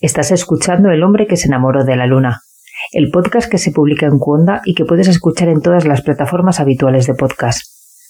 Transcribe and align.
Estás 0.00 0.32
escuchando 0.32 0.90
El 0.90 1.02
hombre 1.04 1.26
que 1.26 1.36
se 1.36 1.46
enamoró 1.46 1.84
de 1.84 1.96
la 1.96 2.06
luna, 2.06 2.42
el 2.92 3.10
podcast 3.10 3.48
que 3.48 3.58
se 3.58 3.70
publica 3.70 4.06
en 4.06 4.18
Cuonda 4.18 4.60
y 4.64 4.74
que 4.74 4.84
puedes 4.84 5.06
escuchar 5.06 5.48
en 5.48 5.62
todas 5.62 5.84
las 5.84 6.02
plataformas 6.02 6.58
habituales 6.58 7.06
de 7.06 7.14
podcast. 7.14 7.60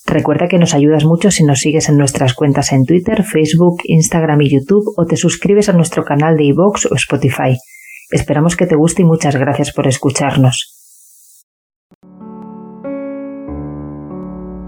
Recuerda 0.07 0.49
que 0.49 0.59
nos 0.59 0.75
ayudas 0.75 1.05
mucho 1.05 1.31
si 1.31 1.45
nos 1.45 1.61
sigues 1.61 1.89
en 1.89 1.99
nuestras 1.99 2.35
cuentas 2.35 2.73
en 2.73 2.85
Twitter, 2.87 3.23
Facebook, 3.23 3.83
Instagram 3.85 4.41
y 4.43 4.51
YouTube 4.51 4.95
o 4.97 5.05
te 5.05 5.17
suscribes 5.17 5.69
a 5.69 5.73
nuestro 5.73 6.05
canal 6.05 6.37
de 6.37 6.45
iVoox 6.45 6.87
o 6.87 6.95
Spotify. 6.95 7.57
Esperamos 8.11 8.57
que 8.57 8.67
te 8.67 8.77
guste 8.77 9.03
y 9.03 9.05
muchas 9.05 9.37
gracias 9.37 9.73
por 9.73 9.87
escucharnos. 9.87 10.81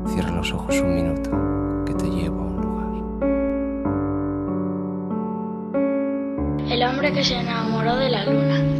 Cierra 0.06 0.30
los 0.32 0.52
ojos 0.52 0.80
un 0.80 1.05
que 7.12 7.22
se 7.22 7.36
enamoró 7.36 7.96
de 7.96 8.10
la 8.10 8.24
luna. 8.24 8.75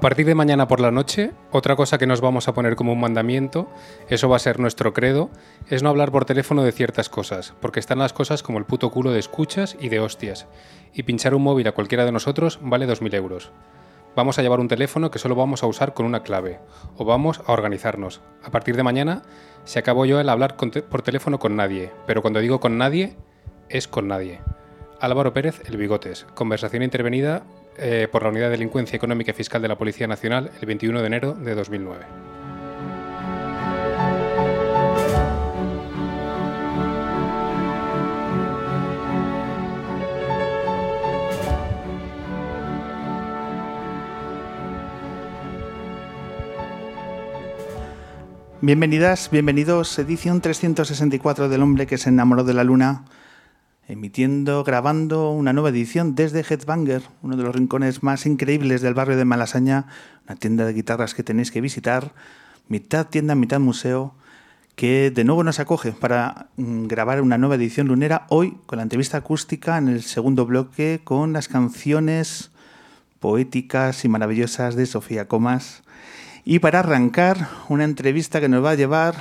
A 0.00 0.08
partir 0.08 0.24
de 0.24 0.34
mañana 0.34 0.66
por 0.66 0.80
la 0.80 0.90
noche, 0.90 1.32
otra 1.52 1.76
cosa 1.76 1.98
que 1.98 2.06
nos 2.06 2.22
vamos 2.22 2.48
a 2.48 2.54
poner 2.54 2.74
como 2.74 2.94
un 2.94 3.00
mandamiento, 3.00 3.68
eso 4.08 4.30
va 4.30 4.36
a 4.36 4.38
ser 4.38 4.58
nuestro 4.58 4.94
credo, 4.94 5.28
es 5.68 5.82
no 5.82 5.90
hablar 5.90 6.10
por 6.10 6.24
teléfono 6.24 6.62
de 6.62 6.72
ciertas 6.72 7.10
cosas, 7.10 7.52
porque 7.60 7.80
están 7.80 7.98
las 7.98 8.14
cosas 8.14 8.42
como 8.42 8.56
el 8.56 8.64
puto 8.64 8.90
culo 8.90 9.12
de 9.12 9.18
escuchas 9.18 9.76
y 9.78 9.90
de 9.90 10.00
hostias, 10.00 10.46
y 10.94 11.02
pinchar 11.02 11.34
un 11.34 11.42
móvil 11.42 11.68
a 11.68 11.72
cualquiera 11.72 12.06
de 12.06 12.12
nosotros 12.12 12.58
vale 12.62 12.88
2.000 12.88 13.14
euros. 13.14 13.52
Vamos 14.16 14.38
a 14.38 14.42
llevar 14.42 14.60
un 14.60 14.68
teléfono 14.68 15.10
que 15.10 15.18
solo 15.18 15.34
vamos 15.34 15.62
a 15.62 15.66
usar 15.66 15.92
con 15.92 16.06
una 16.06 16.22
clave, 16.22 16.60
o 16.96 17.04
vamos 17.04 17.42
a 17.46 17.52
organizarnos. 17.52 18.22
A 18.42 18.50
partir 18.50 18.76
de 18.76 18.82
mañana 18.82 19.20
se 19.64 19.80
acabó 19.80 20.06
yo 20.06 20.18
el 20.18 20.30
hablar 20.30 20.56
por 20.56 21.02
teléfono 21.02 21.38
con 21.38 21.56
nadie, 21.56 21.92
pero 22.06 22.22
cuando 22.22 22.40
digo 22.40 22.58
con 22.58 22.78
nadie, 22.78 23.18
es 23.68 23.86
con 23.86 24.08
nadie. 24.08 24.40
Álvaro 24.98 25.34
Pérez, 25.34 25.62
El 25.66 25.76
Bigotes. 25.76 26.26
Conversación 26.34 26.82
intervenida 26.82 27.42
eh, 27.78 28.08
por 28.10 28.22
la 28.22 28.28
Unidad 28.30 28.46
de 28.46 28.52
Delincuencia 28.52 28.96
Económica 28.96 29.30
y 29.30 29.34
Fiscal 29.34 29.62
de 29.62 29.68
la 29.68 29.78
Policía 29.78 30.06
Nacional 30.06 30.50
el 30.60 30.66
21 30.66 31.00
de 31.00 31.06
enero 31.06 31.34
de 31.34 31.54
2009. 31.54 32.04
Bienvenidas, 48.62 49.30
bienvenidos, 49.30 49.98
edición 49.98 50.42
364 50.42 51.48
del 51.48 51.62
hombre 51.62 51.86
que 51.86 51.96
se 51.96 52.10
enamoró 52.10 52.44
de 52.44 52.52
la 52.52 52.62
luna, 52.62 53.06
emitiendo, 53.90 54.62
grabando 54.62 55.32
una 55.32 55.52
nueva 55.52 55.70
edición 55.70 56.14
desde 56.14 56.44
Headbanger, 56.48 57.02
uno 57.22 57.36
de 57.36 57.42
los 57.42 57.54
rincones 57.54 58.04
más 58.04 58.24
increíbles 58.24 58.82
del 58.82 58.94
barrio 58.94 59.16
de 59.16 59.24
Malasaña, 59.24 59.86
una 60.26 60.36
tienda 60.36 60.64
de 60.64 60.72
guitarras 60.72 61.12
que 61.12 61.24
tenéis 61.24 61.50
que 61.50 61.60
visitar, 61.60 62.12
mitad 62.68 63.08
tienda, 63.08 63.34
mitad 63.34 63.58
museo, 63.58 64.14
que 64.76 65.10
de 65.10 65.24
nuevo 65.24 65.42
nos 65.42 65.58
acoge 65.58 65.90
para 65.90 66.46
mm, 66.56 66.86
grabar 66.86 67.20
una 67.20 67.36
nueva 67.36 67.56
edición 67.56 67.88
lunera, 67.88 68.26
hoy 68.28 68.56
con 68.66 68.76
la 68.76 68.84
entrevista 68.84 69.18
acústica 69.18 69.76
en 69.76 69.88
el 69.88 70.02
segundo 70.02 70.46
bloque 70.46 71.00
con 71.02 71.32
las 71.32 71.48
canciones 71.48 72.52
poéticas 73.18 74.04
y 74.04 74.08
maravillosas 74.08 74.76
de 74.76 74.86
Sofía 74.86 75.26
Comas. 75.26 75.82
Y 76.44 76.60
para 76.60 76.78
arrancar, 76.78 77.48
una 77.68 77.84
entrevista 77.84 78.40
que 78.40 78.48
nos 78.48 78.64
va 78.64 78.70
a 78.70 78.76
llevar 78.76 79.14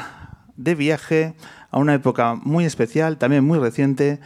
de 0.58 0.76
viaje 0.76 1.34
a 1.72 1.80
una 1.80 1.96
época 1.96 2.36
muy 2.36 2.66
especial, 2.66 3.18
también 3.18 3.44
muy 3.44 3.58
reciente, 3.58 4.20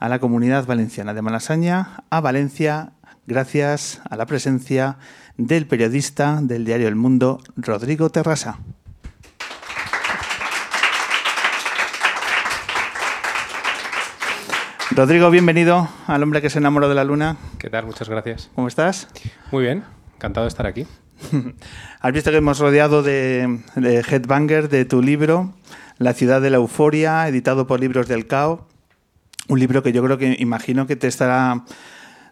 a 0.00 0.08
la 0.08 0.18
comunidad 0.18 0.66
valenciana 0.66 1.14
de 1.14 1.22
Malasaña, 1.22 2.04
a 2.10 2.20
Valencia, 2.20 2.92
gracias 3.26 4.00
a 4.08 4.16
la 4.16 4.26
presencia 4.26 4.98
del 5.36 5.66
periodista 5.66 6.40
del 6.42 6.64
diario 6.64 6.88
El 6.88 6.96
Mundo, 6.96 7.40
Rodrigo 7.56 8.10
Terrasa. 8.10 8.58
Rodrigo, 14.90 15.30
bienvenido 15.30 15.88
al 16.06 16.22
hombre 16.22 16.42
que 16.42 16.50
se 16.50 16.58
enamoró 16.58 16.88
de 16.88 16.94
la 16.94 17.04
luna. 17.04 17.36
¿Qué 17.58 17.70
tal? 17.70 17.86
Muchas 17.86 18.08
gracias. 18.08 18.50
¿Cómo 18.54 18.66
estás? 18.66 19.08
Muy 19.52 19.62
bien, 19.62 19.84
encantado 20.16 20.44
de 20.44 20.48
estar 20.48 20.66
aquí. 20.66 20.86
Has 22.00 22.12
visto 22.12 22.30
que 22.30 22.38
hemos 22.38 22.58
rodeado 22.58 23.02
de, 23.02 23.60
de 23.76 23.98
Headbanger, 24.00 24.68
de 24.68 24.84
tu 24.84 25.02
libro, 25.02 25.54
La 25.98 26.14
ciudad 26.14 26.40
de 26.40 26.50
la 26.50 26.56
euforia, 26.56 27.28
editado 27.28 27.66
por 27.66 27.80
Libros 27.80 28.08
del 28.08 28.26
Cao. 28.26 28.66
Un 29.48 29.58
libro 29.58 29.82
que 29.82 29.92
yo 29.92 30.02
creo 30.04 30.18
que 30.18 30.36
imagino 30.38 30.86
que 30.86 30.96
te 30.96 31.06
estará 31.06 31.64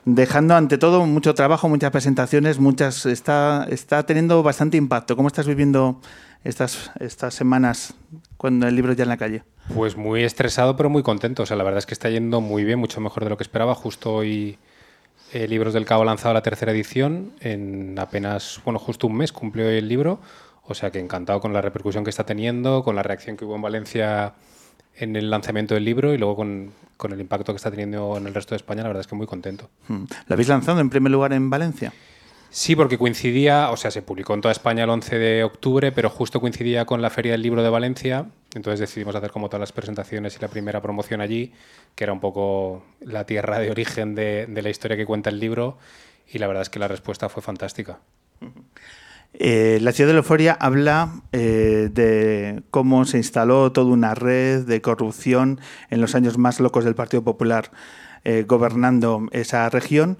dejando 0.06 0.54
ante 0.54 0.78
todo 0.78 1.04
mucho 1.04 1.34
trabajo, 1.34 1.68
muchas 1.68 1.90
presentaciones, 1.90 2.58
muchas 2.58 3.06
está, 3.06 3.66
está 3.68 4.06
teniendo 4.06 4.42
bastante 4.42 4.76
impacto. 4.76 5.16
¿Cómo 5.16 5.28
estás 5.28 5.46
viviendo 5.46 6.00
estas, 6.44 6.92
estas 7.00 7.34
semanas 7.34 7.94
cuando 8.36 8.68
el 8.68 8.76
libro 8.76 8.92
ya 8.92 9.02
en 9.02 9.08
la 9.08 9.16
calle? 9.16 9.42
Pues 9.74 9.96
muy 9.96 10.22
estresado, 10.22 10.76
pero 10.76 10.88
muy 10.88 11.02
contento. 11.02 11.42
O 11.42 11.46
sea, 11.46 11.56
la 11.56 11.64
verdad 11.64 11.78
es 11.78 11.86
que 11.86 11.94
está 11.94 12.08
yendo 12.08 12.40
muy 12.40 12.64
bien, 12.64 12.78
mucho 12.78 13.00
mejor 13.00 13.24
de 13.24 13.30
lo 13.30 13.36
que 13.36 13.42
esperaba. 13.42 13.74
Justo 13.74 14.14
hoy 14.14 14.58
eh, 15.32 15.48
Libros 15.48 15.74
del 15.74 15.84
Cabo 15.84 16.02
ha 16.02 16.06
lanzado 16.06 16.34
la 16.34 16.42
tercera 16.42 16.70
edición. 16.70 17.32
En 17.40 17.98
apenas, 17.98 18.60
bueno, 18.64 18.78
justo 18.78 19.08
un 19.08 19.16
mes 19.16 19.32
cumplió 19.32 19.68
el 19.68 19.88
libro. 19.88 20.20
O 20.62 20.74
sea 20.74 20.90
que 20.90 21.00
encantado 21.00 21.40
con 21.40 21.52
la 21.52 21.60
repercusión 21.62 22.04
que 22.04 22.10
está 22.10 22.24
teniendo, 22.24 22.82
con 22.84 22.94
la 22.96 23.02
reacción 23.02 23.36
que 23.36 23.44
hubo 23.44 23.56
en 23.56 23.62
Valencia 23.62 24.34
en 24.98 25.16
el 25.16 25.30
lanzamiento 25.30 25.74
del 25.74 25.84
libro 25.84 26.14
y 26.14 26.18
luego 26.18 26.36
con, 26.36 26.72
con 26.96 27.12
el 27.12 27.20
impacto 27.20 27.52
que 27.52 27.56
está 27.56 27.70
teniendo 27.70 28.16
en 28.16 28.26
el 28.26 28.34
resto 28.34 28.54
de 28.54 28.56
España. 28.56 28.82
La 28.82 28.88
verdad 28.88 29.02
es 29.02 29.06
que 29.06 29.14
muy 29.14 29.26
contento. 29.26 29.70
Hmm. 29.88 30.04
¿Lo 30.26 30.34
habéis 30.34 30.48
lanzado 30.48 30.80
en 30.80 30.90
primer 30.90 31.12
lugar 31.12 31.32
en 31.32 31.50
Valencia? 31.50 31.92
Sí, 32.50 32.74
porque 32.74 32.96
coincidía, 32.96 33.70
o 33.70 33.76
sea, 33.76 33.90
se 33.90 34.02
publicó 34.02 34.32
en 34.32 34.40
toda 34.40 34.52
España 34.52 34.84
el 34.84 34.90
11 34.90 35.18
de 35.18 35.44
octubre, 35.44 35.92
pero 35.92 36.08
justo 36.08 36.40
coincidía 36.40 36.86
con 36.86 37.02
la 37.02 37.10
Feria 37.10 37.32
del 37.32 37.42
Libro 37.42 37.62
de 37.62 37.68
Valencia, 37.68 38.26
entonces 38.54 38.80
decidimos 38.80 39.14
hacer 39.14 39.30
como 39.30 39.48
todas 39.48 39.60
las 39.60 39.72
presentaciones 39.72 40.36
y 40.36 40.38
la 40.40 40.48
primera 40.48 40.80
promoción 40.80 41.20
allí, 41.20 41.52
que 41.94 42.04
era 42.04 42.14
un 42.14 42.20
poco 42.20 42.82
la 43.00 43.26
tierra 43.26 43.58
de 43.58 43.70
origen 43.70 44.14
de, 44.14 44.46
de 44.46 44.62
la 44.62 44.70
historia 44.70 44.96
que 44.96 45.04
cuenta 45.04 45.28
el 45.28 45.38
libro, 45.38 45.76
y 46.32 46.38
la 46.38 46.46
verdad 46.46 46.62
es 46.62 46.70
que 46.70 46.78
la 46.78 46.88
respuesta 46.88 47.28
fue 47.28 47.42
fantástica. 47.42 47.98
Eh, 49.38 49.78
la 49.82 49.92
ciudad 49.92 50.10
de 50.12 50.16
euforia 50.16 50.56
habla 50.58 51.20
eh, 51.32 51.90
de 51.92 52.62
cómo 52.70 53.04
se 53.04 53.18
instaló 53.18 53.70
toda 53.70 53.92
una 53.92 54.14
red 54.14 54.64
de 54.64 54.80
corrupción 54.80 55.60
en 55.90 56.00
los 56.00 56.14
años 56.14 56.38
más 56.38 56.58
locos 56.58 56.84
del 56.84 56.94
Partido 56.94 57.22
Popular 57.22 57.70
eh, 58.24 58.44
gobernando 58.48 59.28
esa 59.32 59.68
región. 59.68 60.18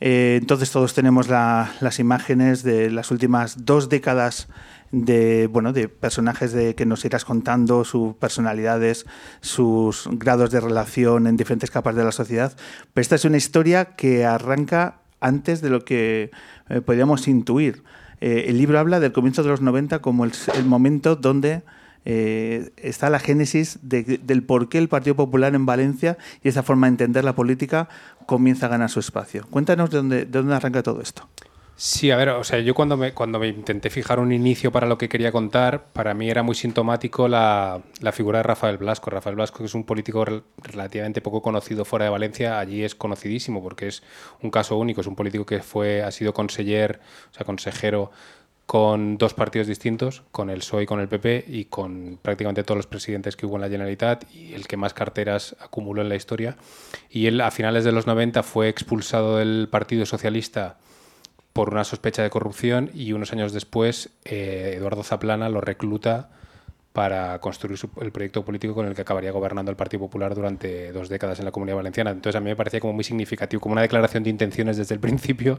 Entonces 0.00 0.70
todos 0.70 0.94
tenemos 0.94 1.28
la- 1.28 1.72
las 1.80 1.98
imágenes 1.98 2.62
de 2.62 2.88
las 2.90 3.10
últimas 3.10 3.64
dos 3.64 3.88
décadas 3.88 4.46
de 4.92 5.48
bueno 5.48 5.72
de 5.72 5.88
personajes 5.88 6.52
de 6.52 6.74
que 6.76 6.86
nos 6.86 7.04
irás 7.04 7.24
contando 7.24 7.84
sus 7.84 8.14
personalidades 8.14 9.06
sus 9.40 10.08
grados 10.12 10.50
de 10.52 10.60
relación 10.60 11.26
en 11.26 11.36
diferentes 11.36 11.70
capas 11.70 11.94
de 11.96 12.04
la 12.04 12.12
sociedad 12.12 12.56
pero 12.94 13.02
esta 13.02 13.16
es 13.16 13.24
una 13.26 13.36
historia 13.38 13.96
que 13.96 14.24
arranca 14.24 15.00
antes 15.20 15.60
de 15.60 15.68
lo 15.70 15.84
que 15.84 16.30
podríamos 16.86 17.28
intuir 17.28 17.82
Eh, 18.20 18.44
el 18.48 18.58
libro 18.58 18.78
habla 18.78 19.00
del 19.00 19.12
comienzo 19.12 19.42
de 19.42 19.48
los 19.50 19.60
90 19.60 20.00
como 20.00 20.24
el, 20.24 20.32
momento 20.64 21.16
donde 21.16 21.62
eh, 22.04 22.70
está 22.76 23.10
la 23.10 23.18
génesis 23.18 23.78
de- 23.82 24.20
del 24.22 24.42
por 24.42 24.68
qué 24.68 24.78
el 24.78 24.88
Partido 24.88 25.14
Popular 25.16 25.54
en 25.54 25.66
Valencia 25.66 26.16
y 26.42 26.48
esa 26.48 26.62
forma 26.62 26.86
de 26.86 26.92
entender 26.92 27.24
la 27.24 27.34
política 27.34 27.88
comienza 28.26 28.66
a 28.66 28.68
ganar 28.70 28.90
su 28.90 29.00
espacio. 29.00 29.46
Cuéntanos 29.50 29.90
de 29.90 29.96
dónde, 29.98 30.16
de 30.24 30.26
dónde 30.26 30.54
arranca 30.54 30.82
todo 30.82 31.00
esto. 31.00 31.28
Sí, 31.80 32.10
a 32.10 32.16
ver, 32.16 32.30
o 32.30 32.42
sea, 32.42 32.58
yo 32.58 32.74
cuando 32.74 32.96
me, 32.96 33.14
cuando 33.14 33.38
me 33.38 33.46
intenté 33.46 33.88
fijar 33.88 34.18
un 34.18 34.32
inicio 34.32 34.72
para 34.72 34.88
lo 34.88 34.98
que 34.98 35.08
quería 35.08 35.30
contar, 35.30 35.84
para 35.92 36.12
mí 36.12 36.28
era 36.28 36.42
muy 36.42 36.56
sintomático 36.56 37.28
la, 37.28 37.80
la 38.00 38.10
figura 38.10 38.38
de 38.40 38.42
Rafael 38.42 38.78
Blasco. 38.78 39.10
Rafael 39.10 39.36
Blasco, 39.36 39.58
que 39.58 39.66
es 39.66 39.74
un 39.74 39.84
político 39.84 40.24
rel- 40.26 40.42
relativamente 40.60 41.20
poco 41.20 41.40
conocido 41.40 41.84
fuera 41.84 42.06
de 42.06 42.10
Valencia, 42.10 42.58
allí 42.58 42.82
es 42.82 42.96
conocidísimo 42.96 43.62
porque 43.62 43.86
es 43.86 44.02
un 44.42 44.50
caso 44.50 44.76
único. 44.76 45.02
Es 45.02 45.06
un 45.06 45.14
político 45.14 45.46
que 45.46 45.60
fue, 45.62 46.02
ha 46.02 46.10
sido 46.10 46.34
conseller, 46.34 46.98
o 47.30 47.34
sea, 47.34 47.46
consejero 47.46 48.10
con 48.66 49.16
dos 49.16 49.32
partidos 49.32 49.68
distintos, 49.68 50.24
con 50.32 50.50
el 50.50 50.58
PSOE 50.58 50.82
y 50.82 50.86
con 50.86 51.00
el 51.00 51.08
PP, 51.08 51.44
y 51.46 51.64
con 51.66 52.18
prácticamente 52.20 52.64
todos 52.64 52.76
los 52.76 52.86
presidentes 52.88 53.36
que 53.36 53.46
hubo 53.46 53.54
en 53.54 53.62
la 53.62 53.68
Generalitat, 53.68 54.24
y 54.34 54.52
el 54.52 54.66
que 54.66 54.76
más 54.76 54.94
carteras 54.94 55.54
acumuló 55.60 56.02
en 56.02 56.08
la 56.08 56.16
historia. 56.16 56.56
Y 57.08 57.26
él, 57.26 57.40
a 57.40 57.50
finales 57.52 57.84
de 57.84 57.92
los 57.92 58.06
90, 58.06 58.42
fue 58.42 58.68
expulsado 58.68 59.36
del 59.38 59.68
Partido 59.70 60.04
Socialista 60.06 60.76
por 61.58 61.70
una 61.70 61.82
sospecha 61.82 62.22
de 62.22 62.30
corrupción 62.30 62.88
y 62.94 63.12
unos 63.14 63.32
años 63.32 63.52
después 63.52 64.10
eh, 64.24 64.74
Eduardo 64.76 65.02
Zaplana 65.02 65.48
lo 65.48 65.60
recluta 65.60 66.30
para 66.92 67.40
construir 67.40 67.76
el 68.00 68.12
proyecto 68.12 68.44
político 68.44 68.76
con 68.76 68.86
el 68.86 68.94
que 68.94 69.02
acabaría 69.02 69.32
gobernando 69.32 69.68
el 69.68 69.76
Partido 69.76 69.98
Popular 70.02 70.36
durante 70.36 70.92
dos 70.92 71.08
décadas 71.08 71.40
en 71.40 71.46
la 71.46 71.50
Comunidad 71.50 71.78
Valenciana. 71.78 72.12
Entonces 72.12 72.36
a 72.36 72.40
mí 72.40 72.48
me 72.48 72.54
parecía 72.54 72.78
como 72.78 72.92
muy 72.92 73.02
significativo, 73.02 73.58
como 73.60 73.72
una 73.72 73.82
declaración 73.82 74.22
de 74.22 74.30
intenciones 74.30 74.76
desde 74.76 74.94
el 74.94 75.00
principio 75.00 75.58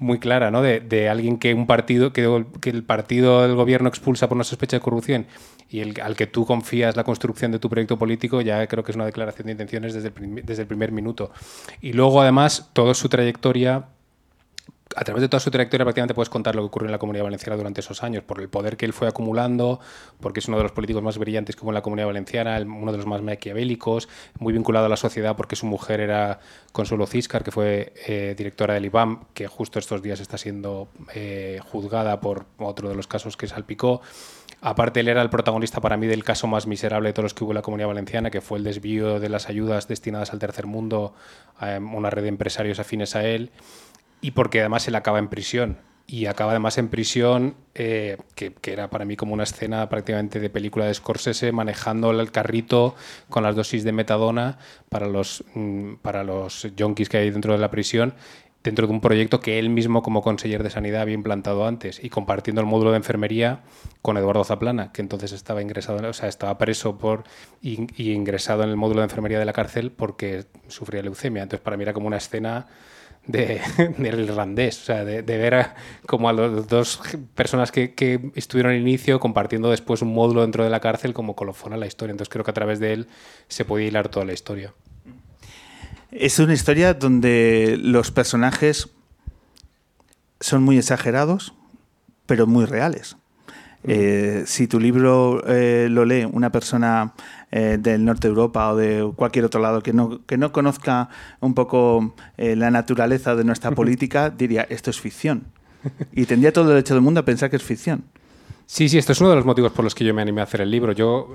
muy 0.00 0.18
clara, 0.18 0.50
¿no? 0.50 0.62
De, 0.62 1.08
alguien 1.08 1.38
que 1.38 1.54
un 1.54 1.68
partido, 1.68 2.12
que, 2.12 2.24
el 2.64 2.82
partido 2.82 3.42
del 3.42 3.54
gobierno 3.54 3.88
expulsa 3.88 4.26
por 4.26 4.34
una 4.34 4.42
sospecha 4.42 4.78
de 4.78 4.80
corrupción 4.80 5.26
y 5.70 6.00
al 6.00 6.16
que 6.16 6.26
tú 6.26 6.44
confías 6.44 6.96
la 6.96 7.04
construcción 7.04 7.52
de 7.52 7.60
tu 7.60 7.70
proyecto 7.70 7.96
político, 8.00 8.40
ya 8.40 8.66
creo 8.66 8.82
que 8.82 8.90
es 8.90 8.96
una 8.96 9.06
declaración 9.06 9.46
de 9.46 9.52
intenciones 9.52 9.94
desde 9.94 10.08
el, 10.08 10.44
desde 10.44 10.62
el 10.62 10.68
primer 10.68 10.90
minuto. 10.90 11.30
Y 11.80 11.92
luego 11.92 12.20
además 12.20 12.70
toda 12.72 12.94
su 12.94 13.08
trayectoria 13.08 13.90
a 14.96 15.04
través 15.04 15.20
de 15.20 15.28
toda 15.28 15.40
su 15.40 15.50
trayectoria 15.50 15.84
prácticamente 15.84 16.14
puedes 16.14 16.30
contar 16.30 16.54
lo 16.56 16.62
que 16.62 16.66
ocurrió 16.66 16.86
en 16.86 16.92
la 16.92 16.98
Comunidad 16.98 17.24
Valenciana 17.24 17.56
durante 17.56 17.82
esos 17.82 18.02
años, 18.02 18.24
por 18.24 18.40
el 18.40 18.48
poder 18.48 18.78
que 18.78 18.86
él 18.86 18.94
fue 18.94 19.06
acumulando, 19.06 19.78
porque 20.20 20.40
es 20.40 20.48
uno 20.48 20.56
de 20.56 20.62
los 20.62 20.72
políticos 20.72 21.02
más 21.02 21.18
brillantes 21.18 21.54
que 21.54 21.62
hubo 21.62 21.70
en 21.70 21.74
la 21.74 21.82
Comunidad 21.82 22.06
Valenciana, 22.06 22.58
uno 22.62 22.92
de 22.92 22.96
los 22.96 23.06
más 23.06 23.20
maquiavélicos, 23.20 24.08
muy 24.38 24.54
vinculado 24.54 24.86
a 24.86 24.88
la 24.88 24.96
sociedad 24.96 25.36
porque 25.36 25.54
su 25.54 25.66
mujer 25.66 26.00
era 26.00 26.40
Consuelo 26.72 27.06
Ciscar, 27.06 27.44
que 27.44 27.50
fue 27.50 27.92
eh, 28.06 28.34
directora 28.38 28.72
del 28.72 28.86
IBAM, 28.86 29.26
que 29.34 29.46
justo 29.46 29.78
estos 29.78 30.02
días 30.02 30.20
está 30.20 30.38
siendo 30.38 30.88
eh, 31.14 31.60
juzgada 31.70 32.18
por 32.20 32.46
otro 32.58 32.88
de 32.88 32.94
los 32.94 33.06
casos 33.06 33.36
que 33.36 33.46
salpicó. 33.46 34.00
Aparte, 34.62 35.00
él 35.00 35.08
era 35.08 35.20
el 35.20 35.28
protagonista 35.28 35.82
para 35.82 35.98
mí 35.98 36.06
del 36.06 36.24
caso 36.24 36.46
más 36.46 36.66
miserable 36.66 37.10
de 37.10 37.12
todos 37.12 37.24
los 37.24 37.34
que 37.34 37.44
hubo 37.44 37.52
en 37.52 37.56
la 37.56 37.62
Comunidad 37.62 37.88
Valenciana, 37.88 38.30
que 38.30 38.40
fue 38.40 38.56
el 38.56 38.64
desvío 38.64 39.20
de 39.20 39.28
las 39.28 39.50
ayudas 39.50 39.88
destinadas 39.88 40.32
al 40.32 40.38
tercer 40.38 40.66
mundo 40.66 41.14
a 41.58 41.76
una 41.78 42.08
red 42.08 42.22
de 42.22 42.28
empresarios 42.28 42.78
afines 42.78 43.14
a 43.14 43.24
él 43.24 43.50
y 44.20 44.32
porque 44.32 44.60
además 44.60 44.86
él 44.88 44.94
acaba 44.94 45.18
en 45.18 45.28
prisión. 45.28 45.78
Y 46.08 46.26
acaba 46.26 46.52
además 46.52 46.78
en 46.78 46.88
prisión, 46.88 47.56
eh, 47.74 48.16
que, 48.36 48.54
que 48.54 48.72
era 48.72 48.90
para 48.90 49.04
mí 49.04 49.16
como 49.16 49.34
una 49.34 49.42
escena 49.42 49.88
prácticamente 49.88 50.38
de 50.38 50.50
película 50.50 50.86
de 50.86 50.94
Scorsese, 50.94 51.50
manejando 51.50 52.12
el 52.12 52.30
carrito 52.30 52.94
con 53.28 53.42
las 53.42 53.56
dosis 53.56 53.82
de 53.82 53.90
metadona 53.90 54.58
para 54.88 55.08
los, 55.08 55.44
mm, 55.54 55.94
para 56.02 56.22
los 56.22 56.68
yonkis 56.76 57.08
que 57.08 57.18
hay 57.18 57.30
dentro 57.30 57.52
de 57.54 57.58
la 57.58 57.72
prisión, 57.72 58.14
dentro 58.66 58.86
de 58.86 58.92
un 58.92 59.00
proyecto 59.00 59.40
que 59.40 59.58
él 59.58 59.70
mismo 59.70 60.02
como 60.02 60.22
conseller 60.22 60.62
de 60.62 60.70
sanidad 60.70 61.02
había 61.02 61.14
implantado 61.14 61.66
antes 61.66 62.02
y 62.02 62.10
compartiendo 62.10 62.60
el 62.60 62.66
módulo 62.66 62.90
de 62.90 62.98
enfermería 62.98 63.60
con 64.02 64.16
Eduardo 64.16 64.44
Zaplana, 64.44 64.92
que 64.92 65.02
entonces 65.02 65.32
estaba 65.32 65.62
ingresado, 65.62 66.08
o 66.08 66.12
sea, 66.12 66.28
estaba 66.28 66.58
preso 66.58 66.98
por 66.98 67.24
y, 67.62 67.86
y 68.00 68.12
ingresado 68.12 68.64
en 68.64 68.70
el 68.70 68.76
módulo 68.76 69.00
de 69.00 69.04
enfermería 69.04 69.38
de 69.38 69.44
la 69.44 69.52
cárcel 69.52 69.92
porque 69.92 70.46
sufría 70.68 71.02
leucemia. 71.02 71.44
Entonces 71.44 71.64
para 71.64 71.76
mí 71.76 71.82
era 71.82 71.92
como 71.92 72.08
una 72.08 72.16
escena 72.16 72.66
de, 73.26 73.60
del 73.98 74.20
irlandés, 74.20 74.82
o 74.82 74.84
sea, 74.84 75.04
de, 75.04 75.22
de 75.22 75.38
ver 75.38 75.54
a, 75.54 75.74
como 76.06 76.28
a 76.28 76.32
las 76.32 76.68
dos 76.68 77.00
personas 77.34 77.72
que, 77.72 77.94
que 77.94 78.30
estuvieron 78.34 78.72
al 78.72 78.78
inicio 78.78 79.20
compartiendo 79.20 79.70
después 79.70 80.02
un 80.02 80.12
módulo 80.14 80.42
dentro 80.42 80.64
de 80.64 80.70
la 80.70 80.80
cárcel 80.80 81.12
como 81.12 81.36
colofón 81.36 81.72
a 81.72 81.76
la 81.76 81.86
historia. 81.86 82.12
Entonces 82.12 82.32
creo 82.32 82.44
que 82.44 82.50
a 82.50 82.54
través 82.54 82.80
de 82.80 82.92
él 82.92 83.08
se 83.48 83.64
podía 83.64 83.88
hilar 83.88 84.08
toda 84.08 84.24
la 84.24 84.32
historia. 84.32 84.74
Es 86.10 86.38
una 86.38 86.54
historia 86.54 86.94
donde 86.94 87.76
los 87.78 88.10
personajes 88.10 88.88
son 90.40 90.62
muy 90.62 90.78
exagerados, 90.78 91.54
pero 92.26 92.46
muy 92.46 92.64
reales. 92.64 93.16
Eh, 93.88 94.42
si 94.46 94.66
tu 94.66 94.80
libro 94.80 95.42
eh, 95.46 95.86
lo 95.90 96.04
lee 96.04 96.24
una 96.24 96.50
persona 96.50 97.14
eh, 97.52 97.78
del 97.80 98.04
norte 98.04 98.26
de 98.26 98.32
Europa 98.32 98.72
o 98.72 98.76
de 98.76 99.12
cualquier 99.14 99.44
otro 99.44 99.60
lado 99.60 99.80
que 99.80 99.92
no, 99.92 100.24
que 100.26 100.36
no 100.36 100.50
conozca 100.52 101.08
un 101.40 101.54
poco 101.54 102.14
la 102.36 102.70
naturaleza 102.70 103.34
de 103.36 103.44
nuestra 103.44 103.70
política, 103.70 104.30
diría, 104.30 104.66
esto 104.68 104.90
es 104.90 105.00
ficción. 105.00 105.44
Y 106.12 106.24
tendría 106.26 106.52
todo 106.52 106.64
el 106.64 106.70
derecho 106.70 106.94
del 106.94 107.02
mundo 107.02 107.20
a 107.20 107.24
pensar 107.24 107.48
que 107.48 107.56
es 107.56 107.62
ficción. 107.62 108.04
Sí, 108.66 108.88
sí, 108.88 108.98
esto 108.98 109.12
es 109.12 109.20
uno 109.20 109.30
de 109.30 109.36
los 109.36 109.44
motivos 109.44 109.70
por 109.70 109.84
los 109.84 109.94
que 109.94 110.04
yo 110.04 110.12
me 110.12 110.22
animé 110.22 110.40
a 110.40 110.44
hacer 110.44 110.60
el 110.60 110.70
libro. 110.70 110.90
Yo 110.90 111.32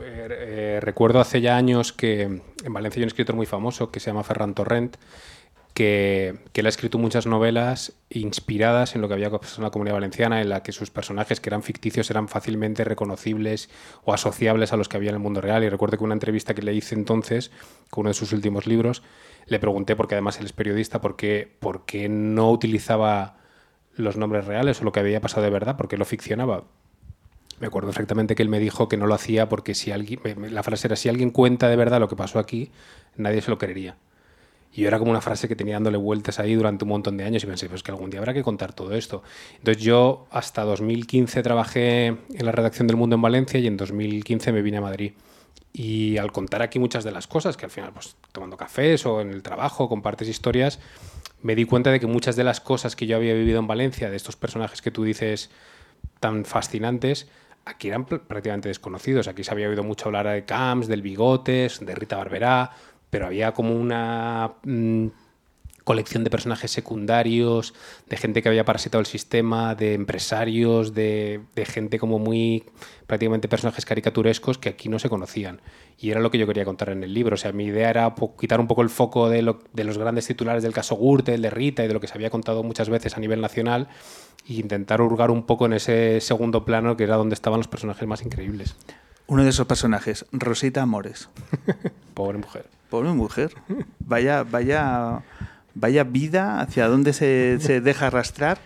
recuerdo 0.81 1.21
hace 1.21 1.39
ya 1.39 1.56
años 1.56 1.94
que 1.94 2.24
en 2.24 2.74
Valencia 2.74 3.00
hay 3.00 3.03
un 3.03 3.07
escritor 3.07 3.36
muy 3.36 3.45
famoso 3.45 3.89
que 3.89 4.01
se 4.01 4.09
llama 4.09 4.24
Ferran 4.24 4.53
Torrent, 4.53 4.98
que, 5.74 6.40
que 6.54 6.62
él 6.62 6.66
ha 6.66 6.70
escrito 6.70 6.98
muchas 6.98 7.26
novelas 7.26 7.94
inspiradas 8.10 8.96
en 8.96 9.02
lo 9.02 9.08
que 9.08 9.14
había 9.14 9.30
pasado 9.30 9.58
en 9.58 9.64
la 9.64 9.72
comunidad 9.72 9.96
valenciana, 9.96 10.42
en 10.42 10.50
la 10.50 10.64
que 10.64 10.72
sus 10.72 10.92
personajes 10.92 11.40
que 11.40 11.50
eran 11.50 11.64
ficticios 11.64 12.10
eran 12.10 12.28
fácilmente 12.28 12.84
reconocibles 12.84 13.70
o 14.04 14.14
asociables 14.14 14.74
a 14.74 14.78
los 14.78 14.90
que 14.90 14.98
había 14.98 15.10
en 15.10 15.16
el 15.16 15.22
mundo 15.22 15.42
real. 15.42 15.64
Y 15.64 15.70
recuerdo 15.70 15.98
que 15.98 16.04
una 16.04 16.14
entrevista 16.14 16.54
que 16.54 16.62
le 16.62 16.74
hice 16.74 16.96
entonces, 16.96 17.52
con 17.90 18.02
uno 18.02 18.10
de 18.10 18.16
sus 18.16 18.34
últimos 18.34 18.68
libros, 18.68 19.04
le 19.46 19.60
pregunté, 19.60 19.96
porque 19.96 20.16
además 20.16 20.40
él 20.40 20.46
es 20.46 20.54
periodista, 20.54 21.02
por 21.02 21.16
qué, 21.16 21.52
por 21.60 21.86
qué 21.86 22.10
no 22.10 22.52
utilizaba 22.52 23.38
los 23.96 24.18
nombres 24.18 24.46
reales 24.46 24.82
o 24.82 24.84
lo 24.84 24.92
que 24.92 25.00
había 25.00 25.22
pasado 25.22 25.44
de 25.44 25.50
verdad, 25.50 25.78
porque 25.78 25.98
lo 25.98 26.06
ficcionaba. 26.06 26.64
Me 27.60 27.68
acuerdo 27.68 27.90
perfectamente 27.90 28.34
que 28.34 28.42
él 28.42 28.50
me 28.50 28.60
dijo 28.60 28.90
que 28.90 28.98
no 28.98 29.06
lo 29.06 29.14
hacía 29.14 29.48
porque 29.48 29.76
si 29.76 29.92
alguien, 29.92 30.20
la 30.52 30.64
frase 30.64 30.88
era, 30.88 30.96
si 30.96 31.10
alguien 31.10 31.30
cuenta 31.30 31.70
de 31.70 31.76
verdad 31.76 32.00
lo 32.00 32.08
que 32.08 32.16
pasó 32.16 32.40
aquí, 32.40 32.72
nadie 33.18 33.42
se 33.42 33.52
lo 33.52 33.58
creería. 33.58 33.98
Y 34.74 34.86
era 34.86 35.00
como 35.00 35.12
una 35.12 35.20
frase 35.22 35.48
que 35.50 35.56
tenía 35.56 35.76
dándole 35.76 35.98
vueltas 35.98 36.40
ahí 36.40 36.56
durante 36.56 36.86
un 36.86 36.90
montón 36.90 37.18
de 37.18 37.26
años 37.26 37.44
y 37.44 37.48
pensé, 37.48 37.68
pues 37.68 37.84
que 37.84 37.92
algún 37.92 38.10
día 38.10 38.20
habrá 38.20 38.34
que 38.34 38.42
contar 38.42 38.72
todo 38.74 38.94
esto. 38.96 39.22
Entonces 39.58 39.84
yo 39.84 40.28
hasta 40.32 40.64
2015 40.64 41.44
trabajé 41.44 42.06
en 42.08 42.46
la 42.46 42.52
redacción 42.54 42.88
del 42.88 42.96
Mundo 42.96 43.16
en 43.18 43.22
Valencia 43.22 43.60
y 43.60 43.68
en 43.68 43.76
2015 43.76 44.52
me 44.54 44.62
vine 44.62 44.78
a 44.78 44.82
Madrid. 44.82 45.12
Y 45.74 46.18
al 46.18 46.32
contar 46.32 46.62
aquí 46.62 46.80
muchas 46.80 47.04
de 47.04 47.12
las 47.12 47.28
cosas, 47.28 47.58
que 47.58 47.66
al 47.66 47.72
final, 47.72 47.92
pues 47.94 48.16
tomando 48.32 48.56
cafés 48.58 49.06
o 49.06 49.22
en 49.22 49.30
el 49.32 49.42
trabajo, 49.44 49.90
compartes 49.90 50.28
historias, 50.30 50.80
me 51.42 51.56
di 51.56 51.66
cuenta 51.66 51.92
de 51.92 52.00
que 52.00 52.08
muchas 52.08 52.36
de 52.36 52.44
las 52.44 52.62
cosas 52.62 52.96
que 52.96 53.08
yo 53.08 53.18
había 53.18 53.34
vivido 53.34 53.60
en 53.60 53.68
Valencia, 53.68 54.10
de 54.10 54.16
estos 54.16 54.36
personajes 54.36 54.82
que 54.82 54.92
tú 54.92 55.04
dices 55.04 55.50
tan 56.20 56.46
fascinantes, 56.46 57.28
aquí 57.66 57.88
eran 57.88 58.06
pr- 58.06 58.22
prácticamente 58.22 58.68
desconocidos. 58.70 59.28
Aquí 59.28 59.44
se 59.44 59.51
había 59.51 59.68
oído 59.70 59.84
mucho 59.84 60.06
hablar 60.08 60.28
de 60.28 60.46
Camps, 60.46 60.88
del 60.88 61.01
Bigotes, 61.01 61.80
de 61.86 61.96
Rita 61.96 62.18
Barberá, 62.18 62.72
pero 63.12 63.27
había 63.27 63.51
como 63.53 63.75
una 63.75 64.53
mm, 64.63 65.08
colección 65.84 66.24
de 66.24 66.30
personajes 66.30 66.72
secundarios, 66.72 67.74
de 68.08 68.15
gente 68.18 68.41
que 68.41 68.50
había 68.50 68.65
parasitado 68.65 69.00
el 69.00 69.06
sistema, 69.08 69.75
de 69.75 69.94
empresarios, 69.96 70.94
de, 70.94 71.41
de 71.56 71.65
gente 71.65 72.00
como 72.00 72.20
muy 72.20 72.63
prácticamente 73.08 73.48
personajes 73.48 73.84
caricaturescos 73.86 74.58
que 74.58 74.70
aquí 74.70 74.89
no 74.89 75.00
se 75.00 75.10
conocían. 75.10 75.60
Y 75.98 76.12
era 76.12 76.20
lo 76.20 76.32
que 76.32 76.38
yo 76.38 76.48
quería 76.48 76.65
contar 76.65 76.89
en 76.89 77.03
el 77.03 77.13
libro. 77.13 77.34
O 77.34 77.38
sea, 77.38 77.51
mi 77.51 77.65
idea 77.65 77.89
era 77.89 78.13
quitar 78.39 78.60
un 78.60 78.68
poco 78.68 78.82
el 78.84 78.89
foco 78.89 79.27
de, 79.30 79.41
lo- 79.41 79.60
de 79.74 79.84
los 79.84 79.98
grandes 79.98 80.25
titulares 80.27 80.63
del 80.63 80.72
caso 80.74 80.96
Gürtel, 80.96 81.41
de 81.41 81.50
Rita 81.50 81.84
y 81.84 81.88
de 81.88 81.94
lo 81.94 82.00
que 82.00 82.08
se 82.08 82.13
había 82.13 82.30
contado 82.30 82.63
muchas 82.63 82.89
veces 82.89 83.18
a 83.18 83.20
nivel 83.20 83.41
nacional 83.41 83.88
e 84.48 84.53
intentar 84.53 85.01
hurgar 85.01 85.30
un 85.32 85.46
poco 85.46 85.65
en 85.65 85.74
ese 85.74 86.22
segundo 86.22 86.63
plano 86.63 86.96
que 86.96 87.03
era 87.03 87.18
donde 87.18 87.34
estaban 87.36 87.60
los 87.60 87.68
personajes 87.68 88.08
más 88.08 88.24
increíbles. 88.24 88.75
Uno 89.27 89.44
de 89.44 89.50
esos 89.50 89.65
personajes, 89.68 90.25
Rosita 90.32 90.82
Amores. 90.84 91.27
Pobre 92.13 92.38
mujer. 92.38 92.65
Pobre 92.91 93.10
mujer. 93.12 93.53
Vaya, 94.00 94.43
vaya, 94.43 95.21
vaya 95.75 96.03
vida 96.03 96.60
hacia 96.60 96.89
donde 96.89 97.13
se, 97.13 97.57
se 97.62 97.79
deja 97.79 98.07
arrastrar. 98.07 98.60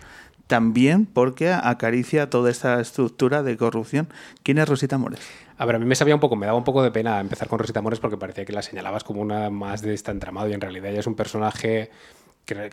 También 0.48 1.06
porque 1.06 1.52
acaricia 1.52 2.28
toda 2.28 2.50
esta 2.50 2.80
estructura 2.80 3.44
de 3.44 3.56
corrupción. 3.56 4.08
¿Quién 4.42 4.58
es 4.58 4.68
Rosita 4.68 4.96
Amores? 4.96 5.20
A 5.58 5.64
ver, 5.64 5.76
a 5.76 5.78
mí 5.78 5.84
me 5.84 5.94
sabía 5.94 6.14
un 6.14 6.20
poco, 6.20 6.34
me 6.34 6.46
daba 6.46 6.58
un 6.58 6.64
poco 6.64 6.82
de 6.82 6.90
pena 6.90 7.20
empezar 7.20 7.46
con 7.46 7.60
Rosita 7.60 7.82
Mores 7.82 8.00
porque 8.00 8.16
parecía 8.16 8.44
que 8.44 8.52
la 8.52 8.62
señalabas 8.62 9.04
como 9.04 9.22
una 9.22 9.48
más 9.48 9.80
de 9.80 9.94
esta 9.94 10.10
entramado 10.10 10.48
y 10.48 10.54
en 10.54 10.60
realidad 10.60 10.90
ella 10.90 11.00
es 11.00 11.06
un 11.06 11.14
personaje 11.14 11.90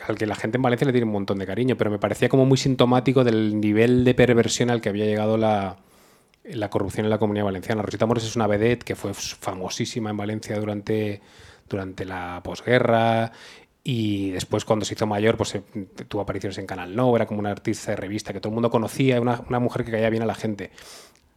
al 0.07 0.17
que 0.17 0.25
la 0.25 0.35
gente 0.35 0.57
en 0.57 0.63
Valencia 0.63 0.87
le 0.87 0.91
tiene 0.91 1.05
un 1.05 1.13
montón 1.13 1.37
de 1.37 1.45
cariño, 1.45 1.77
pero 1.77 1.91
me 1.91 1.99
parecía 1.99 2.29
como 2.29 2.45
muy 2.45 2.57
sintomático 2.57 3.23
del 3.23 3.59
nivel 3.59 4.03
de 4.03 4.15
perversión 4.15 4.71
al 4.71 4.81
que 4.81 4.89
había 4.89 5.05
llegado 5.05 5.37
la, 5.37 5.77
la 6.43 6.69
corrupción 6.69 7.05
en 7.05 7.09
la 7.09 7.17
comunidad 7.17 7.45
valenciana. 7.45 7.81
Rosita 7.81 8.05
Mores 8.05 8.23
es 8.23 8.35
una 8.35 8.47
vedette 8.47 8.83
que 8.83 8.95
fue 8.95 9.13
famosísima 9.13 10.09
en 10.09 10.17
Valencia 10.17 10.57
durante, 10.59 11.21
durante 11.69 12.05
la 12.05 12.41
posguerra 12.43 13.31
y 13.83 14.31
después 14.31 14.65
cuando 14.65 14.85
se 14.85 14.93
hizo 14.93 15.05
mayor 15.05 15.35
pues 15.35 15.55
eh, 15.55 15.63
tuvo 16.07 16.21
apariciones 16.21 16.57
en 16.57 16.65
Canal 16.65 16.95
No, 16.95 17.15
era 17.15 17.25
como 17.25 17.39
una 17.39 17.51
artista 17.51 17.91
de 17.91 17.97
revista 17.97 18.31
que 18.31 18.39
todo 18.39 18.49
el 18.49 18.53
mundo 18.55 18.69
conocía, 18.69 19.19
una, 19.19 19.41
una 19.47 19.59
mujer 19.59 19.83
que 19.83 19.91
caía 19.91 20.09
bien 20.09 20.23
a 20.23 20.25
la 20.25 20.35
gente. 20.35 20.71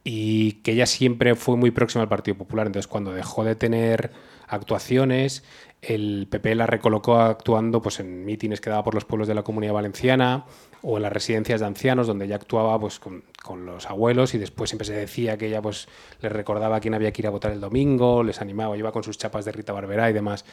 y 0.05 0.53
que 0.63 0.73
ella 0.73 0.87
siempre 0.87 1.35
fue 1.35 1.57
muy 1.57 1.73
próxima 1.73 2.03
al 2.03 2.09
Partido 2.09 2.37
Popular. 2.39 2.67
Entonces, 2.69 2.87
cuando 2.87 3.13
dejó 3.13 3.45
de 3.45 3.57
tener 3.57 4.13
actuaciones, 4.47 5.43
el 5.83 6.27
PP 6.31 6.55
la 6.55 6.67
recolocó 6.67 7.19
actuando 7.19 7.81
pues, 7.81 8.01
en 8.01 8.25
mítines 8.25 8.61
que 8.61 8.71
daba 8.71 8.85
por 8.85 8.95
los 8.95 9.05
pueblos 9.05 9.29
de 9.29 9.35
la 9.35 9.43
comunidad 9.43 9.75
valenciana 9.75 10.45
o 10.83 10.97
en 10.97 11.03
las 11.03 11.13
residencias 11.13 11.61
de 11.61 11.67
ancianos, 11.67 12.07
donde 12.07 12.25
ella 12.25 12.37
actuaba 12.37 12.79
pues, 12.79 12.99
con, 12.99 13.23
los 13.65 13.87
abuelos 13.87 14.35
y 14.35 14.39
después 14.39 14.71
siempre 14.71 14.87
se 14.87 14.95
decía 14.95 15.39
que 15.39 15.47
ella 15.47 15.63
pues, 15.63 15.89
les 16.21 16.33
recordaba 16.33 16.77
a 16.77 16.81
quién 16.81 16.95
había 16.95 17.13
que 17.13 17.23
ir 17.23 17.27
a 17.29 17.31
votar 17.31 17.53
el 17.53 17.61
domingo, 17.61 18.25
les 18.25 18.41
animaba, 18.41 18.77
iba 18.77 18.91
con 18.91 19.05
sus 19.05 19.19
chapas 19.19 19.45
de 19.45 19.53
Rita 19.53 19.73
Barberá 19.73 20.11
y 20.11 20.13
demás. 20.13 20.45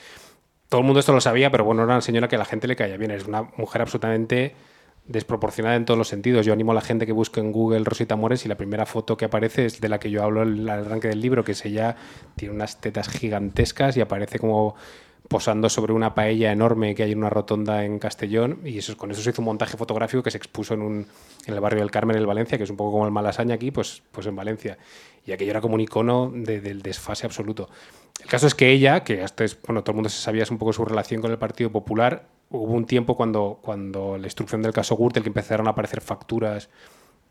Todo 0.70 0.82
el 0.82 0.86
mundo 0.86 1.00
esto 1.00 1.14
lo 1.14 1.22
sabía, 1.22 1.52
pero 1.52 1.64
bueno, 1.64 1.84
era 1.84 1.94
una 1.94 2.02
señora 2.02 2.28
que 2.28 2.36
a 2.36 2.40
la 2.40 2.46
gente 2.46 2.68
le 2.68 2.76
caía 2.76 2.98
bien. 2.98 3.12
Es 3.12 3.26
una 3.26 3.44
mujer 3.58 3.82
absolutamente 3.82 4.56
desproporcionada 5.06 5.76
en 5.76 5.86
todos 5.86 5.98
los 5.98 6.08
sentidos. 6.08 6.46
Yo 6.46 6.54
animo 6.54 6.72
a 6.72 6.76
la 6.76 6.82
gente 6.82 7.06
que 7.06 7.12
busque 7.12 7.40
en 7.40 7.52
Google 7.52 7.84
Rosita 7.84 8.16
Mores 8.16 8.46
y 8.46 8.50
la 8.50 8.56
primera 8.56 8.86
foto 8.86 9.18
que 9.18 9.26
aparece 9.26 9.66
es 9.66 9.82
de 9.82 9.90
la 9.90 10.00
que 10.00 10.10
yo 10.10 10.24
hablo 10.24 10.44
el 10.44 10.68
arranque 10.68 11.10
del 11.10 11.22
libro, 11.22 11.44
que 11.44 11.52
es 11.54 11.66
ella, 11.66 11.96
tiene 12.36 12.56
unas 12.56 12.80
tetas 12.80 13.10
gigantescas 13.10 13.98
y 13.98 14.02
aparece 14.02 14.40
como 14.40 14.76
posando 15.34 15.70
sobre 15.70 15.92
una 15.94 16.14
paella 16.16 16.52
enorme 16.52 16.96
que 16.96 17.04
hay 17.04 17.12
en 17.12 17.18
una 17.18 17.30
rotonda 17.30 17.84
en 17.84 18.00
Castellón 18.00 18.60
y 18.64 18.78
eso, 18.78 18.96
con 18.96 19.12
eso 19.12 19.22
se 19.22 19.32
hizo 19.32 19.42
un 19.42 19.46
montaje 19.48 19.76
fotográfico 19.76 20.24
que 20.24 20.32
se 20.32 20.38
expuso 20.38 20.74
en, 20.74 20.82
un, 20.82 21.08
en 21.46 21.54
el 21.54 21.60
barrio 21.60 21.80
del 21.82 21.92
Carmen, 21.92 22.16
en 22.16 22.26
Valencia, 22.26 22.58
que 22.58 22.64
es 22.64 22.70
un 22.70 22.78
poco 22.78 22.92
como 22.94 23.06
el 23.06 23.12
Malasaña 23.12 23.56
aquí, 23.56 23.72
pues, 23.72 24.04
pues 24.12 24.28
en 24.28 24.36
Valencia. 24.36 24.78
Y 25.26 25.32
aquello 25.32 25.52
era 25.52 25.62
como 25.62 25.76
un 25.76 25.82
icono 25.82 26.32
de- 26.34 26.62
del 26.62 26.82
desfase 26.82 27.26
absoluto. 27.26 27.70
El 28.22 28.30
caso 28.30 28.48
es 28.48 28.56
que 28.56 28.70
ella, 28.72 29.04
que 29.04 29.22
hasta 29.24 29.44
es, 29.44 29.60
bueno, 29.66 29.84
todo 29.84 29.92
el 29.92 29.96
mundo 29.96 30.10
se 30.10 30.22
sabía 30.22 30.44
es 30.44 30.52
un 30.52 30.58
poco 30.58 30.72
su 30.72 30.86
relación 30.86 31.22
con 31.22 31.32
el 31.32 31.38
Partido 31.38 31.72
Popular, 31.72 32.28
hubo 32.50 32.72
un 32.72 32.86
tiempo 32.86 33.18
cuando, 33.18 33.60
cuando 33.62 34.18
la 34.18 34.28
instrucción 34.28 34.62
del 34.62 34.72
caso 34.74 34.96
Gürtel 34.96 35.24
que 35.24 35.30
empezaron 35.30 35.68
a 35.68 35.72
aparecer 35.72 36.00
facturas 36.02 36.70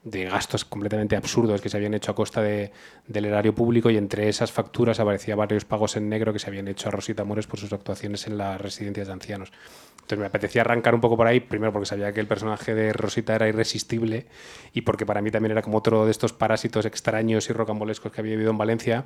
de 0.05 0.25
gastos 0.25 0.65
completamente 0.65 1.15
absurdos 1.15 1.61
que 1.61 1.69
se 1.69 1.77
habían 1.77 1.95
hecho 1.95 2.11
a 2.11 2.15
costa 2.15 2.43
de- 2.43 2.73
del 3.07 3.25
erario 3.25 3.55
público 3.55 3.89
y 3.89 3.97
entre 3.97 4.29
esas 4.29 4.51
facturas 4.51 4.99
aparecía 4.99 5.37
varios 5.37 5.65
pagos 5.65 5.97
en 5.97 6.09
negro 6.09 6.33
que 6.33 6.41
se 6.41 6.49
habían 6.49 6.67
hecho 6.67 6.89
a 6.89 6.91
Rosita 6.91 7.23
Mores 7.25 7.47
por 7.47 7.61
sus 7.61 7.73
actuaciones 7.73 8.27
en 8.27 8.37
las 8.37 8.61
residencias 8.61 9.07
de 9.07 9.13
ancianos. 9.13 9.53
Entonces 9.95 10.19
me 10.19 10.27
apetecía 10.27 10.63
arrancar 10.63 10.97
un 10.97 11.01
poco 11.01 11.17
por 11.17 11.29
ahí, 11.29 11.39
primero 11.39 11.73
porque 11.73 11.87
sabía 11.87 12.13
que 12.13 12.19
el 12.19 12.27
personaje 12.27 12.75
de 12.75 12.93
Rosita 12.93 13.37
era 13.37 13.49
irresistible 13.49 14.27
y 14.73 14.81
porque 14.81 15.07
para 15.07 15.23
mí 15.23 15.31
también 15.31 15.53
era 15.53 15.63
como 15.63 15.79
otro 15.79 16.05
de 16.05 16.11
estos 16.11 16.33
parásitos 16.33 16.85
extraños 16.85 17.49
y 17.49 17.53
rocambolescos 17.53 18.11
que 18.11 18.21
había 18.21 18.33
vivido 18.33 18.51
en 18.51 18.59
Valencia 18.59 19.05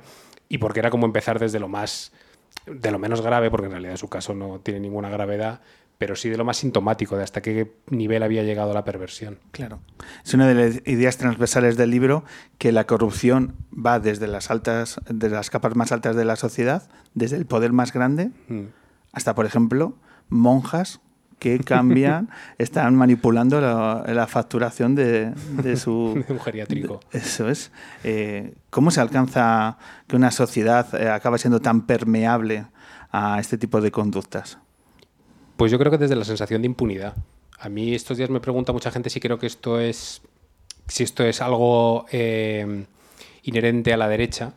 y 0.49 0.57
porque 0.57 0.79
era 0.79 0.89
como 0.89 1.05
empezar 1.05 1.37
desde 1.37 1.59
lo 1.59 1.67
más 1.67 2.11
de 2.65 2.91
lo 2.91 2.97
menos 2.97 3.21
grave, 3.21 3.51
porque 3.51 3.67
en 3.67 3.73
realidad 3.73 3.97
su 3.97 4.09
caso 4.09 4.33
no 4.33 4.59
tiene 4.59 4.79
ninguna 4.79 5.09
gravedad, 5.09 5.61
pero 5.97 6.15
sí 6.15 6.29
de 6.29 6.37
lo 6.37 6.45
más 6.45 6.57
sintomático, 6.57 7.17
de 7.17 7.23
hasta 7.23 7.41
qué 7.41 7.73
nivel 7.89 8.21
había 8.23 8.43
llegado 8.43 8.73
la 8.73 8.83
perversión. 8.83 9.39
Claro. 9.51 9.79
Es 10.23 10.33
una 10.33 10.47
de 10.47 10.53
las 10.53 10.75
ideas 10.87 11.17
transversales 11.17 11.75
del 11.77 11.89
libro 11.91 12.23
que 12.57 12.71
la 12.71 12.85
corrupción 12.85 13.55
va 13.73 13.99
desde 13.99 14.27
las 14.27 14.51
altas, 14.51 14.99
desde 15.09 15.35
las 15.35 15.49
capas 15.49 15.75
más 15.75 15.91
altas 15.91 16.15
de 16.15 16.25
la 16.25 16.35
sociedad, 16.35 16.89
desde 17.13 17.37
el 17.37 17.45
poder 17.45 17.73
más 17.73 17.93
grande, 17.93 18.31
Mm. 18.47 18.65
hasta, 19.11 19.33
por 19.33 19.45
ejemplo, 19.45 19.97
monjas 20.29 20.99
que 21.39 21.59
cambian, 21.59 22.29
están 22.57 22.95
manipulando 22.95 23.61
la, 23.61 24.03
la 24.07 24.25
facturación 24.27 24.95
de, 24.95 25.33
de 25.61 25.77
su... 25.77 26.23
De 26.27 26.33
un 26.33 26.39
geriátrico. 26.39 26.99
Eso 27.11 27.47
es. 27.49 27.71
Eh, 28.03 28.55
¿Cómo 28.71 28.89
se 28.91 29.01
alcanza 29.01 29.77
que 30.07 30.15
una 30.15 30.31
sociedad 30.31 30.87
eh, 30.99 31.09
acabe 31.09 31.37
siendo 31.37 31.59
tan 31.59 31.85
permeable 31.85 32.65
a 33.11 33.39
este 33.39 33.57
tipo 33.59 33.81
de 33.81 33.91
conductas? 33.91 34.57
Pues 35.57 35.71
yo 35.71 35.79
creo 35.79 35.91
que 35.91 35.97
desde 35.97 36.15
la 36.15 36.23
sensación 36.23 36.61
de 36.61 36.67
impunidad. 36.67 37.15
A 37.59 37.69
mí 37.69 37.95
estos 37.95 38.17
días 38.17 38.29
me 38.29 38.39
pregunta 38.39 38.71
mucha 38.71 38.91
gente 38.91 39.09
si 39.09 39.19
creo 39.19 39.39
que 39.39 39.47
esto 39.47 39.79
es. 39.79 40.21
si 40.87 41.03
esto 41.03 41.23
es 41.23 41.41
algo 41.41 42.05
eh, 42.11 42.85
inherente 43.43 43.91
a 43.91 43.97
la 43.97 44.07
derecha. 44.07 44.53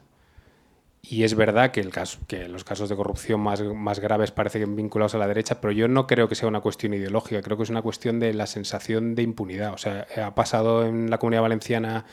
Y 1.02 1.24
es 1.24 1.34
verdad 1.34 1.70
que, 1.70 1.80
el 1.80 1.90
caso, 1.90 2.18
que 2.28 2.46
los 2.46 2.62
casos 2.62 2.90
de 2.90 2.94
corrupción 2.94 3.40
más, 3.40 3.62
más 3.62 4.00
graves 4.00 4.30
parecen 4.30 4.76
vinculados 4.76 5.14
a 5.14 5.18
la 5.18 5.26
derecha, 5.26 5.60
pero 5.60 5.72
yo 5.72 5.88
no 5.88 6.06
creo 6.06 6.28
que 6.28 6.34
sea 6.34 6.46
una 6.46 6.60
cuestión 6.60 6.92
ideológica, 6.92 7.40
creo 7.40 7.56
que 7.56 7.62
es 7.62 7.70
una 7.70 7.80
cuestión 7.80 8.20
de 8.20 8.34
la 8.34 8.46
sensación 8.46 9.14
de 9.14 9.22
impunidad. 9.22 9.72
O 9.72 9.78
sea, 9.78 10.06
ha 10.22 10.34
pasado 10.34 10.84
en 10.84 11.08
la 11.08 11.16
comunidad 11.16 11.40
valenciana 11.40 12.04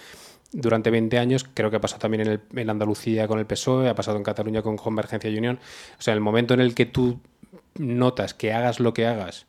durante 0.51 0.89
20 0.92 1.18
años, 1.20 1.46
creo 1.54 1.70
que 1.70 1.77
ha 1.77 1.82
pasado 1.82 2.00
también 2.00 2.22
en, 2.22 2.27
el- 2.34 2.42
en 2.56 2.70
Andalucía 2.70 3.27
con 3.27 3.39
el 3.39 3.46
PSOE, 3.46 3.89
ha 3.89 3.96
pasado 3.96 4.18
en 4.18 4.24
Cataluña 4.24 4.62
con 4.62 4.77
Convergencia 4.77 5.30
y 5.30 5.38
Unión. 5.38 5.60
O 6.00 6.01
sea, 6.01 6.13
el 6.13 6.22
momento 6.22 6.54
en 6.54 6.62
el 6.62 6.74
que 6.75 6.86
tú 6.86 7.20
notas 7.75 8.34
que 8.34 8.54
hagas 8.54 8.80
lo 8.80 8.94
que 8.94 9.06
hagas 9.08 9.46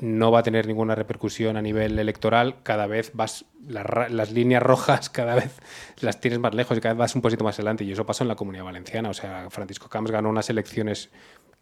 no 0.00 0.32
va 0.32 0.38
a 0.40 0.42
tener 0.42 0.66
ninguna 0.66 0.94
repercusión 0.94 1.56
a 1.58 1.62
nivel 1.62 1.98
electoral, 1.98 2.56
cada 2.62 2.86
vez 2.86 3.10
vas, 3.14 3.44
ra- 3.68 4.08
las 4.08 4.32
líneas 4.32 4.62
rojas 4.62 5.10
cada 5.10 5.34
vez 5.34 5.58
las 6.00 6.18
tienes 6.20 6.40
más 6.40 6.54
lejos 6.54 6.76
y 6.78 6.80
cada 6.80 6.94
vez 6.94 6.98
vas 7.00 7.14
un 7.14 7.22
poquito 7.22 7.44
más 7.44 7.56
adelante. 7.56 7.84
Y 7.84 7.92
eso 7.92 8.06
pasó 8.06 8.24
en 8.24 8.28
la 8.28 8.36
comunidad 8.36 8.64
valenciana. 8.64 9.10
O 9.10 9.14
sea, 9.14 9.48
Francisco 9.50 9.88
Camps 9.88 10.10
ganó 10.10 10.30
unas 10.30 10.48
elecciones 10.50 11.10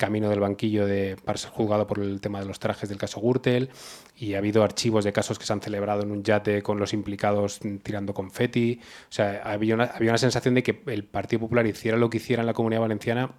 camino 0.01 0.31
del 0.31 0.41
banquillo 0.41 0.87
de, 0.87 1.17
para 1.25 1.39
ser 1.39 1.51
juzgado 1.51 1.87
por 1.87 1.99
el 1.99 2.21
tema 2.23 2.41
de 2.41 2.47
los 2.47 2.59
trajes 2.59 2.89
del 2.89 2.97
caso 2.97 3.21
Gürtel 3.21 3.69
y 4.17 4.35
ha 4.35 4.39
habido 4.39 4.65
archivos 4.65 5.05
de 5.05 5.13
casos 5.13 5.39
que 5.39 5.45
se 5.45 5.53
han 5.53 5.61
celebrado 5.61 6.03
en 6.03 6.11
un 6.11 6.25
yate 6.25 6.63
con 6.63 6.79
los 6.79 6.95
implicados 6.95 7.61
tirando 7.83 8.15
confeti. 8.15 8.81
O 8.83 9.13
sea, 9.13 9.43
había 9.45 9.75
una, 9.75 9.85
había 9.85 10.11
una 10.11 10.19
sensación 10.19 10.55
de 10.55 10.63
que 10.63 10.83
el 10.87 11.05
Partido 11.05 11.41
Popular 11.41 11.67
hiciera 11.67 11.99
lo 11.99 12.09
que 12.09 12.17
hiciera 12.17 12.41
en 12.43 12.47
la 12.47 12.55
comunidad 12.55 12.81
valenciana 12.81 13.33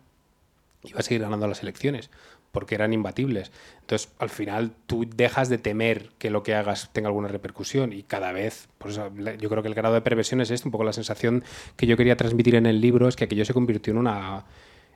iba 0.84 1.00
a 1.00 1.04
seguir 1.04 1.22
ganando 1.22 1.48
las 1.48 1.62
elecciones 1.64 2.12
porque 2.52 2.76
eran 2.76 2.94
imbatibles. 2.94 3.52
Entonces, 3.80 4.12
al 4.20 4.30
final, 4.30 4.74
tú 4.86 5.06
dejas 5.08 5.50
de 5.50 5.58
temer 5.58 6.10
que 6.20 6.30
lo 6.30 6.44
que 6.44 6.54
hagas 6.54 6.92
tenga 6.94 7.08
alguna 7.08 7.28
repercusión 7.28 7.94
y 7.94 8.04
cada 8.04 8.32
vez, 8.34 8.68
por 8.78 8.92
eso 8.92 9.10
yo 9.40 9.50
creo 9.50 9.64
que 9.64 9.70
el 9.70 9.76
grado 9.76 9.96
de 9.96 10.02
perversión 10.02 10.42
es 10.42 10.52
esto, 10.52 10.68
un 10.68 10.72
poco 10.72 10.84
la 10.84 10.94
sensación 10.94 11.44
que 11.76 11.88
yo 11.88 11.98
quería 11.98 12.18
transmitir 12.18 12.56
en 12.56 12.66
el 12.66 12.82
libro 12.82 13.08
es 13.08 13.16
que 13.16 13.24
aquello 13.24 13.46
se 13.46 13.54
convirtió 13.54 13.92
en 13.92 14.00
una, 14.00 14.46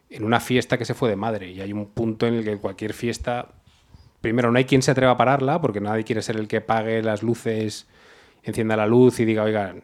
en 0.09 0.24
una 0.24 0.39
fiesta 0.39 0.77
que 0.77 0.85
se 0.85 0.93
fue 0.93 1.09
de 1.09 1.15
madre 1.15 1.51
y 1.51 1.62
hay 1.62 1.74
un 1.74 1.88
punto 1.88 2.27
en 2.27 2.35
el 2.35 2.43
que 2.43 2.57
cualquier 2.57 2.93
fiesta, 2.93 3.50
primero, 4.21 4.51
no 4.51 4.57
hay 4.57 4.65
quien 4.65 4.81
se 4.81 4.91
atreva 4.91 5.13
a 5.13 5.17
pararla 5.17 5.62
porque 5.62 5.81
nadie 5.81 6.03
quiere 6.03 6.21
ser 6.21 6.38
el 6.38 6.47
que 6.47 6.62
pague 6.62 7.01
las 7.01 7.24
luces, 7.24 7.88
encienda 8.43 8.77
la 8.77 8.85
luz 8.85 9.19
y 9.19 9.25
diga, 9.25 9.43
oiga, 9.43 9.75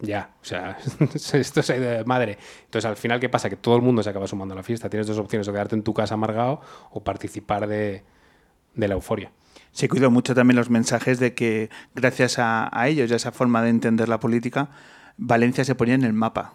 ya, 0.00 0.30
o 0.40 0.44
sea, 0.44 0.78
esto 1.14 1.60
ido 1.60 1.90
de 1.90 2.04
madre. 2.04 2.38
Entonces, 2.64 2.88
al 2.88 2.96
final, 2.96 3.18
¿qué 3.20 3.28
pasa? 3.28 3.50
Que 3.50 3.56
todo 3.56 3.76
el 3.76 3.82
mundo 3.82 4.02
se 4.02 4.10
acaba 4.10 4.26
sumando 4.26 4.54
a 4.54 4.56
la 4.56 4.62
fiesta. 4.62 4.88
Tienes 4.88 5.06
dos 5.06 5.18
opciones, 5.18 5.48
o 5.48 5.52
quedarte 5.52 5.74
en 5.74 5.82
tu 5.82 5.92
casa 5.92 6.14
amargado 6.14 6.60
o 6.90 7.02
participar 7.02 7.66
de, 7.66 8.04
de 8.74 8.88
la 8.88 8.94
euforia. 8.94 9.32
Se 9.72 9.88
cuidó 9.88 10.10
mucho 10.10 10.34
también 10.34 10.56
los 10.56 10.70
mensajes 10.70 11.18
de 11.18 11.34
que 11.34 11.68
gracias 11.94 12.38
a, 12.38 12.68
a 12.72 12.88
ellos 12.88 13.10
y 13.10 13.12
a 13.12 13.16
esa 13.16 13.32
forma 13.32 13.62
de 13.62 13.70
entender 13.70 14.08
la 14.08 14.20
política, 14.20 14.70
Valencia 15.16 15.64
se 15.64 15.74
ponía 15.74 15.94
en 15.94 16.04
el 16.04 16.12
mapa. 16.12 16.54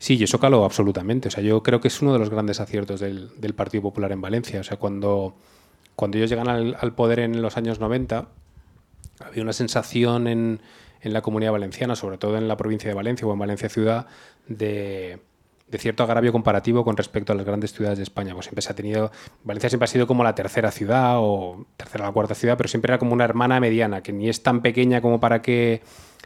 Sí, 0.00 0.16
y 0.16 0.24
eso 0.24 0.40
caló 0.40 0.64
absolutamente. 0.64 1.28
O 1.28 1.30
sea, 1.30 1.44
yo 1.44 1.62
creo 1.62 1.82
que 1.82 1.88
es 1.88 2.00
uno 2.00 2.14
de 2.14 2.18
los 2.18 2.30
grandes 2.30 2.58
aciertos 2.58 3.00
del, 3.00 3.38
del 3.38 3.54
Partido 3.54 3.82
Popular 3.82 4.10
en 4.12 4.22
Valencia. 4.22 4.58
O 4.58 4.64
sea, 4.64 4.78
cuando, 4.78 5.36
cuando 5.94 6.16
ellos 6.16 6.30
llegan 6.30 6.48
al, 6.48 6.74
al 6.80 6.94
poder 6.94 7.18
en 7.18 7.42
los 7.42 7.58
años 7.58 7.80
90, 7.80 8.26
había 9.22 9.42
una 9.42 9.52
sensación 9.52 10.26
en, 10.26 10.62
en 11.02 11.12
la 11.12 11.20
comunidad 11.20 11.52
valenciana, 11.52 11.96
sobre 11.96 12.16
todo 12.16 12.38
en 12.38 12.48
la 12.48 12.56
provincia 12.56 12.88
de 12.88 12.94
Valencia 12.94 13.28
o 13.28 13.32
en 13.34 13.38
Valencia 13.38 13.68
ciudad, 13.68 14.06
de, 14.48 15.20
de 15.68 15.78
cierto 15.78 16.02
agravio 16.02 16.32
comparativo 16.32 16.82
con 16.82 16.96
respecto 16.96 17.34
a 17.34 17.36
las 17.36 17.44
grandes 17.44 17.74
ciudades 17.74 17.98
de 17.98 18.04
España. 18.04 18.32
Pues 18.32 18.46
siempre 18.46 18.62
se 18.62 18.72
ha 18.72 18.74
tenido. 18.74 19.12
Valencia 19.44 19.68
siempre 19.68 19.84
ha 19.84 19.88
sido 19.88 20.06
como 20.06 20.24
la 20.24 20.34
tercera 20.34 20.70
ciudad 20.70 21.16
o 21.18 21.66
tercera 21.76 22.08
o 22.08 22.14
cuarta 22.14 22.34
ciudad, 22.34 22.56
pero 22.56 22.70
siempre 22.70 22.90
era 22.90 22.98
como 22.98 23.12
una 23.12 23.24
hermana 23.24 23.60
mediana, 23.60 24.02
que 24.02 24.14
ni 24.14 24.30
es 24.30 24.42
tan 24.42 24.62
pequeña 24.62 25.02
como 25.02 25.20
para 25.20 25.42
que 25.42 25.82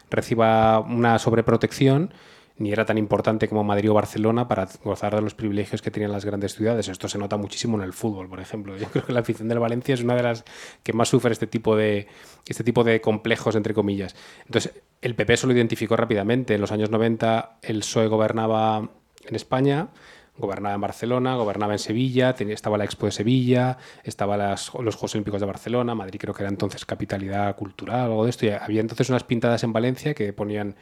reciba 0.09 0.79
una 0.79 1.19
sobreprotección, 1.19 2.13
ni 2.57 2.71
era 2.71 2.85
tan 2.85 2.97
importante 2.97 3.49
como 3.49 3.63
Madrid 3.63 3.91
o 3.91 3.93
Barcelona 3.93 4.47
para 4.47 4.67
gozar 4.83 5.13
de 5.15 5.21
los 5.21 5.35
privilegios 5.35 5.81
que 5.81 5.91
tenían 5.91 6.11
las 6.11 6.23
grandes 6.23 6.55
ciudades. 6.55 6.87
Esto 6.87 7.09
se 7.09 7.17
nota 7.17 7.35
muchísimo 7.37 7.77
en 7.77 7.83
el 7.83 7.91
fútbol, 7.93 8.29
por 8.29 8.39
ejemplo. 8.39 8.77
Yo 8.77 8.87
creo 8.91 9.05
que 9.05 9.13
la 9.13 9.19
afición 9.19 9.47
del 9.49 9.59
Valencia 9.59 9.93
es 9.93 10.01
una 10.01 10.15
de 10.15 10.23
las 10.23 10.45
que 10.83 10.93
más 10.93 11.09
sufre 11.09 11.31
este 11.33 11.47
tipo 11.47 11.75
de, 11.75 12.07
este 12.47 12.63
tipo 12.63 12.83
de 12.83 13.01
complejos, 13.01 13.55
entre 13.55 13.73
comillas. 13.73 14.15
Entonces, 14.45 14.73
el 15.01 15.15
PP 15.15 15.33
eso 15.33 15.47
lo 15.47 15.53
identificó 15.53 15.97
rápidamente. 15.97 16.55
En 16.55 16.61
los 16.61 16.71
años 16.71 16.89
90 16.89 17.59
el 17.61 17.79
PSOE 17.79 18.07
gobernaba 18.07 18.89
en 19.27 19.35
España, 19.35 19.89
gobernaba 20.37 20.75
en 20.75 20.81
Barcelona, 20.81 21.35
gobernaba 21.35 21.73
en 21.73 21.79
Sevilla, 21.79 22.35
tenía- 22.35 22.53
estaba 22.53 22.77
la 22.77 22.83
Expo 22.85 23.05
de 23.05 23.11
Sevilla, 23.11 23.77
estaban 24.03 24.39
los 24.39 24.69
Juegos 24.69 25.13
Olímpicos 25.15 25.39
de 25.39 25.47
Barcelona, 25.47 25.95
Madrid 25.95 26.19
creo 26.19 26.33
que 26.33 26.43
era 26.43 26.49
entonces 26.49 26.85
capitalidad 26.85 27.55
cultural 27.55 28.01
algo 28.01 28.23
de 28.25 28.29
esto, 28.31 28.45
y 28.45 28.49
había 28.49 28.81
entonces 28.81 29.09
unas 29.09 29.23
pintadas 29.23 29.63
en 29.63 29.71
Valencia 29.73 30.13
que 30.13 30.33
ponían 30.33 30.75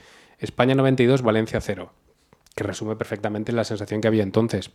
España 0.43 0.75
92, 0.75 1.21
Valencia 1.21 1.61
0, 1.61 1.91
que 2.55 2.63
resume 2.63 2.95
perfectamente 2.95 3.51
la 3.51 3.63
sensación 3.63 4.01
que 4.01 4.07
había 4.07 4.23
entonces. 4.23 4.71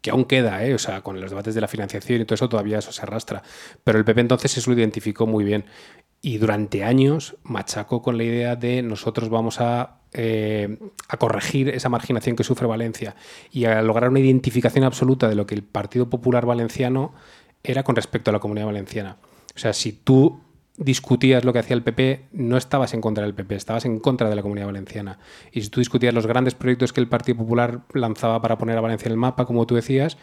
Que 0.00 0.10
aún 0.10 0.24
queda, 0.24 0.64
¿eh? 0.64 0.74
o 0.74 0.78
sea, 0.78 1.00
con 1.00 1.20
los 1.20 1.30
debates 1.30 1.54
de 1.54 1.60
la 1.60 1.66
financiación 1.66 2.20
y 2.20 2.24
todo 2.24 2.36
eso 2.36 2.48
todavía 2.48 2.78
eso 2.78 2.92
se 2.92 3.02
arrastra. 3.02 3.42
Pero 3.82 3.98
el 3.98 4.04
PP 4.04 4.20
entonces 4.20 4.56
eso 4.56 4.70
lo 4.70 4.78
identificó 4.78 5.26
muy 5.26 5.44
bien. 5.44 5.64
Y 6.22 6.38
durante 6.38 6.84
años 6.84 7.36
machacó 7.42 8.02
con 8.02 8.16
la 8.16 8.24
idea 8.24 8.54
de 8.54 8.82
nosotros 8.82 9.28
vamos 9.28 9.60
a, 9.60 10.02
eh, 10.12 10.78
a 11.08 11.16
corregir 11.16 11.68
esa 11.70 11.88
marginación 11.88 12.36
que 12.36 12.44
sufre 12.44 12.66
Valencia 12.66 13.16
y 13.50 13.64
a 13.64 13.82
lograr 13.82 14.10
una 14.10 14.20
identificación 14.20 14.84
absoluta 14.84 15.28
de 15.28 15.34
lo 15.34 15.46
que 15.46 15.54
el 15.54 15.64
Partido 15.64 16.08
Popular 16.08 16.46
Valenciano 16.46 17.12
era 17.64 17.82
con 17.82 17.96
respecto 17.96 18.30
a 18.30 18.32
la 18.32 18.38
comunidad 18.38 18.66
valenciana. 18.66 19.16
O 19.54 19.58
sea, 19.58 19.72
si 19.72 19.92
tú 19.92 20.40
discutías 20.78 21.44
lo 21.44 21.52
que 21.52 21.60
hacía 21.60 21.74
el 21.74 21.82
PP, 21.82 22.28
no 22.32 22.56
estabas 22.56 22.94
en 22.94 23.00
contra 23.00 23.24
del 23.24 23.34
PP, 23.34 23.54
estabas 23.54 23.84
en 23.84 23.98
contra 23.98 24.28
de 24.28 24.36
la 24.36 24.42
comunidad 24.42 24.66
valenciana. 24.66 25.18
Y 25.52 25.62
si 25.62 25.68
tú 25.68 25.80
discutías 25.80 26.14
los 26.14 26.26
grandes 26.26 26.54
proyectos 26.54 26.92
que 26.92 27.00
el 27.00 27.08
Partido 27.08 27.38
Popular 27.38 27.80
lanzaba 27.94 28.40
para 28.40 28.58
poner 28.58 28.76
a 28.76 28.80
Valencia 28.80 29.06
en 29.06 29.12
el 29.12 29.18
mapa, 29.18 29.46
como 29.46 29.66
tú 29.66 29.74
decías, 29.74 30.18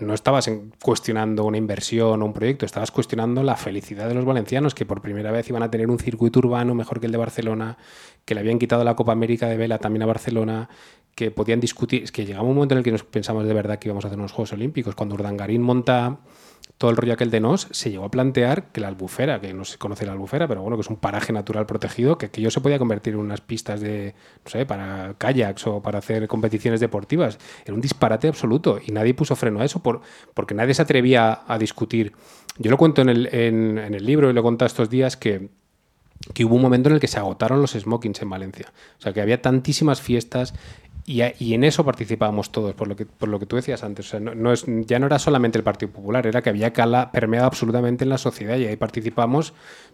no 0.00 0.14
estabas 0.14 0.50
cuestionando 0.82 1.44
una 1.44 1.56
inversión 1.56 2.20
o 2.20 2.26
un 2.26 2.32
proyecto, 2.32 2.66
estabas 2.66 2.90
cuestionando 2.90 3.42
la 3.42 3.56
felicidad 3.56 4.08
de 4.08 4.14
los 4.14 4.24
valencianos, 4.24 4.74
que 4.74 4.84
por 4.84 5.00
primera 5.00 5.30
vez 5.30 5.48
iban 5.48 5.62
a 5.62 5.70
tener 5.70 5.88
un 5.88 5.98
circuito 5.98 6.40
urbano 6.40 6.74
mejor 6.74 6.98
que 6.98 7.06
el 7.06 7.12
de 7.12 7.18
Barcelona, 7.18 7.78
que 8.24 8.34
le 8.34 8.40
habían 8.40 8.58
quitado 8.58 8.82
la 8.82 8.96
Copa 8.96 9.12
América 9.12 9.48
de 9.48 9.56
Vela 9.56 9.78
también 9.78 10.02
a 10.02 10.06
Barcelona, 10.06 10.68
que 11.14 11.30
podían 11.30 11.60
discutir. 11.60 12.02
Es 12.02 12.10
que 12.10 12.26
llegaba 12.26 12.44
un 12.44 12.56
momento 12.56 12.74
en 12.74 12.78
el 12.78 12.84
que 12.84 12.90
nos 12.90 13.04
pensamos 13.04 13.46
de 13.46 13.54
verdad 13.54 13.78
que 13.78 13.88
íbamos 13.88 14.04
a 14.04 14.08
hacer 14.08 14.18
unos 14.18 14.32
Juegos 14.32 14.52
Olímpicos. 14.52 14.96
Cuando 14.96 15.14
Urdangarín 15.14 15.62
monta 15.62 16.18
todo 16.78 16.90
el 16.90 16.96
rollo 16.96 17.12
aquel 17.12 17.30
de 17.30 17.40
Nos, 17.40 17.68
se 17.70 17.90
llegó 17.90 18.04
a 18.04 18.10
plantear 18.10 18.72
que 18.72 18.80
la 18.80 18.88
albufera, 18.88 19.40
que 19.40 19.54
no 19.54 19.64
se 19.64 19.78
conoce 19.78 20.04
la 20.04 20.12
albufera, 20.12 20.48
pero 20.48 20.62
bueno, 20.62 20.76
que 20.76 20.82
es 20.82 20.90
un 20.90 20.96
paraje 20.96 21.32
natural 21.32 21.66
protegido, 21.66 22.18
que 22.18 22.26
aquello 22.26 22.50
se 22.50 22.60
podía 22.60 22.78
convertir 22.78 23.14
en 23.14 23.20
unas 23.20 23.40
pistas 23.40 23.80
de, 23.80 24.14
no 24.44 24.50
sé, 24.50 24.66
para 24.66 25.14
kayaks 25.16 25.66
o 25.66 25.82
para 25.82 25.98
hacer 25.98 26.26
competiciones 26.26 26.80
deportivas. 26.80 27.38
Era 27.64 27.74
un 27.74 27.80
disparate 27.80 28.28
absoluto 28.28 28.80
y 28.84 28.92
nadie 28.92 29.14
puso 29.14 29.36
freno 29.36 29.60
a 29.60 29.64
eso 29.64 29.82
por, 29.82 30.00
porque 30.34 30.54
nadie 30.54 30.74
se 30.74 30.82
atrevía 30.82 31.42
a 31.46 31.58
discutir. 31.58 32.12
Yo 32.58 32.70
lo 32.70 32.76
cuento 32.76 33.02
en 33.02 33.08
el, 33.08 33.28
en, 33.32 33.78
el 33.78 34.04
libro 34.04 34.30
y 34.30 34.32
lo 34.32 34.42
contado 34.42 34.66
estos 34.66 34.90
días 34.90 35.16
que 35.16 35.48
que 36.32 36.44
hubo 36.44 36.54
un 36.54 36.62
momento 36.62 36.88
en 36.88 36.94
el 36.94 37.00
que 37.00 37.08
se 37.08 37.18
agotaron 37.18 37.60
los 37.60 37.72
smokings 37.72 38.22
en 38.22 38.30
Valencia. 38.30 38.72
O 38.98 39.02
sea, 39.02 39.12
que 39.12 39.20
había 39.20 39.42
tantísimas 39.42 40.00
fiestas 40.00 40.54
y, 41.06 41.20
a- 41.22 41.34
y 41.38 41.54
en 41.54 41.64
eso 41.64 41.84
participábamos 41.84 42.50
todos, 42.52 42.74
por 42.74 42.88
lo 42.88 42.96
que, 42.96 43.06
por 43.06 43.28
lo 43.28 43.38
que 43.38 43.46
tú 43.46 43.56
decías 43.56 43.82
antes. 43.84 44.06
O 44.06 44.10
sea, 44.10 44.20
no, 44.20 44.34
no 44.34 44.52
es, 44.52 44.64
ya 44.86 44.98
no 44.98 45.06
era 45.06 45.18
solamente 45.18 45.58
el 45.58 45.64
Partido 45.64 45.92
Popular, 45.92 46.26
era 46.26 46.42
que 46.42 46.50
había 46.50 46.72
cala 46.72 47.10
permeado 47.12 47.46
absolutamente 47.46 48.04
en 48.04 48.10
la 48.10 48.18
sociedad 48.18 48.56
y 48.56 48.66
ahí 48.66 48.76
participamos 48.76 49.52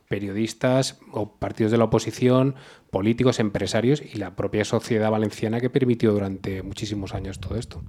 periodistas 0.09 0.99
o 1.13 1.33
partidos 1.37 1.71
de 1.73 1.79
la 1.79 1.85
oposición, 1.85 2.57
políticos, 2.91 3.39
empresarios 3.39 4.03
y 4.03 4.19
la 4.19 4.35
propia 4.35 4.65
sociedad 4.65 5.11
valenciana 5.11 5.61
que 5.61 5.71
permitió 5.71 6.13
durante 6.13 6.63
muchísimos 6.65 7.15
años 7.15 7.39
todo 7.39 7.57
esto. 7.57 7.81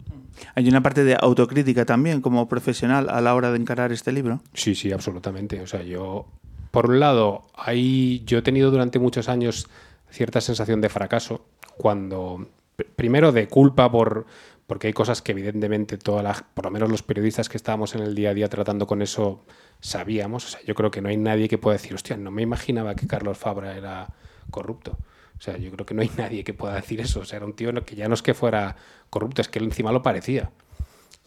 Hay 0.56 0.68
una 0.70 0.82
parte 0.84 1.04
de 1.04 1.18
autocrítica 1.20 1.86
también 1.86 2.22
como 2.22 2.48
profesional 2.48 3.10
a 3.10 3.22
la 3.22 3.34
hora 3.34 3.52
de 3.52 3.58
encarar 3.58 3.92
este 3.92 4.12
libro. 4.12 4.42
Sí, 4.54 4.76
sí, 4.76 4.92
absolutamente. 4.92 5.60
O 5.62 5.68
sea, 5.68 5.82
yo, 5.84 6.28
por 6.70 6.90
un 6.92 7.00
lado, 7.00 7.42
hay, 7.56 8.24
yo 8.26 8.38
he 8.38 8.42
tenido 8.44 8.70
durante 8.72 9.00
muchos 9.00 9.28
años 9.28 9.68
cierta 10.12 10.42
sensación 10.42 10.80
de 10.80 10.90
fracaso 10.90 11.46
cuando, 11.78 12.48
primero 12.86 13.32
de 13.32 13.48
culpa 13.48 13.92
por, 13.92 14.26
porque 14.68 14.88
hay 14.88 14.94
cosas 14.94 15.22
que 15.22 15.34
evidentemente 15.34 15.98
todas 15.98 16.24
las, 16.24 16.44
por 16.44 16.66
lo 16.66 16.72
menos 16.72 16.90
los 16.90 17.04
periodistas 17.04 17.50
que 17.50 17.58
estábamos 17.58 17.96
en 17.96 18.02
el 18.02 18.16
día 18.16 18.30
a 18.30 18.34
día 18.34 18.48
tratando 18.50 18.88
con 18.88 19.02
eso 19.02 19.44
sabíamos. 19.80 20.46
O 20.46 20.48
sea, 20.50 20.62
yo 20.66 20.76
creo 20.76 20.92
que 20.92 21.02
no 21.02 21.10
hay 21.10 21.18
nadie 21.18 21.50
que 21.50 21.58
pueda 21.58 21.78
decir, 21.78 21.94
hostia, 21.94 22.18
no 22.18 22.32
me 22.32 22.42
imaginaba 22.42 22.96
que 22.96 23.08
Carlos 23.08 23.38
Fabra 23.38 23.76
era 23.76 24.08
corrupto. 24.50 24.98
O 25.38 25.42
sea, 25.42 25.58
yo 25.58 25.72
creo 25.72 25.86
que 25.86 25.94
no 25.94 26.02
hay 26.02 26.12
nadie 26.18 26.44
que 26.44 26.54
pueda 26.54 26.76
decir 26.76 27.02
eso. 27.02 27.22
O 27.22 27.26
sea, 27.26 27.38
era 27.38 27.46
un 27.46 27.54
tío 27.54 27.74
que 27.84 27.96
ya 27.96 28.08
no 28.08 28.14
es 28.14 28.22
que 28.22 28.34
fuera 28.34 28.76
corrupto, 29.10 29.42
es 29.42 29.50
que 29.50 29.60
él 29.60 29.66
encima 29.66 29.92
lo 29.92 30.02
parecía. 30.02 30.52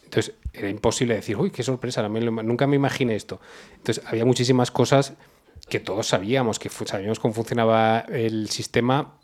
Entonces 0.05 0.35
era 0.53 0.69
imposible 0.69 1.15
decir, 1.15 1.37
uy, 1.37 1.51
qué 1.51 1.63
sorpresa, 1.63 2.09
nunca 2.09 2.67
me 2.67 2.77
imaginé 2.77 3.17
esto. 3.17 3.41
Entonces 3.77 4.05
había 4.07 4.25
muchísimas 4.25 4.71
cosas 4.71 5.15
que 5.69 5.81
todos 5.81 6.07
sabíamos, 6.07 6.59
que 6.59 6.69
sabíamos 6.69 7.19
cómo 7.19 7.35
funcionaba 7.35 8.01
el 8.09 8.49
sistema, 8.51 9.19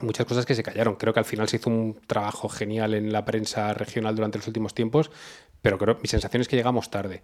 muchas 0.00 0.26
cosas 0.26 0.46
que 0.46 0.54
se 0.54 0.62
callaron. 0.62 0.96
Creo 0.96 1.12
que 1.12 1.20
al 1.20 1.24
final 1.24 1.48
se 1.48 1.56
hizo 1.56 1.70
un 1.70 2.00
trabajo 2.06 2.48
genial 2.48 2.94
en 2.94 3.12
la 3.12 3.24
prensa 3.24 3.72
regional 3.74 4.14
durante 4.14 4.38
los 4.38 4.46
últimos 4.46 4.74
tiempos, 4.74 5.10
pero 5.62 5.78
creo 5.78 5.98
mi 6.00 6.08
sensación 6.08 6.40
es 6.40 6.48
que 6.48 6.56
llegamos 6.56 6.90
tarde. 6.90 7.22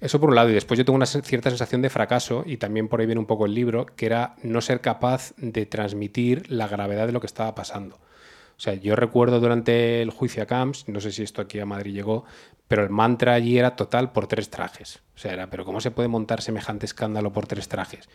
Eso 0.00 0.18
por 0.18 0.30
un 0.30 0.34
lado, 0.34 0.50
y 0.50 0.54
después 0.54 0.78
yo 0.78 0.84
tengo 0.84 0.96
una 0.96 1.06
cierta 1.06 1.50
sensación 1.50 1.82
de 1.82 1.90
fracaso, 1.90 2.42
y 2.44 2.56
también 2.56 2.88
por 2.88 3.00
ahí 3.00 3.06
viene 3.06 3.20
un 3.20 3.26
poco 3.26 3.46
el 3.46 3.54
libro, 3.54 3.86
que 3.86 4.06
era 4.06 4.34
no 4.42 4.60
ser 4.60 4.80
capaz 4.80 5.32
de 5.36 5.64
transmitir 5.66 6.50
la 6.50 6.66
gravedad 6.66 7.06
de 7.06 7.12
lo 7.12 7.20
que 7.20 7.26
estaba 7.26 7.54
pasando. 7.54 7.96
O 8.56 8.60
sea, 8.62 8.74
yo 8.74 8.96
recuerdo 8.96 9.40
durante 9.40 10.02
el 10.02 10.10
juicio 10.10 10.42
a 10.42 10.46
Camps, 10.46 10.88
no 10.88 11.00
sé 11.00 11.12
si 11.12 11.22
esto 11.22 11.42
aquí 11.42 11.58
a 11.58 11.66
Madrid 11.66 11.94
llegó, 11.94 12.24
pero 12.68 12.82
el 12.82 12.90
mantra 12.90 13.34
allí 13.34 13.58
era 13.58 13.76
total 13.76 14.12
por 14.12 14.26
tres 14.26 14.50
trajes. 14.50 15.02
O 15.14 15.18
sea, 15.18 15.32
era, 15.32 15.50
pero 15.50 15.64
¿cómo 15.64 15.80
se 15.80 15.90
puede 15.90 16.08
montar 16.08 16.42
semejante 16.42 16.86
escándalo 16.86 17.32
por 17.32 17.46
tres 17.46 17.68
trajes? 17.68 18.08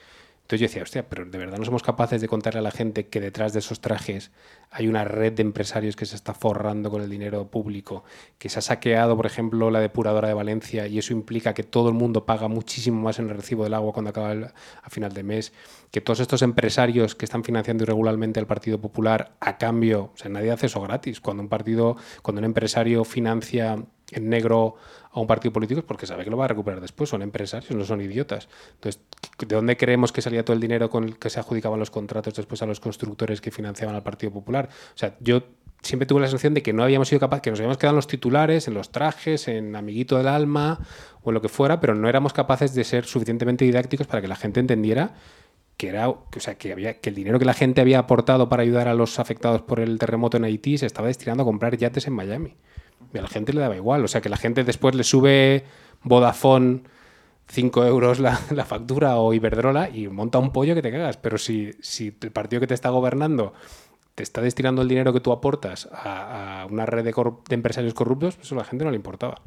Entonces 0.48 0.62
yo 0.62 0.68
decía, 0.68 0.84
hostia, 0.84 1.10
pero 1.10 1.26
de 1.26 1.38
verdad 1.38 1.58
no 1.58 1.66
somos 1.66 1.84
capaces 1.84 2.22
de 2.22 2.30
contarle 2.30 2.60
a 2.60 2.62
la 2.62 2.72
gente 2.72 3.08
que 3.08 3.20
detrás 3.20 3.52
de 3.52 3.60
esos 3.60 3.82
trajes 3.82 4.32
hay 4.72 4.88
una 4.88 5.04
red 5.04 5.34
de 5.34 5.42
empresarios 5.42 5.98
que 5.98 6.06
se 6.06 6.16
está 6.16 6.34
forrando 6.34 6.90
con 6.90 7.02
el 7.02 7.10
dinero 7.10 7.52
público, 7.52 8.06
que 8.38 8.48
se 8.48 8.60
ha 8.60 8.62
saqueado, 8.62 9.18
por 9.18 9.26
ejemplo, 9.26 9.70
la 9.72 9.82
depuradora 9.82 10.30
de 10.30 10.34
Valencia 10.34 10.88
y 10.88 11.00
eso 11.00 11.12
implica 11.12 11.54
que 11.54 11.64
todo 11.64 11.90
el 11.90 11.96
mundo 11.96 12.26
paga 12.26 12.48
muchísimo 12.48 13.02
más 13.02 13.20
en 13.20 13.28
el 13.30 13.36
recibo 13.36 13.66
del 13.66 13.74
agua 13.74 13.92
cuando 13.92 14.12
acaba 14.12 14.32
el- 14.32 14.46
a 14.46 14.90
final 14.90 15.12
de 15.12 15.24
mes, 15.24 15.52
que 15.92 16.00
todos 16.00 16.22
estos 16.22 16.42
empresarios 16.42 17.14
que 17.14 17.26
están 17.26 17.44
financiando 17.44 17.84
irregularmente 17.84 18.40
al 18.40 18.48
Partido 18.48 18.80
Popular 18.80 19.36
a 19.42 19.58
cambio, 19.58 20.12
o 20.14 20.18
sea, 20.18 20.32
nadie 20.32 20.52
hace 20.52 20.68
eso 20.68 20.80
gratis. 20.80 21.20
Cuando 21.20 21.44
un 21.44 21.50
partido, 21.50 21.98
cuando 22.22 22.40
un 22.40 22.46
empresario 22.46 23.04
financia 23.04 23.84
en 24.12 24.30
negro 24.30 24.76
a 25.12 25.20
un 25.20 25.28
partido 25.28 25.52
político 25.52 25.80
es 25.80 25.86
porque 25.86 26.06
sabe 26.06 26.24
que 26.24 26.30
lo 26.30 26.38
va 26.38 26.46
a 26.46 26.48
recuperar 26.48 26.82
después. 26.82 27.10
Son 27.10 27.22
empresarios, 27.22 27.72
no 27.72 27.86
son 27.86 28.02
idiotas. 28.02 28.48
Entonces, 28.76 29.02
¿de 29.40 29.56
dónde 29.56 29.78
creemos 29.78 30.12
que 30.12 30.22
salía 30.22 30.46
todo 30.46 30.54
el 30.54 30.62
dinero 30.62 30.90
con 30.90 31.14
que 31.14 31.30
se 31.30 31.40
adjudicaban 31.40 31.80
los 31.80 31.92
contratos 31.92 32.34
después 32.36 32.62
a 32.62 32.66
los 32.66 32.80
constructores 32.80 33.42
que 33.42 33.52
financiaban 33.52 33.96
al 33.96 34.04
Partido 34.04 34.32
Popular? 34.32 34.70
O 34.96 34.98
sea, 34.98 35.16
yo 35.20 35.44
siempre 35.82 36.06
tuve 36.06 36.22
la 36.22 36.28
sensación 36.28 36.54
de 36.54 36.64
que 36.64 36.74
no 36.74 36.84
habíamos 36.84 37.08
sido 37.08 37.20
capaces, 37.20 37.42
que 37.42 37.50
nos 37.50 37.60
habíamos 37.60 37.78
quedado 37.78 37.94
en 37.94 37.98
los 37.98 38.08
titulares, 38.08 38.68
en 38.68 38.74
los 38.74 38.92
trajes, 38.92 39.48
en 39.48 39.76
Amiguito 39.76 40.18
del 40.18 40.28
Alma 40.28 40.80
o 41.22 41.30
en 41.30 41.34
lo 41.34 41.42
que 41.42 41.50
fuera, 41.50 41.80
pero 41.80 41.96
no 41.96 42.10
éramos 42.10 42.34
capaces 42.34 42.74
de 42.74 42.84
ser 42.84 43.06
suficientemente 43.06 43.66
didácticos 43.66 44.08
para 44.08 44.22
que 44.22 44.28
la 44.28 44.36
gente 44.36 44.60
entendiera 44.60 45.14
que 45.78 45.90
era 45.90 46.10
o 46.10 46.26
sea 46.40 46.58
que 46.58 46.72
había 46.72 47.00
que 47.00 47.10
el 47.10 47.16
dinero 47.16 47.38
que 47.38 47.46
la 47.46 47.54
gente 47.54 47.82
había 47.82 48.00
aportado 48.00 48.50
para 48.50 48.64
ayudar 48.64 48.88
a 48.88 48.96
los 48.96 49.20
afectados 49.20 49.62
por 49.62 49.80
el 49.80 50.00
terremoto 50.00 50.38
en 50.38 50.46
Haití 50.46 50.80
se 50.80 50.88
estaba 50.88 51.08
destinando 51.08 51.44
a 51.44 51.46
comprar 51.46 51.78
yates 51.78 52.08
en 52.08 52.14
Miami. 52.14 52.56
Y 53.14 53.18
a 53.18 53.22
la 53.22 53.28
gente 53.28 53.54
le 53.54 53.62
daba 53.62 53.76
igual. 53.76 54.04
O 54.04 54.08
sea 54.08 54.22
que 54.22 54.30
la 54.30 54.38
gente 54.38 54.64
después 54.64 54.96
le 54.96 55.04
sube 55.04 55.64
Vodafone 56.04 56.82
5 57.50 57.86
euros 57.86 58.20
la, 58.20 58.36
factura 58.66 59.18
o 59.18 59.34
Iberdrola 59.34 59.90
y 59.90 60.08
monta 60.08 60.40
un 60.40 60.52
pollo 60.52 60.76
que 60.76 60.82
te 60.82 60.92
cagas. 60.92 61.18
Pero 61.18 61.38
si, 61.38 61.72
si 61.82 62.16
el 62.22 62.32
partido 62.32 62.60
que 62.60 62.68
te 62.68 62.74
está 62.74 62.90
gobernando 62.90 63.54
te 64.16 64.24
está 64.24 64.42
destinando 64.42 64.82
el 64.82 64.88
dinero 64.88 65.14
que 65.14 65.20
tú 65.20 65.32
aportas 65.32 65.88
a, 65.92 66.66
una 66.72 66.88
red 66.88 67.04
de, 67.04 67.14
de 67.14 67.54
empresarios 67.54 67.94
corruptos, 67.94 68.40
eso 68.42 68.56
a 68.56 68.58
la 68.58 68.64
gente 68.64 68.84
no 68.84 68.90
le 68.90 68.96
importaba. 68.96 69.42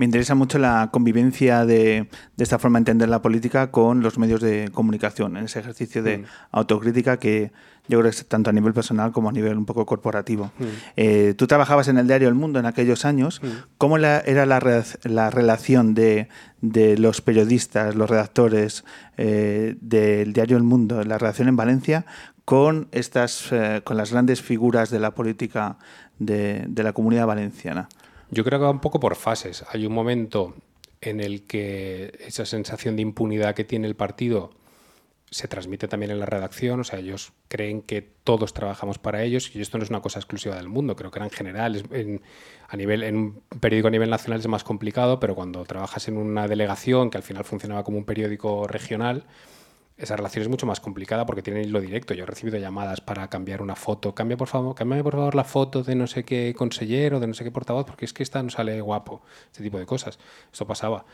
Me 0.00 0.06
interesa 0.06 0.34
mucho 0.34 0.58
la 0.58 0.88
convivencia 0.90 1.66
de, 1.66 2.08
de 2.36 2.42
esta 2.42 2.58
forma 2.58 2.78
de 2.78 2.80
entender 2.80 3.10
la 3.10 3.20
política 3.20 3.70
con 3.70 4.00
los 4.02 4.16
medios 4.18 4.40
de 4.40 4.70
comunicación, 4.72 5.36
en 5.36 5.44
ese 5.44 5.60
ejercicio 5.60 6.02
de 6.02 6.18
Mm. 6.18 6.24
autocrítica 6.52 7.18
que 7.18 7.52
yo 7.86 7.98
creo 7.98 8.04
que 8.10 8.16
es 8.16 8.26
tanto 8.26 8.48
a 8.48 8.52
nivel 8.54 8.72
personal 8.72 9.12
como 9.12 9.28
a 9.28 9.32
nivel 9.32 9.58
un 9.58 9.66
poco 9.66 9.84
corporativo. 9.84 10.52
Mm. 10.58 10.64
Eh, 10.96 11.34
tú 11.36 11.46
trabajabas 11.46 11.88
en 11.88 11.98
el 11.98 12.06
diario 12.06 12.28
El 12.28 12.34
Mundo 12.34 12.58
en 12.58 12.64
aquellos 12.64 13.04
años. 13.04 13.42
¿Cómo 13.76 13.98
la- 13.98 14.20
era 14.20 14.46
la, 14.46 14.58
re- 14.58 14.84
la 15.04 15.28
relación 15.28 15.92
de, 15.92 16.28
de 16.62 16.96
los 16.96 17.20
periodistas, 17.20 17.94
los 17.94 18.08
redactores 18.08 18.84
eh, 19.18 19.76
del 19.82 20.32
diario 20.32 20.56
El 20.56 20.62
Mundo, 20.62 21.04
la 21.04 21.18
relación 21.18 21.46
en 21.48 21.56
Valencia 21.56 22.06
con, 22.46 22.88
estas, 22.92 23.48
eh, 23.52 23.82
con 23.84 23.98
las 23.98 24.12
grandes 24.12 24.40
figuras 24.40 24.88
de 24.88 24.98
la 24.98 25.10
política 25.10 25.76
de, 26.18 26.64
de 26.68 26.82
la 26.84 26.94
comunidad 26.94 27.26
valenciana? 27.26 27.88
Yo 28.30 28.44
creo 28.44 28.58
que 28.58 28.64
va 28.64 28.70
un 28.70 28.80
poco 28.80 29.00
por 29.00 29.16
fases. 29.16 29.64
Hay 29.70 29.86
un 29.86 29.92
momento 29.92 30.54
en 31.00 31.20
el 31.20 31.46
que 31.46 32.12
esa 32.26 32.46
sensación 32.46 32.96
de 32.96 33.02
impunidad 33.02 33.54
que 33.54 33.64
tiene 33.64 33.86
el 33.86 33.96
partido 33.96 34.50
se 35.30 35.46
transmite 35.46 35.86
también 35.86 36.10
en 36.10 36.18
la 36.18 36.26
redacción, 36.26 36.80
o 36.80 36.84
sea, 36.84 36.98
ellos 36.98 37.32
creen 37.46 37.82
que 37.82 38.02
todos 38.02 38.52
trabajamos 38.52 38.98
para 38.98 39.22
ellos 39.22 39.54
y 39.54 39.60
esto 39.60 39.78
no 39.78 39.84
es 39.84 39.90
una 39.90 40.00
cosa 40.00 40.18
exclusiva 40.18 40.56
del 40.56 40.68
mundo, 40.68 40.96
creo 40.96 41.12
que 41.12 41.20
era 41.20 41.26
en 41.26 41.30
general, 41.30 41.84
en, 41.92 42.20
a 42.68 42.76
nivel, 42.76 43.04
en 43.04 43.16
un 43.16 43.42
periódico 43.60 43.88
a 43.88 43.92
nivel 43.92 44.10
nacional 44.10 44.40
es 44.40 44.48
más 44.48 44.64
complicado, 44.64 45.20
pero 45.20 45.36
cuando 45.36 45.64
trabajas 45.64 46.08
en 46.08 46.16
una 46.16 46.48
delegación 46.48 47.10
que 47.10 47.16
al 47.16 47.22
final 47.22 47.44
funcionaba 47.44 47.84
como 47.84 47.98
un 47.98 48.04
periódico 48.04 48.66
regional, 48.66 49.24
esa 50.00 50.16
relación 50.16 50.42
es 50.42 50.48
mucho 50.48 50.66
más 50.66 50.80
complicada 50.80 51.26
porque 51.26 51.42
tienen 51.42 51.64
hilo 51.64 51.80
directo. 51.80 52.14
Yo 52.14 52.24
he 52.24 52.26
recibido 52.26 52.58
llamadas 52.58 53.00
para 53.02 53.28
cambiar 53.28 53.60
una 53.60 53.76
foto. 53.76 54.14
Cambia 54.14 54.36
por 54.36 54.48
favor, 54.48 54.74
cámbiame 54.74 55.02
por 55.04 55.12
favor 55.12 55.34
la 55.34 55.44
foto 55.44 55.82
de 55.82 55.94
no 55.94 56.06
sé 56.06 56.24
qué 56.24 56.54
consellero, 56.56 57.20
de 57.20 57.26
no 57.26 57.34
sé 57.34 57.44
qué 57.44 57.50
portavoz, 57.50 57.84
porque 57.84 58.06
es 58.06 58.14
que 58.14 58.22
esta 58.22 58.42
no 58.42 58.48
sale 58.48 58.80
guapo. 58.80 59.22
Este 59.50 59.62
tipo 59.62 59.78
de 59.78 59.84
cosas. 59.84 60.18
Esto 60.50 60.66
pasaba. 60.66 61.04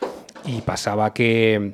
Y 0.45 0.61
pasaba 0.61 1.13
que, 1.13 1.73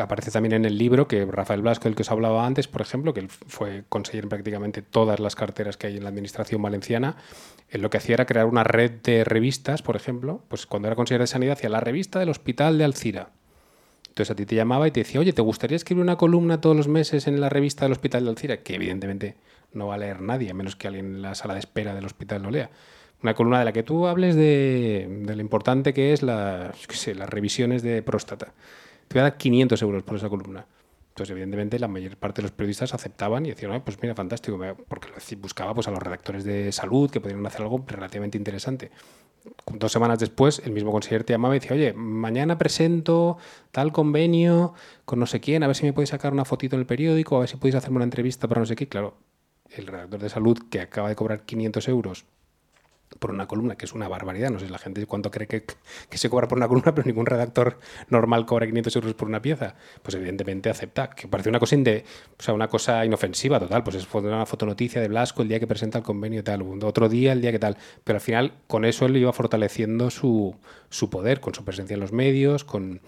aparece 0.00 0.30
también 0.30 0.52
en 0.52 0.64
el 0.64 0.78
libro 0.78 1.08
que 1.08 1.24
Rafael 1.24 1.62
Blasco, 1.62 1.88
el 1.88 1.96
que 1.96 2.02
os 2.02 2.10
hablaba 2.12 2.46
antes, 2.46 2.68
por 2.68 2.80
ejemplo, 2.80 3.12
que 3.12 3.20
él 3.20 3.28
fue 3.28 3.82
consejero 3.88 4.26
en 4.26 4.28
prácticamente 4.28 4.82
todas 4.82 5.18
las 5.18 5.34
carteras 5.34 5.76
que 5.76 5.88
hay 5.88 5.96
en 5.96 6.04
la 6.04 6.10
administración 6.10 6.62
valenciana, 6.62 7.16
él 7.70 7.82
lo 7.82 7.90
que 7.90 7.98
hacía 7.98 8.14
era 8.14 8.26
crear 8.26 8.46
una 8.46 8.62
red 8.62 8.92
de 9.02 9.24
revistas, 9.24 9.82
por 9.82 9.96
ejemplo, 9.96 10.44
pues 10.46 10.66
cuando 10.66 10.86
era 10.86 10.94
consejero 10.94 11.24
de 11.24 11.26
sanidad 11.26 11.54
hacía 11.54 11.70
la 11.70 11.80
revista 11.80 12.20
del 12.20 12.28
Hospital 12.28 12.78
de 12.78 12.84
Alcira. 12.84 13.30
Entonces 14.20 14.32
a 14.32 14.36
ti 14.36 14.44
te 14.44 14.54
llamaba 14.54 14.86
y 14.86 14.90
te 14.90 15.00
decía, 15.00 15.18
oye, 15.18 15.32
¿te 15.32 15.40
gustaría 15.40 15.76
escribir 15.76 16.02
una 16.02 16.16
columna 16.16 16.60
todos 16.60 16.76
los 16.76 16.88
meses 16.88 17.26
en 17.26 17.40
la 17.40 17.48
revista 17.48 17.86
del 17.86 17.92
Hospital 17.92 18.24
de 18.24 18.28
Alcira? 18.30 18.58
Que 18.58 18.74
evidentemente 18.74 19.36
no 19.72 19.86
va 19.86 19.94
a 19.94 19.96
leer 19.96 20.20
nadie, 20.20 20.50
a 20.50 20.52
menos 20.52 20.76
que 20.76 20.88
alguien 20.88 21.06
en 21.06 21.22
la 21.22 21.34
sala 21.34 21.54
de 21.54 21.60
espera 21.60 21.94
del 21.94 22.04
hospital 22.04 22.42
lo 22.42 22.50
lea. 22.50 22.68
Una 23.22 23.32
columna 23.32 23.60
de 23.60 23.64
la 23.64 23.72
que 23.72 23.82
tú 23.82 24.06
hables 24.06 24.36
de, 24.36 25.24
lo 25.26 25.40
importante 25.40 25.94
que 25.94 26.12
es 26.12 26.22
las 26.22 26.76
revisiones 27.30 27.82
de 27.82 28.02
próstata. 28.02 28.52
Te 29.08 29.14
voy 29.14 29.20
a 29.20 29.22
dar 29.22 29.38
500 29.38 29.80
euros 29.80 30.02
por 30.02 30.18
esa 30.18 30.28
columna. 30.28 30.66
Entonces, 31.08 31.30
evidentemente, 31.30 31.78
la 31.78 31.88
mayor 31.88 32.18
parte 32.18 32.42
de 32.42 32.42
los 32.42 32.52
periodistas 32.52 32.92
aceptaban 32.92 33.46
y 33.46 33.48
decían, 33.48 33.72
"Ah, 33.72 33.82
pues 33.82 33.96
mira, 34.02 34.14
fantástico, 34.14 34.60
porque 34.86 35.08
buscaba 35.38 35.72
pues, 35.72 35.88
a 35.88 35.92
los 35.92 36.02
redactores 36.02 36.44
de 36.44 36.72
salud 36.72 37.10
que 37.10 37.22
podrían 37.22 37.46
hacer 37.46 37.62
algo 37.62 37.82
relativamente 37.86 38.36
interesante. 38.36 38.90
Dos 39.72 39.92
semanas 39.92 40.18
después, 40.18 40.60
el 40.64 40.72
mismo 40.72 40.92
consejero 40.92 41.24
te 41.24 41.32
llamaba 41.32 41.56
y 41.56 41.60
decía, 41.60 41.76
oye, 41.76 41.92
mañana 41.92 42.58
presento 42.58 43.38
tal 43.70 43.92
convenio 43.92 44.74
con 45.04 45.18
no 45.18 45.26
sé 45.26 45.40
quién, 45.40 45.62
a 45.62 45.66
ver 45.66 45.76
si 45.76 45.84
me 45.84 45.92
podéis 45.92 46.10
sacar 46.10 46.32
una 46.32 46.44
fotito 46.44 46.76
en 46.76 46.80
el 46.80 46.86
periódico, 46.86 47.36
a 47.36 47.40
ver 47.40 47.48
si 47.48 47.56
podéis 47.56 47.76
hacerme 47.76 47.96
una 47.96 48.04
entrevista 48.04 48.48
para 48.48 48.60
no 48.60 48.66
sé 48.66 48.76
qué. 48.76 48.88
Claro, 48.88 49.14
el 49.70 49.86
redactor 49.86 50.20
de 50.20 50.28
salud 50.28 50.58
que 50.70 50.80
acaba 50.80 51.08
de 51.08 51.16
cobrar 51.16 51.42
500 51.44 51.88
euros 51.88 52.24
por 53.18 53.30
una 53.32 53.46
columna, 53.46 53.76
que 53.76 53.84
es 53.86 53.92
una 53.92 54.08
barbaridad. 54.08 54.50
No 54.50 54.58
sé 54.58 54.68
la 54.70 54.78
gente 54.78 55.04
cuánto 55.06 55.30
cree 55.30 55.46
que, 55.48 55.64
que 56.08 56.18
se 56.18 56.30
cobra 56.30 56.48
por 56.48 56.56
una 56.58 56.68
columna, 56.68 56.92
pero 56.94 57.06
ningún 57.06 57.26
redactor 57.26 57.78
normal 58.08 58.46
cobra 58.46 58.66
500 58.66 58.96
euros 58.96 59.14
por 59.14 59.28
una 59.28 59.42
pieza. 59.42 59.74
Pues 60.02 60.14
evidentemente 60.14 60.70
acepta, 60.70 61.10
que 61.10 61.28
parece 61.28 61.48
una 61.48 61.58
cosa, 61.58 61.76
inde- 61.76 62.04
o 62.38 62.42
sea, 62.42 62.54
una 62.54 62.68
cosa 62.68 63.04
inofensiva 63.04 63.58
total. 63.58 63.82
Pues 63.82 63.96
es 63.96 64.06
una 64.14 64.46
fotonoticia 64.46 65.00
de 65.00 65.08
Blasco 65.08 65.42
el 65.42 65.48
día 65.48 65.58
que 65.60 65.66
presenta 65.66 65.98
el 65.98 66.04
convenio 66.04 66.44
tal, 66.44 66.62
otro 66.82 67.08
día 67.08 67.32
el 67.32 67.40
día 67.40 67.52
que 67.52 67.58
tal. 67.58 67.76
Pero 68.04 68.16
al 68.16 68.20
final 68.22 68.52
con 68.66 68.84
eso 68.84 69.06
él 69.06 69.16
iba 69.16 69.32
fortaleciendo 69.32 70.10
su, 70.10 70.56
su 70.88 71.10
poder, 71.10 71.40
con 71.40 71.54
su 71.54 71.64
presencia 71.64 71.94
en 71.94 72.00
los 72.00 72.12
medios, 72.12 72.64
con, 72.64 73.00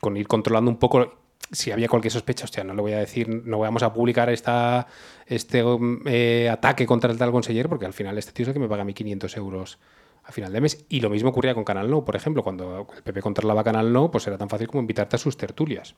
con 0.00 0.16
ir 0.16 0.26
controlando 0.28 0.70
un 0.70 0.78
poco 0.78 1.21
si 1.50 1.70
había 1.70 1.88
cualquier 1.88 2.12
sospecha, 2.12 2.44
hostia, 2.44 2.64
no 2.64 2.74
le 2.74 2.82
voy 2.82 2.92
a 2.92 2.98
decir, 2.98 3.28
no 3.28 3.58
vamos 3.58 3.82
a 3.82 3.92
publicar 3.92 4.30
esta, 4.30 4.86
este 5.26 5.62
um, 5.62 6.00
eh, 6.06 6.48
ataque 6.50 6.86
contra 6.86 7.10
el 7.10 7.18
tal 7.18 7.30
conseller, 7.30 7.68
porque 7.68 7.86
al 7.86 7.92
final 7.92 8.16
este 8.18 8.32
tío 8.32 8.44
es 8.44 8.48
el 8.48 8.54
que 8.54 8.60
me 8.60 8.68
paga 8.68 8.84
1.500 8.84 9.36
euros 9.36 9.78
a 10.24 10.32
final 10.32 10.52
de 10.52 10.60
mes. 10.60 10.84
Y 10.88 11.00
lo 11.00 11.10
mismo 11.10 11.30
ocurría 11.30 11.54
con 11.54 11.64
Canal 11.64 11.90
No, 11.90 12.04
por 12.04 12.16
ejemplo, 12.16 12.42
cuando 12.42 12.86
el 12.96 13.02
PP 13.02 13.20
controlaba 13.20 13.64
Canal 13.64 13.92
No, 13.92 14.10
pues 14.10 14.26
era 14.26 14.38
tan 14.38 14.48
fácil 14.48 14.68
como 14.68 14.80
invitarte 14.80 15.16
a 15.16 15.18
sus 15.18 15.36
tertulias, 15.36 15.94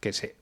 que 0.00 0.12
se, 0.12 0.36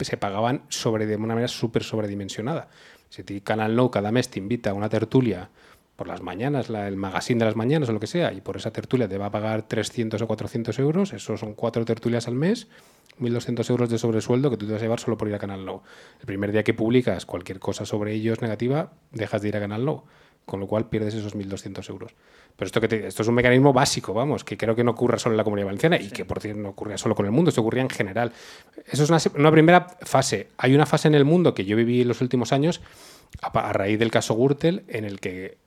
se 0.00 0.16
pagaban 0.16 0.64
sobre, 0.68 1.06
de 1.06 1.16
una 1.16 1.34
manera 1.34 1.48
súper 1.48 1.82
sobredimensionada. 1.82 2.68
Si 3.08 3.22
Canal 3.40 3.74
No 3.74 3.90
cada 3.90 4.12
mes 4.12 4.28
te 4.28 4.38
invita 4.38 4.70
a 4.70 4.74
una 4.74 4.88
tertulia 4.88 5.50
por 5.96 6.06
las 6.06 6.22
mañanas, 6.22 6.70
el 6.70 6.96
magazine 6.96 7.40
de 7.40 7.44
las 7.44 7.56
mañanas 7.56 7.90
o 7.90 7.92
lo 7.92 8.00
que 8.00 8.06
sea, 8.06 8.32
y 8.32 8.40
por 8.40 8.56
esa 8.56 8.70
tertulia 8.70 9.06
te 9.06 9.18
va 9.18 9.26
a 9.26 9.30
pagar 9.30 9.68
300 9.68 10.22
o 10.22 10.26
400 10.26 10.78
euros, 10.78 11.12
eso 11.12 11.36
son 11.36 11.52
cuatro 11.52 11.84
tertulias 11.84 12.26
al 12.26 12.36
mes, 12.36 12.68
1.200 13.20 13.68
euros 13.70 13.90
de 13.90 13.98
sobresueldo 13.98 14.50
que 14.50 14.56
tú 14.56 14.66
te 14.66 14.72
vas 14.72 14.80
a 14.82 14.84
llevar 14.84 15.00
solo 15.00 15.16
por 15.16 15.28
ir 15.28 15.34
a 15.34 15.38
Canal 15.38 15.64
No. 15.64 15.82
El 16.20 16.26
primer 16.26 16.52
día 16.52 16.62
que 16.64 16.74
publicas 16.74 17.26
cualquier 17.26 17.58
cosa 17.60 17.84
sobre 17.84 18.12
ellos 18.14 18.40
negativa, 18.40 18.92
dejas 19.12 19.42
de 19.42 19.48
ir 19.48 19.56
a 19.56 19.60
Canal 19.60 19.84
No, 19.84 20.04
con 20.46 20.58
lo 20.60 20.66
cual 20.66 20.88
pierdes 20.88 21.14
esos 21.14 21.34
1.200 21.36 21.88
euros. 21.90 22.14
Pero 22.56 22.66
esto, 22.66 22.80
que 22.80 22.88
te- 22.88 23.06
esto 23.06 23.22
es 23.22 23.28
un 23.28 23.34
mecanismo 23.34 23.72
básico, 23.72 24.12
vamos, 24.12 24.42
que 24.44 24.56
creo 24.56 24.74
que 24.74 24.82
no 24.84 24.90
ocurra 24.90 25.18
solo 25.18 25.34
en 25.34 25.36
la 25.38 25.44
Comunidad 25.44 25.66
Valenciana 25.66 25.96
y 26.00 26.08
que, 26.10 26.24
por 26.24 26.40
cierto, 26.40 26.60
no 26.60 26.70
ocurría 26.70 26.98
solo 26.98 27.14
con 27.14 27.24
el 27.26 27.32
mundo, 27.32 27.50
esto 27.50 27.60
ocurría 27.60 27.82
en 27.82 27.90
general. 27.90 28.32
Eso 28.90 29.04
es 29.04 29.10
una, 29.10 29.18
una 29.40 29.50
primera 29.52 29.86
fase. 30.02 30.48
Hay 30.58 30.74
una 30.74 30.86
fase 30.86 31.08
en 31.08 31.14
el 31.14 31.24
mundo 31.24 31.54
que 31.54 31.64
yo 31.64 31.76
viví 31.76 32.02
en 32.02 32.08
los 32.08 32.20
últimos 32.20 32.52
años, 32.52 32.80
a, 33.40 33.48
a 33.48 33.72
raíz 33.72 33.98
del 33.98 34.10
caso 34.10 34.34
Gürtel, 34.34 34.82
en 34.88 35.04
el 35.04 35.20
que 35.20 35.58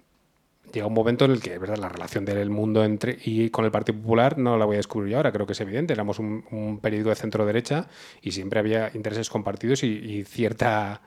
llega 0.73 0.87
un 0.87 0.93
momento 0.93 1.25
en 1.25 1.31
el 1.31 1.41
que, 1.41 1.57
verdad, 1.57 1.77
la 1.77 1.87
relación 1.87 2.25
del 2.25 2.49
mundo 2.49 2.83
entre 2.83 3.17
y 3.23 3.49
con 3.49 3.63
el 3.63 3.71
Partido 3.71 3.99
Popular 3.99 4.37
no 4.37 4.57
la 4.57 4.65
voy 4.65 4.75
a 4.75 4.77
descubrir 4.77 5.11
yo 5.11 5.17
ahora, 5.17 5.31
creo 5.31 5.45
que 5.45 5.53
es 5.53 5.61
evidente. 5.61 5.93
Éramos 5.93 6.19
un, 6.19 6.79
periódico 6.81 7.09
de 7.09 7.15
centro 7.15 7.45
derecha 7.45 7.87
y 8.21 8.31
siempre 8.31 8.59
había 8.59 8.91
intereses 8.93 9.29
compartidos 9.29 9.83
y, 9.83 9.87
y 9.87 10.23
cierta 10.25 11.01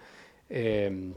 eh, 0.49 1.13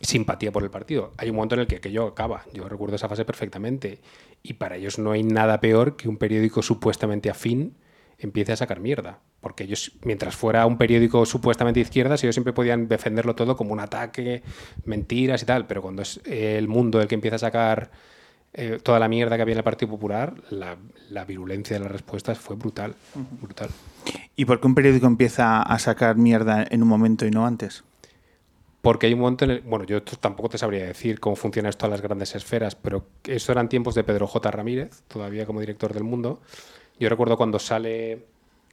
simpatía 0.00 0.52
por 0.52 0.62
el 0.62 0.70
partido. 0.70 1.12
Hay 1.16 1.30
un 1.30 1.36
momento 1.36 1.56
en 1.56 1.62
el 1.62 1.66
que 1.66 1.76
aquello 1.76 2.06
acaba. 2.06 2.44
Yo 2.52 2.68
recuerdo 2.68 2.96
esa 2.96 3.08
fase 3.08 3.24
perfectamente. 3.24 3.98
Y 4.42 4.54
para 4.54 4.76
ellos 4.76 4.98
no 4.98 5.12
hay 5.12 5.22
nada 5.22 5.60
peor 5.60 5.96
que 5.96 6.08
un 6.08 6.16
periódico 6.16 6.62
supuestamente 6.62 7.30
afín 7.30 7.74
empiece 8.18 8.52
a 8.52 8.56
sacar 8.56 8.80
mierda. 8.80 9.20
Porque 9.40 9.64
ellos, 9.64 9.92
mientras 10.04 10.36
fuera 10.36 10.66
un 10.66 10.78
periódico 10.78 11.26
supuestamente 11.26 11.80
de 11.80 11.82
izquierdas, 11.82 12.22
ellos 12.24 12.34
siempre 12.34 12.52
podían 12.52 12.88
defenderlo 12.88 13.34
todo 13.34 13.56
como 13.56 13.72
un 13.72 13.80
ataque, 13.80 14.42
mentiras 14.84 15.42
y 15.42 15.46
tal. 15.46 15.66
Pero 15.66 15.82
cuando 15.82 16.02
es 16.02 16.20
el 16.24 16.68
mundo 16.68 17.00
el 17.00 17.08
que 17.08 17.14
empieza 17.14 17.36
a 17.36 17.40
sacar 17.40 17.90
eh, 18.52 18.78
toda 18.82 18.98
la 18.98 19.08
mierda 19.08 19.36
que 19.36 19.42
había 19.42 19.52
en 19.52 19.58
el 19.58 19.64
Partido 19.64 19.90
Popular, 19.90 20.34
la, 20.50 20.76
la 21.10 21.24
virulencia 21.24 21.76
de 21.76 21.82
las 21.82 21.92
respuestas 21.92 22.38
fue 22.38 22.56
brutal. 22.56 22.94
Brutal. 23.40 23.68
¿Y 24.36 24.44
por 24.44 24.60
qué 24.60 24.66
un 24.66 24.74
periódico 24.74 25.06
empieza 25.06 25.62
a 25.62 25.78
sacar 25.78 26.16
mierda 26.16 26.64
en 26.70 26.82
un 26.82 26.88
momento 26.88 27.26
y 27.26 27.30
no 27.30 27.46
antes? 27.46 27.84
Porque 28.84 29.06
hay 29.06 29.14
un 29.14 29.20
momento 29.20 29.46
en 29.46 29.50
el. 29.52 29.60
Bueno, 29.62 29.86
yo 29.86 30.02
tampoco 30.02 30.50
te 30.50 30.58
sabría 30.58 30.84
decir 30.84 31.18
cómo 31.18 31.36
funciona 31.36 31.70
esto 31.70 31.86
a 31.86 31.88
las 31.88 32.02
grandes 32.02 32.34
esferas, 32.34 32.74
pero 32.74 33.06
eso 33.24 33.50
eran 33.50 33.70
tiempos 33.70 33.94
de 33.94 34.04
Pedro 34.04 34.26
J. 34.26 34.50
Ramírez, 34.50 35.02
todavía 35.08 35.46
como 35.46 35.60
director 35.60 35.94
del 35.94 36.04
mundo. 36.04 36.42
Yo 36.98 37.08
recuerdo 37.08 37.36
cuando 37.36 37.58
sale. 37.58 38.26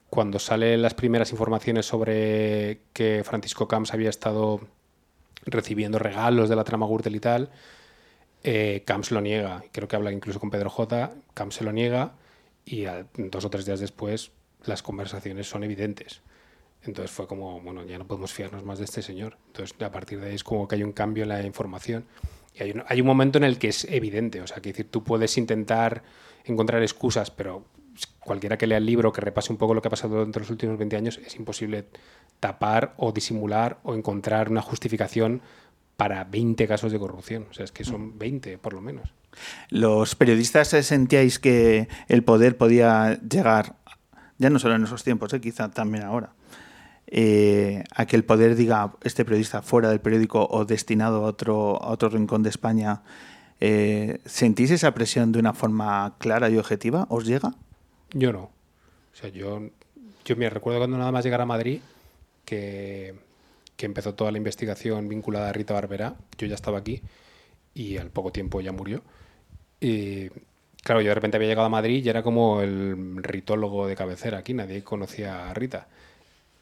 Cuando 0.10 0.40
salen 0.40 0.82
las 0.82 0.94
primeras 0.94 1.32
informaciones 1.32 1.86
sobre 1.86 2.82
que 2.92 3.24
Francisco 3.24 3.70
Camps 3.70 3.94
había 3.94 4.10
estado 4.10 4.60
recibiendo 5.46 6.00
regalos 6.00 6.50
de 6.50 6.58
la 6.58 6.66
trama 6.66 6.86
Gürtel 6.86 7.16
y 7.16 7.22
tal, 7.22 7.50
eh, 8.44 8.84
Camps 8.86 9.12
lo 9.12 9.22
niega. 9.22 9.64
Creo 9.72 9.88
que 9.88 9.96
habla 9.96 10.12
incluso 10.12 10.42
con 10.42 10.50
Pedro 10.50 10.70
J. 10.70 11.14
Camps 11.34 11.56
se 11.56 11.64
lo 11.64 11.72
niega 11.72 12.12
y 12.66 12.86
a- 12.88 13.06
dos 13.16 13.46
o 13.46 13.50
tres 13.50 13.66
días 13.66 13.80
después 13.80 14.32
las 14.66 14.84
conversaciones 14.84 15.48
son 15.48 15.64
evidentes. 15.64 16.20
Entonces 16.84 17.10
fue 17.10 17.26
como, 17.26 17.62
bueno, 17.62 17.86
ya 17.86 17.98
no 17.98 18.06
podemos 18.06 18.34
fiarnos 18.34 18.66
más 18.66 18.80
de 18.80 18.84
este 18.86 19.02
señor. 19.02 19.38
Entonces 19.48 19.74
a 19.82 19.92
partir 19.94 20.20
de 20.20 20.28
ahí 20.28 20.36
es 20.36 20.44
como 20.44 20.68
que 20.68 20.76
hay 20.76 20.84
un 20.84 20.92
cambio 20.92 21.24
en 21.24 21.30
la 21.30 21.42
información. 21.42 22.04
Y 22.54 22.64
hay 22.64 22.72
un, 22.72 22.84
hay 22.86 23.00
un 23.00 23.08
momento 23.08 23.38
en 23.38 23.46
el 23.46 23.58
que 23.58 23.70
es 23.70 23.86
evidente. 23.86 24.42
O 24.42 24.48
sea, 24.48 24.58
que 24.62 24.72
decir, 24.74 24.92
tú 24.92 25.06
puedes 25.06 25.38
intentar 25.38 26.04
encontrar 26.44 26.82
excusas, 26.82 27.32
pero 27.32 27.64
cualquiera 28.20 28.58
que 28.58 28.68
lea 28.68 28.78
el 28.78 28.86
libro, 28.86 29.12
que 29.12 29.22
repase 29.22 29.52
un 29.52 29.58
poco 29.58 29.74
lo 29.74 29.82
que 29.82 29.88
ha 29.88 29.92
pasado 29.92 30.16
durante 30.16 30.40
los 30.40 30.50
últimos 30.50 30.78
20 30.78 30.96
años, 30.96 31.20
es 31.26 31.36
imposible 31.36 31.86
tapar 32.40 32.94
o 32.98 33.12
disimular 33.12 33.80
o 33.84 33.94
encontrar 33.94 34.50
una 34.50 34.62
justificación 34.62 35.42
para 35.98 36.24
20 36.24 36.68
casos 36.68 36.92
de 36.92 37.00
corrupción. 37.00 37.48
O 37.50 37.54
sea, 37.54 37.66
es 37.66 37.72
que 37.72 37.84
son 37.84 38.18
20 38.18 38.58
por 38.58 38.74
lo 38.74 38.82
menos. 38.82 39.14
¿Los 39.70 40.16
periodistas 40.16 40.70
sentíais 40.70 41.40
que 41.40 41.88
el 42.08 42.24
poder 42.24 42.58
podía 42.58 43.20
llegar, 43.22 43.76
ya 44.38 44.50
no 44.50 44.60
solo 44.60 44.76
en 44.76 44.84
esos 44.84 45.04
tiempos, 45.04 45.34
eh, 45.34 45.42
quizá 45.42 45.70
también 45.70 46.04
ahora, 46.04 46.34
eh, 47.08 47.84
a 47.96 48.06
que 48.06 48.16
el 48.16 48.24
poder 48.24 48.56
diga 48.56 48.94
este 49.04 49.26
periodista 49.26 49.62
fuera 49.62 49.90
del 49.90 50.02
periódico 50.02 50.48
o 50.50 50.66
destinado 50.66 51.26
a 51.26 51.28
otro, 51.28 51.80
otro 51.80 52.10
rincón 52.10 52.44
de 52.44 52.50
España? 52.50 53.04
eh, 53.62 54.20
¿Sentís 54.26 54.72
esa 54.72 54.94
presión 54.94 55.32
de 55.32 55.40
una 55.40 55.54
forma 55.54 56.16
clara 56.18 56.50
y 56.50 56.58
objetiva? 56.58 57.06
¿Os 57.10 57.26
llega? 57.26 57.54
Yo 58.14 58.32
no. 58.32 58.44
O 58.44 59.16
sea, 59.16 59.30
yo, 59.30 59.70
yo 60.26 60.36
me 60.36 60.50
recuerdo 60.50 60.80
cuando 60.80 60.98
nada 60.98 61.12
más 61.12 61.24
llegar 61.24 61.42
a 61.42 61.46
Madrid 61.46 61.80
que, 62.46 63.16
que 63.76 63.86
empezó 63.86 64.14
toda 64.16 64.32
la 64.32 64.38
investigación 64.38 65.08
vinculada 65.08 65.50
a 65.50 65.54
Rita 65.54 65.74
Barberá. 65.74 66.16
Yo 66.38 66.48
ya 66.48 66.56
estaba 66.56 66.80
aquí 66.80 67.02
y 67.74 67.98
al 67.98 68.10
poco 68.10 68.32
tiempo 68.32 68.62
ya 68.62 68.72
murió. 68.72 69.02
Y 69.80 70.30
claro, 70.84 71.02
yo 71.02 71.10
de 71.10 71.16
repente 71.16 71.38
había 71.38 71.50
llegado 71.50 71.68
a 71.68 71.70
Madrid 71.70 72.04
y 72.04 72.10
era 72.10 72.24
como 72.24 72.62
el 72.62 73.24
ritólogo 73.24 73.88
de 73.88 73.96
cabecera 73.96 74.40
aquí, 74.40 74.54
nadie 74.54 74.84
conocía 74.84 75.50
a 75.50 75.54
Rita. 75.54 75.88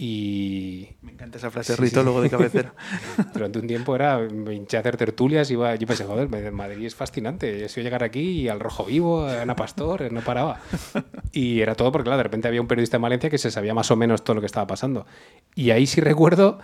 Y 0.02 0.88
Me 1.02 1.12
encanta 1.12 1.40
esa 1.40 1.52
frase, 1.52 1.76
Sí, 1.76 1.82
ritólogo 1.82 2.20
sí. 2.20 2.24
de 2.24 2.30
cabecera. 2.30 2.74
durante 3.34 3.60
un 3.60 3.68
tiempo 3.68 3.94
era, 3.94 4.18
me 4.18 4.56
hinché 4.56 4.78
a 4.78 4.80
hacer 4.80 4.96
tertulias, 4.96 5.52
iba, 5.52 5.76
yo 5.76 5.86
pensé, 5.86 6.06
joder, 6.06 6.30
Madrid 6.54 6.86
es 6.86 6.96
fascinante, 6.96 7.60
yo 7.60 7.68
soy 7.68 7.84
llegar 7.84 8.02
aquí 8.06 8.22
y 8.22 8.48
al 8.48 8.62
Rojo 8.62 8.86
Vivo, 8.86 9.26
a 9.26 9.42
Ana 9.42 9.58
Pastor, 9.58 10.10
no 10.14 10.22
paraba. 10.22 10.62
Y 11.34 11.60
era 11.60 11.76
todo 11.76 11.92
porque, 11.92 12.06
claro, 12.06 12.16
de 12.18 12.24
repente 12.24 12.48
había 12.48 12.62
un 12.62 12.68
periodista 12.68 12.96
en 12.96 13.02
Valencia 13.02 13.30
que 13.30 13.38
se 13.38 13.52
sabía 13.52 13.74
más 13.74 13.92
o 13.92 13.98
menos 13.98 14.24
todo 14.24 14.36
lo 14.36 14.40
que 14.42 14.46
estaba 14.48 14.66
pasando. 14.68 15.06
Y 15.54 15.72
ahí 15.72 15.86
sí 15.86 16.00
recuerdo 16.00 16.60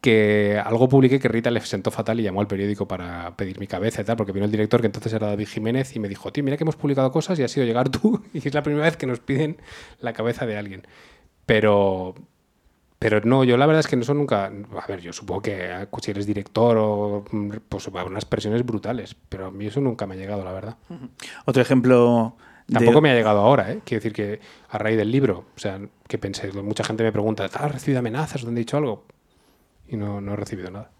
que 0.00 0.62
algo 0.64 0.88
publiqué 0.88 1.18
que 1.18 1.26
Rita 1.26 1.50
le 1.50 1.60
sentó 1.62 1.90
fatal 1.90 2.20
y 2.20 2.22
llamó 2.22 2.40
al 2.40 2.46
periódico 2.46 2.86
para 2.86 3.36
pedir 3.36 3.58
mi 3.58 3.66
cabeza 3.66 4.02
y 4.02 4.04
tal, 4.04 4.16
porque 4.16 4.30
vino 4.30 4.44
el 4.46 4.52
director, 4.52 4.80
que 4.80 4.86
entonces 4.86 5.12
era 5.12 5.26
David 5.26 5.48
Jiménez, 5.48 5.96
y 5.96 5.98
me 5.98 6.08
dijo, 6.08 6.30
tío, 6.32 6.44
mira 6.44 6.56
que 6.56 6.62
hemos 6.62 6.76
publicado 6.76 7.10
cosas 7.10 7.36
y 7.40 7.42
has 7.42 7.50
sido 7.50 7.66
llegar 7.66 7.88
tú, 7.88 8.22
y 8.32 8.38
es 8.46 8.54
la 8.54 8.62
primera 8.62 8.84
vez 8.84 8.96
que 8.96 9.06
nos 9.06 9.18
piden 9.18 9.56
la 10.00 10.12
cabeza 10.12 10.46
de 10.46 10.56
alguien. 10.56 10.86
Pero, 11.44 12.14
pero 12.98 13.20
no, 13.22 13.44
yo 13.44 13.56
la 13.56 13.66
verdad 13.66 13.80
es 13.80 13.86
que 13.86 13.96
no 13.96 14.02
son 14.04 14.18
nunca. 14.18 14.46
A 14.46 14.86
ver, 14.88 15.00
yo 15.00 15.12
supongo 15.12 15.42
que 15.42 15.56
eh, 15.82 15.86
si 16.02 16.10
eres 16.10 16.26
director 16.26 16.76
o. 16.78 17.24
mm, 17.30 17.50
Pues 17.68 17.88
va, 17.94 18.04
unas 18.04 18.24
presiones 18.24 18.64
brutales, 18.64 19.14
pero 19.28 19.46
a 19.46 19.50
mí 19.50 19.66
eso 19.66 19.80
nunca 19.80 20.06
me 20.06 20.14
ha 20.14 20.18
llegado, 20.18 20.44
la 20.44 20.52
verdad. 20.52 20.76
Otro 21.44 21.62
ejemplo... 21.62 22.36
de- 22.66 22.74
Tampoco 22.74 23.00
me 23.00 23.10
ha 23.10 23.14
llegado 23.14 23.40
ahora, 23.40 23.72
¿eh? 23.72 23.80
Quiero 23.84 24.00
decir 24.02 24.12
que 24.12 24.40
a 24.70 24.78
raíz 24.78 24.96
del 24.98 25.10
libro, 25.10 25.46
o 25.56 25.58
sea, 25.58 25.80
que 26.06 26.18
pensé, 26.18 26.50
mucha 26.52 26.84
gente 26.84 27.02
me 27.04 27.12
pregunta, 27.12 27.44
¿has 27.44 27.72
recibido 27.72 28.00
amenazas? 28.00 28.42
¿Dónde 28.42 28.60
he 28.60 28.64
dicho 28.64 28.76
algo? 28.76 29.04
Y 29.88 29.96
no, 29.96 30.20
no 30.20 30.32
he 30.34 30.36
recibido 30.36 30.70
nada. 30.70 30.90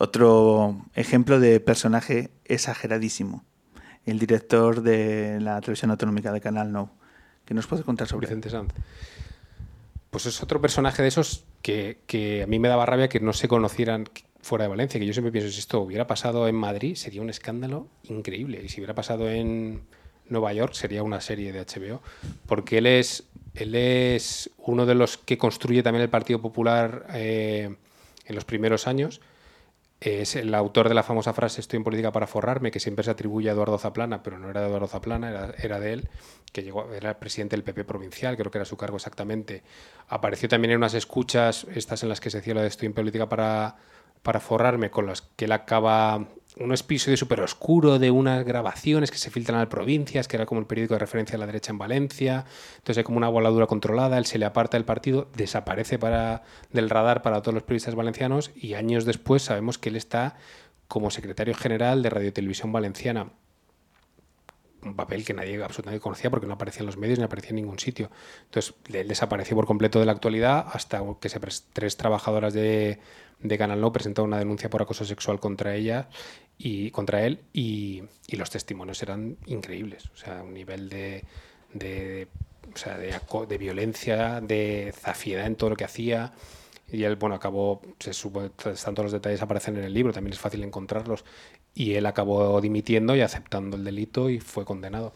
Otro 0.00 0.80
ejemplo 0.94 1.40
de 1.40 1.60
personaje 1.60 2.30
exageradísimo. 2.44 3.44
El 4.06 4.18
director 4.18 4.82
de 4.82 5.38
la 5.40 5.60
televisión 5.60 5.90
autonómica 5.90 6.32
de 6.32 6.40
Canal 6.40 6.72
No. 6.72 6.90
¿Qué 7.44 7.54
nos 7.54 7.66
puede 7.66 7.82
contar 7.82 8.06
sobre? 8.06 8.26
Vicente 8.26 8.48
Sanz. 8.50 8.72
Pues 10.10 10.26
es 10.26 10.42
otro 10.42 10.60
personaje 10.60 11.02
de 11.02 11.08
esos 11.08 11.44
que, 11.62 12.42
a 12.42 12.46
mí 12.46 12.58
me 12.58 12.68
daba 12.68 12.86
rabia 12.86 13.08
que 13.08 13.20
no 13.20 13.32
se 13.32 13.48
conocieran 13.48 14.08
fuera 14.40 14.64
de 14.64 14.68
Valencia, 14.68 14.98
que 14.98 15.06
yo 15.06 15.12
siempre 15.12 15.32
pienso, 15.32 15.50
si 15.50 15.58
esto 15.58 15.80
hubiera 15.80 16.06
pasado 16.06 16.48
en 16.48 16.54
Madrid 16.54 16.94
sería 16.94 17.20
un 17.20 17.28
escándalo 17.28 17.88
increíble, 18.04 18.62
y 18.64 18.68
si 18.68 18.80
hubiera 18.80 18.94
pasado 18.94 19.28
en 19.28 19.82
Nueva 20.28 20.52
York 20.52 20.72
sería 20.74 21.02
una 21.02 21.20
serie 21.20 21.52
de 21.52 21.60
HBO, 21.60 22.00
porque 22.46 22.78
él 22.78 22.86
es 22.86 23.24
Él 23.54 23.74
es 23.74 24.50
uno 24.58 24.86
de 24.86 24.94
los 24.94 25.18
que 25.18 25.36
construye 25.36 25.82
también 25.82 26.02
el 26.02 26.10
Partido 26.10 26.40
Popular 26.40 27.06
eh, 27.12 27.76
en 28.26 28.34
los 28.34 28.44
primeros 28.44 28.86
años. 28.86 29.20
Es 30.00 30.36
el 30.36 30.54
autor 30.54 30.88
de 30.88 30.94
la 30.94 31.02
famosa 31.02 31.32
frase 31.32 31.60
Estoy 31.60 31.78
en 31.78 31.84
política 31.84 32.12
para 32.12 32.28
forrarme, 32.28 32.70
que 32.70 32.78
siempre 32.78 33.04
se 33.04 33.10
atribuye 33.10 33.48
a 33.48 33.52
Eduardo 33.52 33.78
Zaplana, 33.78 34.22
pero 34.22 34.38
no 34.38 34.48
era 34.48 34.60
de 34.60 34.68
Eduardo 34.68 34.86
Zaplana, 34.86 35.28
era, 35.28 35.54
era 35.58 35.80
de 35.80 35.92
él, 35.92 36.08
que 36.52 36.62
llegó, 36.62 36.92
era 36.92 37.18
presidente 37.18 37.56
del 37.56 37.64
PP 37.64 37.84
provincial, 37.84 38.36
creo 38.36 38.50
que 38.52 38.58
era 38.58 38.64
su 38.64 38.76
cargo 38.76 38.96
exactamente. 38.96 39.64
Apareció 40.08 40.48
también 40.48 40.72
en 40.72 40.78
unas 40.78 40.94
escuchas, 40.94 41.66
estas 41.74 42.04
en 42.04 42.10
las 42.10 42.20
que 42.20 42.30
se 42.30 42.38
decía 42.38 42.54
lo 42.54 42.60
de 42.60 42.68
Estoy 42.68 42.86
en 42.86 42.94
política 42.94 43.28
para, 43.28 43.76
para 44.22 44.38
forrarme, 44.38 44.90
con 44.90 45.06
las 45.06 45.22
que 45.22 45.46
él 45.46 45.52
acaba 45.52 46.28
un 46.60 46.72
episodio 46.72 47.16
súper 47.16 47.40
oscuro 47.40 47.98
de 47.98 48.10
unas 48.10 48.44
grabaciones 48.44 49.10
que 49.10 49.18
se 49.18 49.30
filtran 49.30 49.60
a 49.60 49.68
provincias, 49.68 50.28
que 50.28 50.36
era 50.36 50.46
como 50.46 50.60
el 50.60 50.66
periódico 50.66 50.94
de 50.94 51.00
referencia 51.00 51.36
a 51.36 51.38
la 51.38 51.46
derecha 51.46 51.72
en 51.72 51.78
Valencia. 51.78 52.44
Entonces 52.76 52.98
hay 52.98 53.04
como 53.04 53.18
una 53.18 53.28
voladura 53.28 53.66
controlada, 53.66 54.18
él 54.18 54.26
se 54.26 54.38
le 54.38 54.44
aparta 54.44 54.76
del 54.76 54.84
partido, 54.84 55.28
desaparece 55.36 55.98
para, 55.98 56.42
del 56.72 56.90
radar 56.90 57.22
para 57.22 57.42
todos 57.42 57.54
los 57.54 57.62
periodistas 57.62 57.94
valencianos 57.94 58.50
y 58.54 58.74
años 58.74 59.04
después 59.04 59.42
sabemos 59.42 59.78
que 59.78 59.88
él 59.88 59.96
está 59.96 60.36
como 60.88 61.10
secretario 61.10 61.54
general 61.54 62.02
de 62.02 62.10
Radio 62.10 62.32
Televisión 62.32 62.72
Valenciana. 62.72 63.30
Un 64.82 64.94
papel 64.94 65.24
que 65.24 65.34
nadie 65.34 65.62
absolutamente 65.62 66.00
conocía 66.00 66.30
porque 66.30 66.46
no 66.46 66.54
aparecía 66.54 66.80
en 66.80 66.86
los 66.86 66.96
medios 66.96 67.18
ni 67.18 67.24
aparecía 67.24 67.50
en 67.50 67.56
ningún 67.56 67.78
sitio. 67.78 68.10
Entonces, 68.44 68.74
él 68.92 69.08
desapareció 69.08 69.56
por 69.56 69.66
completo 69.66 69.98
de 69.98 70.06
la 70.06 70.12
actualidad 70.12 70.66
hasta 70.72 71.02
que 71.20 71.28
se 71.28 71.40
tres 71.72 71.96
trabajadoras 71.96 72.54
de, 72.54 73.00
de 73.40 73.58
Canal 73.58 73.80
No 73.80 73.92
presentaron 73.92 74.28
una 74.28 74.38
denuncia 74.38 74.70
por 74.70 74.82
acoso 74.82 75.04
sexual 75.04 75.40
contra 75.40 75.74
ella 75.74 76.08
y 76.58 76.90
contra 76.90 77.24
él 77.24 77.40
y, 77.52 78.02
y 78.26 78.36
los 78.36 78.50
testimonios 78.50 79.02
eran 79.02 79.36
increíbles. 79.46 80.10
O 80.14 80.16
sea, 80.16 80.42
un 80.42 80.54
nivel 80.54 80.88
de, 80.88 81.24
de, 81.72 82.28
o 82.72 82.76
sea, 82.76 82.98
de, 82.98 83.14
de, 83.48 83.58
violencia, 83.58 84.40
de 84.40 84.92
zafiedad 84.96 85.46
en 85.46 85.56
todo 85.56 85.70
lo 85.70 85.76
que 85.76 85.84
hacía. 85.84 86.32
Y 86.90 87.04
él, 87.04 87.16
bueno, 87.16 87.36
acabó, 87.36 87.82
se 87.98 88.12
supo, 88.14 88.50
todos 88.50 88.98
los 88.98 89.12
detalles 89.12 89.42
aparecen 89.42 89.76
en 89.76 89.84
el 89.84 89.92
libro, 89.92 90.12
también 90.12 90.32
es 90.32 90.38
fácil 90.38 90.62
encontrarlos. 90.64 91.24
Y 91.74 91.94
él 91.94 92.06
acabó 92.06 92.60
dimitiendo 92.60 93.14
y 93.14 93.20
aceptando 93.20 93.76
el 93.76 93.84
delito 93.84 94.30
y 94.30 94.40
fue 94.40 94.64
condenado. 94.64 95.12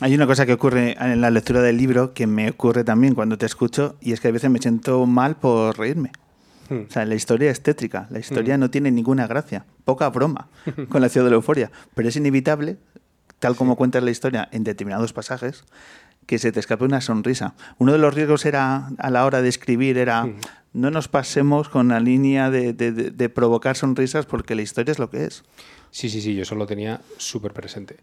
Hay 0.00 0.14
una 0.14 0.26
cosa 0.26 0.46
que 0.46 0.52
ocurre 0.52 0.96
en 1.00 1.20
la 1.20 1.30
lectura 1.30 1.62
del 1.62 1.76
libro 1.76 2.14
que 2.14 2.26
me 2.26 2.50
ocurre 2.50 2.84
también 2.84 3.14
cuando 3.14 3.38
te 3.38 3.46
escucho 3.46 3.96
y 4.00 4.12
es 4.12 4.20
que 4.20 4.28
a 4.28 4.30
veces 4.30 4.50
me 4.50 4.60
siento 4.60 5.04
mal 5.06 5.36
por 5.36 5.76
reírme. 5.76 6.12
Hmm. 6.68 6.82
O 6.88 6.92
sea, 6.92 7.04
la 7.04 7.14
historia 7.14 7.50
es 7.50 7.62
tétrica, 7.62 8.06
la 8.10 8.18
historia 8.18 8.56
hmm. 8.56 8.60
no 8.60 8.70
tiene 8.70 8.90
ninguna 8.90 9.26
gracia, 9.26 9.64
poca 9.84 10.08
broma 10.10 10.48
con 10.88 11.00
la 11.00 11.08
ciudad 11.08 11.24
de 11.24 11.30
la 11.30 11.36
euforia, 11.36 11.72
pero 11.94 12.08
es 12.08 12.16
inevitable, 12.16 12.76
tal 13.38 13.56
como 13.56 13.74
cuentas 13.74 14.02
la 14.02 14.10
historia 14.10 14.48
en 14.52 14.64
determinados 14.64 15.12
pasajes, 15.12 15.64
que 16.26 16.38
se 16.38 16.52
te 16.52 16.60
escape 16.60 16.84
una 16.84 17.00
sonrisa. 17.00 17.54
Uno 17.78 17.92
de 17.92 17.98
los 17.98 18.14
riesgos 18.14 18.44
era, 18.44 18.90
a 18.98 19.10
la 19.10 19.24
hora 19.24 19.40
de 19.40 19.48
escribir, 19.48 19.96
era 19.96 20.26
hmm. 20.26 20.36
No 20.72 20.90
nos 20.90 21.08
pasemos 21.08 21.68
con 21.68 21.88
la 21.88 22.00
línea 22.00 22.50
de, 22.50 22.72
de, 22.72 23.28
provocar 23.28 23.76
sonrisas 23.76 24.26
porque 24.26 24.54
la 24.54 24.62
historia 24.62 24.92
es 24.92 24.98
lo 24.98 25.10
que 25.10 25.24
es. 25.24 25.44
Sí, 25.90 26.10
sí, 26.10 26.20
sí, 26.20 26.34
yo 26.34 26.42
eso 26.42 26.54
lo 26.54 26.66
tenía 26.66 27.00
súper 27.16 27.52
presente 27.52 27.96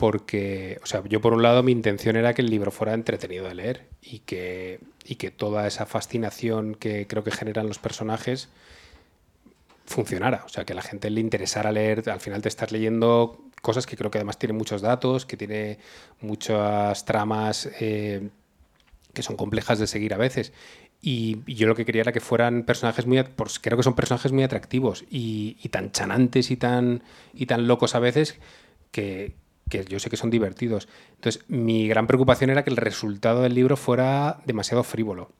porque, 0.00 0.80
o 0.82 0.86
sea, 0.86 1.02
yo 1.06 1.20
por 1.20 1.34
un 1.34 1.42
lado 1.42 1.62
mi 1.62 1.72
intención 1.72 2.16
era 2.16 2.32
que 2.32 2.40
el 2.40 2.48
libro 2.48 2.70
fuera 2.70 2.94
entretenido 2.94 3.46
de 3.46 3.54
leer 3.54 3.86
y 4.00 4.20
que, 4.20 4.80
y 5.04 5.16
que 5.16 5.30
toda 5.30 5.66
esa 5.66 5.84
fascinación 5.84 6.74
que 6.74 7.06
creo 7.06 7.22
que 7.22 7.30
generan 7.30 7.68
los 7.68 7.78
personajes 7.78 8.48
funcionara, 9.84 10.44
o 10.46 10.48
sea, 10.48 10.64
que 10.64 10.72
a 10.72 10.76
la 10.76 10.82
gente 10.82 11.10
le 11.10 11.20
interesara 11.20 11.70
leer, 11.70 12.08
al 12.08 12.20
final 12.20 12.40
te 12.40 12.48
estás 12.48 12.72
leyendo 12.72 13.44
cosas 13.60 13.86
que 13.86 13.96
creo 13.96 14.10
que 14.10 14.16
además 14.16 14.38
tienen 14.38 14.56
muchos 14.56 14.80
datos, 14.80 15.26
que 15.26 15.36
tiene 15.36 15.78
muchas 16.22 17.04
tramas 17.04 17.68
eh, 17.80 18.30
que 19.12 19.22
son 19.22 19.36
complejas 19.36 19.78
de 19.78 19.86
seguir 19.86 20.14
a 20.14 20.16
veces. 20.16 20.52
Y, 21.02 21.38
yo 21.46 21.66
lo 21.66 21.74
que 21.74 21.84
quería 21.84 22.02
era 22.02 22.12
que 22.12 22.20
fueran 22.20 22.64
personajes 22.64 23.06
muy, 23.06 23.22
pues 23.22 23.58
creo 23.58 23.76
que 23.76 23.82
son 23.82 23.94
personajes 23.94 24.32
muy 24.32 24.42
atractivos 24.42 25.04
y, 25.10 25.54
tan 25.70 25.92
chanantes 25.92 26.50
y 26.50 26.56
tan, 26.56 27.02
y 27.32 27.46
tan 27.46 27.66
locos 27.66 27.94
a 27.94 28.00
veces 28.00 28.38
que, 28.90 29.34
que 29.68 29.84
yo 29.84 29.98
sé 29.98 30.10
que 30.10 30.16
son 30.16 30.30
divertidos. 30.30 30.88
Entonces, 31.14 31.44
mi 31.48 31.88
gran 31.88 32.06
preocupación 32.06 32.50
era 32.50 32.64
que 32.64 32.70
el 32.70 32.76
resultado 32.76 33.42
del 33.42 33.54
libro 33.54 33.76
fuera 33.76 34.40
demasiado 34.44 34.82
frívolo. 34.82 35.30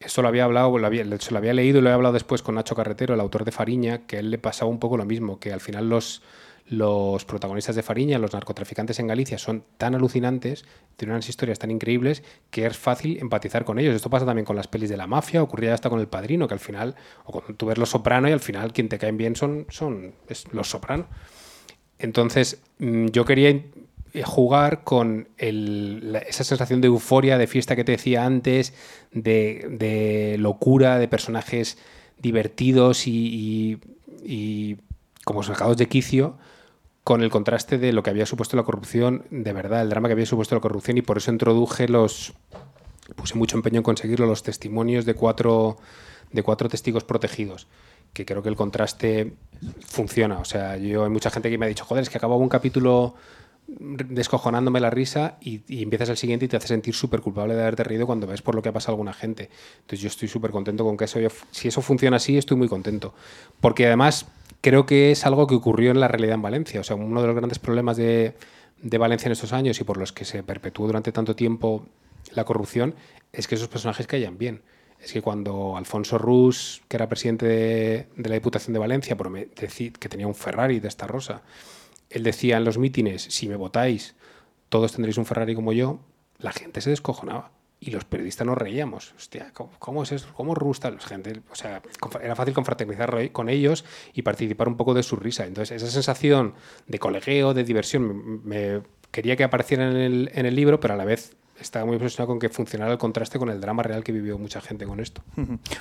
Eso 0.00 0.22
lo 0.22 0.28
había 0.28 0.44
hablado, 0.44 0.76
lo 0.78 1.18
se 1.18 1.32
lo 1.32 1.38
había 1.38 1.52
leído 1.52 1.78
y 1.78 1.82
lo 1.82 1.90
he 1.90 1.92
hablado 1.92 2.12
después 2.12 2.40
con 2.40 2.54
Nacho 2.54 2.76
Carretero, 2.76 3.14
el 3.14 3.20
autor 3.20 3.44
de 3.44 3.50
Fariña, 3.50 4.06
que 4.06 4.16
a 4.16 4.20
él 4.20 4.30
le 4.30 4.38
pasaba 4.38 4.70
un 4.70 4.78
poco 4.78 4.96
lo 4.96 5.04
mismo, 5.04 5.40
que 5.40 5.52
al 5.52 5.60
final 5.60 5.88
los, 5.88 6.22
los 6.70 7.24
protagonistas 7.24 7.76
de 7.76 7.82
Fariña, 7.82 8.18
los 8.18 8.32
narcotraficantes 8.32 8.98
en 8.98 9.06
Galicia, 9.06 9.38
son 9.38 9.64
tan 9.78 9.94
alucinantes, 9.94 10.66
tienen 10.96 11.14
unas 11.14 11.28
historias 11.28 11.58
tan 11.58 11.70
increíbles 11.70 12.22
que 12.50 12.66
es 12.66 12.76
fácil 12.76 13.18
empatizar 13.20 13.64
con 13.64 13.78
ellos. 13.78 13.94
Esto 13.94 14.10
pasa 14.10 14.26
también 14.26 14.44
con 14.44 14.56
las 14.56 14.68
pelis 14.68 14.90
de 14.90 14.96
la 14.96 15.06
mafia, 15.06 15.42
ocurría 15.42 15.72
hasta 15.72 15.88
con 15.88 16.00
El 16.00 16.08
Padrino, 16.08 16.46
que 16.46 16.54
al 16.54 16.60
final, 16.60 16.94
o 17.24 17.32
cuando 17.32 17.54
tú 17.54 17.66
ves 17.66 17.78
Los 17.78 17.90
Soprano 17.90 18.28
y 18.28 18.32
al 18.32 18.40
final 18.40 18.72
quien 18.72 18.88
te 18.88 18.98
caen 18.98 19.16
bien 19.16 19.34
son, 19.34 19.66
son 19.70 20.14
Los 20.52 20.68
Soprano. 20.68 21.06
Entonces, 21.98 22.60
mm, 22.78 23.06
yo 23.06 23.24
quería 23.24 23.50
eh, 23.50 24.22
jugar 24.22 24.84
con 24.84 25.28
esa 25.38 26.44
sensación 26.44 26.80
de 26.80 26.86
euforia, 26.86 27.38
de 27.38 27.46
fiesta 27.46 27.76
que 27.76 27.84
te 27.84 27.92
decía 27.92 28.24
antes, 28.24 28.72
de, 29.12 30.36
locura, 30.38 30.98
de 30.98 31.08
personajes 31.08 31.78
divertidos 32.18 33.06
y, 33.06 33.78
como 35.24 35.42
sacados 35.42 35.76
de 35.76 35.88
quicio, 35.88 36.38
con 37.08 37.22
el 37.22 37.30
contraste 37.30 37.78
de 37.78 37.94
lo 37.94 38.02
que 38.02 38.10
había 38.10 38.26
supuesto 38.26 38.54
la 38.54 38.64
corrupción, 38.64 39.24
de 39.30 39.54
verdad, 39.54 39.80
el 39.80 39.88
drama 39.88 40.10
que 40.10 40.12
había 40.12 40.26
supuesto 40.26 40.54
la 40.54 40.60
corrupción, 40.60 40.98
y 40.98 41.00
por 41.00 41.16
eso 41.16 41.30
introduje 41.30 41.88
los. 41.88 42.34
puse 43.16 43.34
mucho 43.34 43.56
empeño 43.56 43.78
en 43.78 43.82
conseguirlo, 43.82 44.26
los 44.26 44.42
testimonios 44.42 45.06
de 45.06 45.14
cuatro, 45.14 45.78
de 46.32 46.42
cuatro 46.42 46.68
testigos 46.68 47.04
protegidos 47.04 47.66
que 48.12 48.26
creo 48.26 48.42
que 48.42 48.50
el 48.50 48.56
contraste 48.56 49.32
funciona. 49.86 50.38
O 50.38 50.44
sea, 50.44 50.76
yo 50.76 51.04
hay 51.04 51.08
mucha 51.08 51.30
gente 51.30 51.48
que 51.48 51.56
me 51.56 51.64
ha 51.64 51.68
dicho, 51.70 51.86
joder, 51.86 52.02
es 52.02 52.10
que 52.10 52.18
acababa 52.18 52.42
un 52.42 52.50
capítulo 52.50 53.14
descojonándome 53.66 54.78
la 54.78 54.90
risa 54.90 55.38
y, 55.40 55.62
empiezas 55.82 56.10
el 56.10 56.18
siguiente 56.18 56.44
y 56.44 56.48
te 56.48 56.58
hace 56.58 56.68
sentir 56.68 56.94
súper 56.94 57.22
culpable 57.22 57.54
de 57.54 57.62
haberte 57.62 57.84
reído 57.84 58.04
cuando 58.04 58.26
ves 58.26 58.42
por 58.42 58.54
lo 58.54 58.60
que 58.60 58.68
ha 58.68 58.72
pasado 58.72 58.92
a 58.92 58.94
alguna 58.96 59.14
gente. 59.14 59.48
Entonces 59.80 60.00
yo 60.00 60.08
estoy 60.08 60.28
súper 60.28 60.50
contento 60.50 60.84
con 60.84 60.98
que 60.98 61.06
eso, 61.06 61.20
si 61.52 61.68
eso 61.68 61.80
funciona 61.80 62.18
así, 62.18 62.36
estoy 62.36 62.58
muy 62.58 62.68
contento. 62.68 63.14
Porque 63.62 63.86
además 63.86 64.26
creo 64.60 64.86
que 64.86 65.10
es 65.10 65.26
algo 65.26 65.46
que 65.46 65.54
ocurrió 65.54 65.90
en 65.90 66.00
la 66.00 66.08
realidad 66.08 66.34
en 66.34 66.42
Valencia. 66.42 66.80
O 66.80 66.84
sea, 66.84 66.96
uno 66.96 67.20
de 67.20 67.26
los 67.26 67.36
grandes 67.36 67.58
problemas 67.58 67.96
de, 67.96 68.34
de 68.80 68.98
Valencia 68.98 69.26
en 69.26 69.32
estos 69.32 69.52
años 69.52 69.80
y 69.80 69.84
por 69.84 69.96
los 69.96 70.12
que 70.12 70.24
se 70.24 70.42
perpetuó 70.42 70.86
durante 70.86 71.12
tanto 71.12 71.36
tiempo 71.36 71.86
la 72.32 72.44
corrupción 72.44 72.94
es 73.32 73.46
que 73.46 73.54
esos 73.54 73.68
personajes 73.68 74.06
caían 74.06 74.38
bien 74.38 74.62
es 75.00 75.12
que 75.12 75.22
cuando 75.22 75.76
Alfonso 75.76 76.18
Rus, 76.18 76.82
que 76.88 76.96
era 76.96 77.08
presidente 77.08 77.46
de, 77.46 78.08
la 78.16 78.34
Diputación 78.34 78.72
de 78.72 78.80
Valencia, 78.80 79.16
que 79.16 80.08
tenía 80.08 80.26
un 80.26 80.34
Ferrari 80.34 80.80
de 80.80 80.88
esta 80.88 81.06
rosa, 81.06 81.42
él 82.10 82.22
decía 82.22 82.56
en 82.56 82.64
los 82.64 82.78
mítines, 82.78 83.22
si 83.22 83.48
me 83.48 83.56
votáis, 83.56 84.16
todos 84.68 84.92
tendréis 84.92 85.18
un 85.18 85.26
Ferrari 85.26 85.54
como 85.54 85.72
yo, 85.72 86.00
la 86.38 86.52
gente 86.52 86.80
se 86.80 86.90
descojonaba. 86.90 87.52
Y 87.80 87.90
los 87.90 88.04
periodistas 88.04 88.46
nos 88.46 88.58
reíamos. 88.58 89.14
Hostia, 89.16 89.52
¿cómo, 89.78 90.02
es 90.02 90.12
eso? 90.12 90.28
¿Cómo 90.34 90.54
rusta 90.54 90.90
la 90.90 90.98
gente? 90.98 91.40
O 91.50 91.54
sea, 91.54 91.80
era 92.20 92.34
fácil 92.34 92.54
confraternizar 92.54 93.30
con 93.30 93.48
ellos 93.48 93.84
y 94.14 94.22
participar 94.22 94.68
un 94.68 94.76
poco 94.76 94.94
de 94.94 95.02
su 95.02 95.16
risa. 95.16 95.46
Entonces, 95.46 95.82
esa 95.82 95.92
sensación 95.92 96.54
de 96.86 96.98
colegueo, 96.98 97.54
de 97.54 97.62
diversión, 97.62 98.44
me, 98.44 98.80
quería 99.12 99.36
que 99.36 99.44
apareciera 99.44 99.88
en 99.90 99.96
el, 99.96 100.30
en 100.34 100.46
el 100.46 100.56
libro, 100.56 100.80
pero 100.80 100.94
a 100.94 100.96
la 100.96 101.04
vez 101.04 101.36
estaba 101.60 101.84
muy 101.84 101.96
obsesionado 101.96 102.28
con 102.28 102.38
que 102.38 102.48
funcionara 102.48 102.92
el 102.92 102.98
contraste 102.98 103.38
con 103.38 103.48
el 103.48 103.60
drama 103.60 103.82
real 103.82 104.04
que 104.04 104.12
vivió 104.12 104.38
mucha 104.38 104.60
gente 104.60 104.86
con 104.86 105.00
esto. 105.00 105.22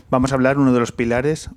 Vamos 0.10 0.32
a 0.32 0.36
hablar 0.36 0.58
uno 0.58 0.74
de 0.74 0.80
los 0.80 0.92
pilares 0.92 1.50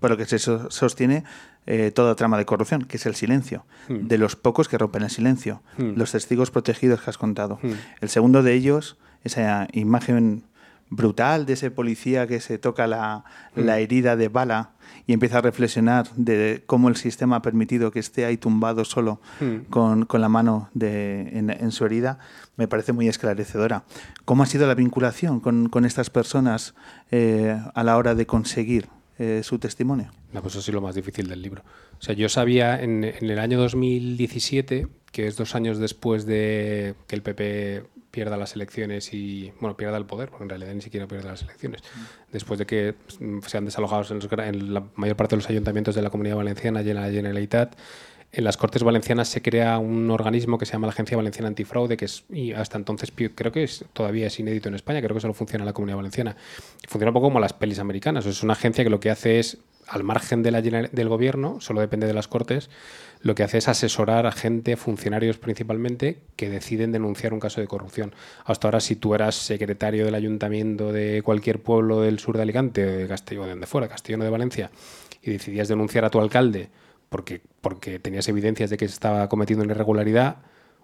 por 0.00 0.10
lo 0.10 0.16
que 0.16 0.26
se 0.26 0.38
sostiene 0.38 1.24
eh, 1.66 1.90
toda 1.90 2.14
trama 2.14 2.38
de 2.38 2.44
corrupción, 2.44 2.84
que 2.84 2.96
es 2.96 3.06
el 3.06 3.14
silencio, 3.14 3.64
hmm. 3.88 4.06
de 4.06 4.18
los 4.18 4.36
pocos 4.36 4.68
que 4.68 4.78
rompen 4.78 5.02
el 5.02 5.10
silencio, 5.10 5.62
hmm. 5.76 5.96
los 5.96 6.12
testigos 6.12 6.50
protegidos 6.50 7.00
que 7.00 7.10
has 7.10 7.18
contado. 7.18 7.58
Hmm. 7.62 7.72
El 8.00 8.08
segundo 8.08 8.42
de 8.42 8.54
ellos, 8.54 8.96
esa 9.24 9.68
imagen 9.72 10.44
brutal 10.90 11.46
de 11.46 11.54
ese 11.54 11.70
policía 11.70 12.26
que 12.26 12.40
se 12.40 12.58
toca 12.58 12.86
la, 12.86 13.24
la 13.54 13.78
herida 13.78 14.16
de 14.16 14.28
bala 14.28 14.70
y 15.06 15.12
empieza 15.12 15.38
a 15.38 15.40
reflexionar 15.40 16.08
de 16.16 16.62
cómo 16.66 16.88
el 16.88 16.96
sistema 16.96 17.36
ha 17.36 17.42
permitido 17.42 17.90
que 17.90 17.98
esté 17.98 18.24
ahí 18.24 18.36
tumbado 18.36 18.84
solo 18.84 19.20
hmm. 19.40 19.70
con, 19.70 20.06
con, 20.06 20.20
la 20.20 20.28
mano 20.28 20.70
de, 20.74 21.28
en, 21.38 21.72
su 21.72 21.84
herida, 21.84 22.18
me 22.56 22.68
parece 22.68 22.92
muy 22.92 23.08
esclarecedora. 23.08 23.84
¿Cómo 24.24 24.42
ha 24.42 24.46
sido 24.46 24.66
la 24.66 24.74
vinculación 24.74 25.40
con, 25.40 25.68
con 25.68 25.84
estas 25.84 26.10
personas 26.10 26.74
eh, 27.10 27.58
a 27.74 27.84
la 27.84 27.96
hora 27.96 28.14
de 28.14 28.26
conseguir 28.26 28.88
eh, 29.18 29.42
su 29.44 29.58
testimonio? 29.58 30.10
No, 30.32 30.42
pues 30.42 30.54
eso 30.54 30.62
sí 30.62 30.72
lo 30.72 30.80
más 30.80 30.94
difícil 30.94 31.28
del 31.28 31.42
libro. 31.42 31.62
O 31.98 32.02
sea, 32.02 32.14
yo 32.14 32.28
sabía 32.28 32.80
en, 32.80 33.04
en 33.04 33.30
el 33.30 33.38
año 33.38 33.58
2017, 33.58 34.88
que 35.10 35.26
es 35.26 35.36
dos 35.36 35.54
años 35.54 35.78
después 35.78 36.26
de 36.26 36.94
que 37.06 37.16
el 37.16 37.22
PP 37.22 37.84
pierda 38.18 38.36
las 38.36 38.56
elecciones 38.56 39.14
y, 39.14 39.52
bueno, 39.60 39.76
pierda 39.76 39.96
el 39.96 40.04
poder, 40.04 40.28
porque 40.28 40.42
en 40.42 40.48
realidad 40.48 40.74
ni 40.74 40.80
siquiera 40.80 41.06
pierde 41.06 41.28
las 41.28 41.42
elecciones. 41.42 41.84
Después 42.32 42.58
de 42.58 42.66
que 42.66 42.96
sean 43.46 43.64
desalojados 43.64 44.10
en, 44.10 44.74
la 44.74 44.82
mayor 44.96 45.14
parte 45.14 45.36
de 45.36 45.42
los 45.42 45.48
ayuntamientos 45.48 45.94
de 45.94 46.02
la 46.02 46.10
Comunidad 46.10 46.34
Valenciana 46.34 46.82
y 46.82 46.90
en 46.90 46.96
la 46.96 47.08
Generalitat, 47.08 47.76
en 48.32 48.42
las 48.42 48.56
Cortes 48.56 48.82
Valencianas 48.82 49.28
se 49.28 49.40
crea 49.40 49.78
un 49.78 50.10
organismo 50.10 50.58
que 50.58 50.66
se 50.66 50.72
llama 50.72 50.88
la 50.88 50.94
Agencia 50.94 51.16
Valenciana 51.16 51.46
Antifraude, 51.46 51.96
que 51.96 52.06
es, 52.06 52.24
y 52.28 52.54
hasta 52.54 52.76
entonces 52.76 53.12
creo 53.36 53.52
que 53.52 53.62
es, 53.62 53.84
todavía 53.92 54.26
es 54.26 54.40
inédito 54.40 54.68
en 54.68 54.74
España, 54.74 55.00
creo 55.00 55.14
que 55.14 55.20
solo 55.20 55.32
funciona 55.32 55.62
en 55.62 55.66
la 55.66 55.72
Comunidad 55.74 55.98
Valenciana. 55.98 56.36
Funciona 56.88 57.10
un 57.10 57.14
poco 57.14 57.28
como 57.28 57.38
las 57.38 57.52
pelis 57.52 57.78
americanas. 57.78 58.26
Es 58.26 58.42
una 58.42 58.54
agencia 58.54 58.82
que 58.82 58.90
lo 58.90 58.98
que 58.98 59.10
hace 59.10 59.38
es, 59.38 59.58
al 59.88 60.04
margen 60.04 60.42
de 60.42 60.50
la 60.50 60.60
del 60.60 61.08
gobierno, 61.08 61.60
solo 61.60 61.80
depende 61.80 62.06
de 62.06 62.14
las 62.14 62.28
Cortes, 62.28 62.70
lo 63.20 63.34
que 63.34 63.42
hace 63.42 63.58
es 63.58 63.68
asesorar 63.68 64.26
a 64.26 64.32
gente, 64.32 64.76
funcionarios 64.76 65.38
principalmente, 65.38 66.18
que 66.36 66.50
deciden 66.50 66.92
denunciar 66.92 67.32
un 67.32 67.40
caso 67.40 67.60
de 67.60 67.66
corrupción. 67.66 68.14
Hasta 68.44 68.68
ahora, 68.68 68.80
si 68.80 68.96
tú 68.96 69.14
eras 69.14 69.34
secretario 69.34 70.04
del 70.04 70.14
ayuntamiento 70.14 70.92
de 70.92 71.22
cualquier 71.22 71.62
pueblo 71.62 72.02
del 72.02 72.18
sur 72.18 72.36
de 72.36 72.42
Alicante, 72.42 72.84
de 72.84 73.08
Castellón, 73.08 73.44
de 73.44 73.50
donde 73.50 73.66
fuera, 73.66 73.88
Castellón 73.88 74.20
de 74.20 74.30
Valencia, 74.30 74.70
y 75.22 75.32
decidías 75.32 75.68
denunciar 75.68 76.04
a 76.04 76.10
tu 76.10 76.20
alcalde 76.20 76.68
porque, 77.08 77.40
porque 77.60 77.98
tenías 77.98 78.28
evidencias 78.28 78.70
de 78.70 78.76
que 78.76 78.86
se 78.86 78.94
estaba 78.94 79.28
cometiendo 79.28 79.64
una 79.64 79.72
irregularidad, 79.72 80.36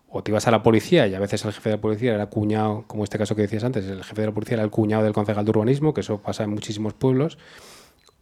o 0.08 0.22
te 0.22 0.30
ibas 0.30 0.46
a 0.46 0.52
la 0.52 0.62
policía 0.62 1.08
y 1.08 1.14
a 1.14 1.18
veces 1.18 1.44
el 1.44 1.52
jefe 1.52 1.70
de 1.70 1.76
la 1.76 1.80
policía 1.80 2.14
era 2.14 2.26
cuñado, 2.26 2.84
como 2.86 3.02
este 3.02 3.18
caso 3.18 3.34
que 3.34 3.42
decías 3.42 3.64
antes, 3.64 3.84
el 3.86 4.04
jefe 4.04 4.20
de 4.20 4.28
la 4.28 4.32
policía 4.32 4.54
era 4.54 4.62
el 4.62 4.70
cuñado 4.70 5.02
del 5.02 5.12
concejal 5.12 5.44
de 5.44 5.50
urbanismo, 5.50 5.92
que 5.92 6.02
eso 6.02 6.18
pasa 6.18 6.44
en 6.44 6.50
muchísimos 6.50 6.94
pueblos, 6.94 7.36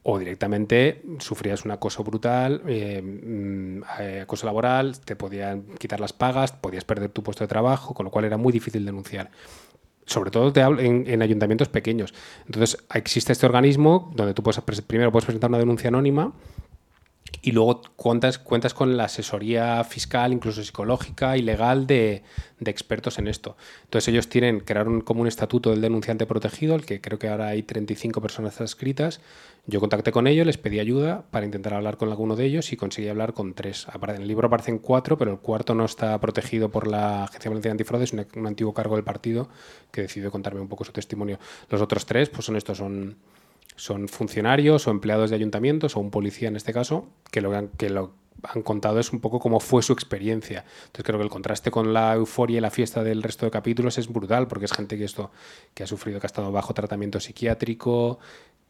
o 0.05 0.19
directamente 0.19 1.03
sufrías 1.19 1.65
un 1.65 1.71
acoso 1.71 2.03
brutal, 2.03 2.63
eh, 2.67 3.01
mm, 3.03 3.83
eh, 4.01 4.21
acoso 4.23 4.47
laboral, 4.47 4.99
te 5.01 5.15
podían 5.17 5.63
quitar 5.79 6.01
las 6.01 6.13
pagas, 6.13 6.53
podías 6.53 6.85
perder 6.85 7.11
tu 7.11 7.23
puesto 7.23 7.45
de 7.45 7.49
trabajo, 7.49 7.95
con 7.95 8.05
lo 8.05 8.11
cual 8.11 8.25
era 8.25 8.37
muy 8.37 8.53
difícil 8.53 8.85
denunciar. 8.85 9.31
Sobre 10.05 10.33
todo 10.33 10.53
te 10.53 10.63
hablo 10.63 10.81
en, 10.81 11.05
en 11.07 11.23
ayuntamientos 11.23 11.69
pequeños. 11.69 12.13
Entonces 12.47 12.85
existe 12.93 13.33
este 13.33 13.47
organismo 13.47 14.11
donde 14.17 14.35
tú 14.35 14.43
puedes, 14.43 14.61
primero 14.83 15.13
puedes 15.13 15.25
presentar 15.25 15.49
una 15.49 15.59
denuncia 15.59 15.89
anónima 15.89 16.33
y 17.45 17.51
luego 17.51 17.83
cuentas, 17.97 18.39
cuentas 18.39 18.73
con 18.73 18.97
la 18.97 19.05
asesoría 19.05 19.83
fiscal, 19.83 20.33
incluso 20.33 20.63
psicológica 20.63 21.37
y 21.37 21.43
legal 21.43 21.89
de, 21.89 22.23
de 22.61 22.71
expertos 22.71 23.19
en 23.19 23.27
esto. 23.27 23.57
Entonces 23.83 24.09
ellos 24.09 24.29
tienen, 24.29 24.61
crearon 24.61 25.01
como 25.01 25.23
un 25.23 25.27
estatuto 25.27 25.71
del 25.71 25.81
denunciante 25.81 26.25
protegido, 26.25 26.77
el 26.77 26.87
que 26.87 27.01
creo 27.01 27.19
que 27.19 27.29
ahora 27.29 27.49
hay 27.49 27.65
35 27.65 28.21
personas 28.21 28.61
adscritas. 28.61 29.21
Yo 29.67 29.81
contacté 29.81 30.13
con 30.13 30.29
ellos, 30.29 30.47
les 30.47 30.57
pedí 30.57 30.79
ayuda 30.79 31.25
para 31.33 31.45
intentar 31.45 31.75
hablar 31.75 31.97
con 31.97 32.11
alguno 32.11 32.37
de 32.37 32.45
ellos 32.45 32.73
y 32.73 32.77
conseguí 32.77 33.09
hablar 33.09 33.33
con 33.33 33.55
tres. 33.55 33.89
En 33.93 34.23
el 34.23 34.29
libro 34.29 34.47
aparecen 34.47 34.79
cuatro, 34.79 35.19
pero 35.19 35.33
el 35.33 35.39
cuarto 35.39 35.75
no 35.75 35.85
está 35.85 36.19
protegido 36.21 36.71
por 36.71 36.87
la 36.87 37.25
Agencia 37.25 37.51
Valenciana 37.51 37.73
Antifraude, 37.73 38.05
es 38.05 38.13
un, 38.13 38.25
un 38.37 38.47
antiguo 38.47 38.73
cargo 38.73 38.95
del 38.95 39.05
partido 39.05 39.49
que 39.91 40.03
decidió 40.03 40.31
contarme 40.31 40.61
un 40.61 40.69
poco 40.69 40.85
su 40.85 40.93
testimonio. 40.93 41.41
Los 41.69 41.83
otros 41.83 42.07
tres, 42.07 42.29
pues 42.31 42.47
son 42.47 42.57
estos, 42.57 42.79
son 42.79 43.17
son 43.77 44.09
funcionarios 44.09 44.87
o 44.87 44.91
empleados 44.91 45.31
de 45.31 45.37
ayuntamientos 45.37 45.97
o 45.97 46.01
un 46.01 46.11
policía 46.11 46.49
en 46.49 46.57
este 46.57 46.73
caso 46.73 47.09
que 47.31 47.41
lo 47.41 47.57
han, 47.57 47.69
que 47.69 47.91
lo 47.91 48.15
han 48.43 48.63
contado 48.63 48.99
es 48.99 49.13
un 49.13 49.21
poco 49.21 49.39
cómo 49.39 49.61
fue 49.61 49.83
su 49.83 49.93
experiencia. 49.93 50.65
Entonces 50.87 51.05
creo 51.05 51.19
que 51.19 51.25
el 51.25 51.31
contraste 51.31 51.71
con 51.71 51.93
la 51.93 52.15
euforia 52.15 52.59
y 52.59 52.61
la 52.61 52.71
fiesta 52.71 53.03
del 53.05 53.23
resto 53.23 53.47
de 53.47 53.51
capítulos 53.51 53.99
es 53.99 54.09
brutal 54.09 54.49
porque 54.49 54.65
es 54.65 54.73
gente 54.73 54.99
que 54.99 55.05
esto 55.05 55.31
que 55.75 55.85
ha 55.85 55.87
sufrido 55.87 56.21
que 56.21 56.27
ha 56.27 56.29
estado 56.29 56.51
bajo 56.51 56.75
tratamiento 56.75 57.21
psiquiátrico, 57.21 58.19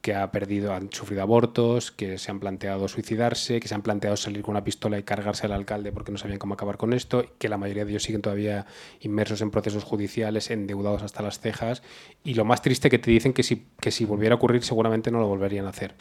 que 0.03 0.17
ha 0.17 0.33
perdido, 0.33 0.75
han 0.75 0.93
sufrido 0.93 1.23
abortos, 1.23 1.93
que 1.93 2.19
se 2.19 2.31
han 2.33 2.41
planteado 2.41 2.89
suicidarse, 2.89 3.61
que 3.61 3.69
se 3.69 3.75
han 3.77 3.83
planteado 3.83 4.17
salir 4.17 4.43
con 4.43 4.51
una 4.53 4.65
pistola 4.65 4.99
y 4.99 5.05
cargarse 5.05 5.47
al 5.47 5.53
alcalde 5.53 5.93
porque 5.93 6.11
no 6.11 6.19
sabían 6.19 6.41
cómo 6.41 6.55
acabar 6.55 6.77
con 6.77 6.93
esto, 6.93 7.25
que 7.39 7.49
la 7.49 7.57
mayoría 7.57 7.85
de 7.85 7.93
ellos 7.93 8.03
siguen 8.03 8.21
todavía 8.21 8.67
inmersos 9.01 9.41
en 9.43 9.53
procesos 9.53 9.85
judiciales, 9.85 10.51
endeudados 10.51 11.05
hasta 11.05 11.23
las 11.23 11.39
cejas, 11.39 11.85
y 12.25 12.35
lo 12.35 12.45
más 12.45 12.63
triste 12.63 12.91
que 12.91 12.99
te 12.99 13.13
dicen 13.13 13.33
que 13.33 13.45
si, 13.45 13.69
que 13.81 13.93
si 13.93 14.05
volviera 14.05 14.35
a 14.35 14.37
ocurrir 14.37 14.65
seguramente 14.65 15.13
no 15.13 15.21
lo 15.21 15.29
volverían 15.29 15.67
a 15.67 15.71
hacer, 15.71 15.95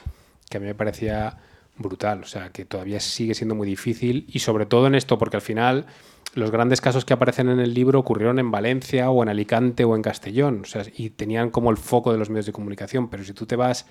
que 0.50 0.58
a 0.58 0.60
mí 0.60 0.66
me 0.66 0.76
parecía 0.76 1.38
brutal, 1.82 2.22
o 2.22 2.28
sea, 2.28 2.50
que 2.50 2.66
todavía 2.66 3.00
sigue 3.00 3.34
siendo 3.34 3.56
muy 3.56 3.68
difícil, 3.68 4.26
y 4.28 4.40
sobre 4.40 4.66
todo 4.66 4.88
en 4.88 4.96
esto, 4.96 5.18
porque 5.18 5.38
al 5.38 5.42
final 5.42 5.86
los 6.34 6.52
grandes 6.52 6.80
casos 6.80 7.04
que 7.04 7.14
aparecen 7.14 7.50
en 7.50 7.60
el 7.60 7.74
libro 7.74 8.00
ocurrieron 8.00 8.40
en 8.40 8.52
Valencia 8.52 9.10
o 9.10 9.22
en 9.24 9.30
Alicante 9.30 9.84
o 9.84 9.96
en 9.96 10.02
Castellón, 10.02 10.62
o 10.64 10.66
sea, 10.66 10.84
y 10.96 11.10
tenían 11.10 11.50
como 11.50 11.72
el 11.72 11.78
foco 11.78 12.12
de 12.12 12.18
los 12.18 12.30
medios 12.30 12.46
de 12.46 12.54
comunicación, 12.54 13.10
pero 13.10 13.24
si 13.24 13.34
tú 13.34 13.46
te 13.46 13.56
vas 13.56 13.86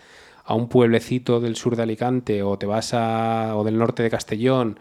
a 0.44 0.54
un 0.54 0.68
pueblecito 0.68 1.40
del 1.40 1.56
sur 1.56 1.76
de 1.76 1.82
Alicante 1.82 2.42
o 2.42 2.58
te 2.58 2.66
vas 2.66 2.94
a 2.94 3.56
o 3.56 3.64
del 3.64 3.76
norte 3.76 4.02
de 4.02 4.10
Castellón, 4.10 4.80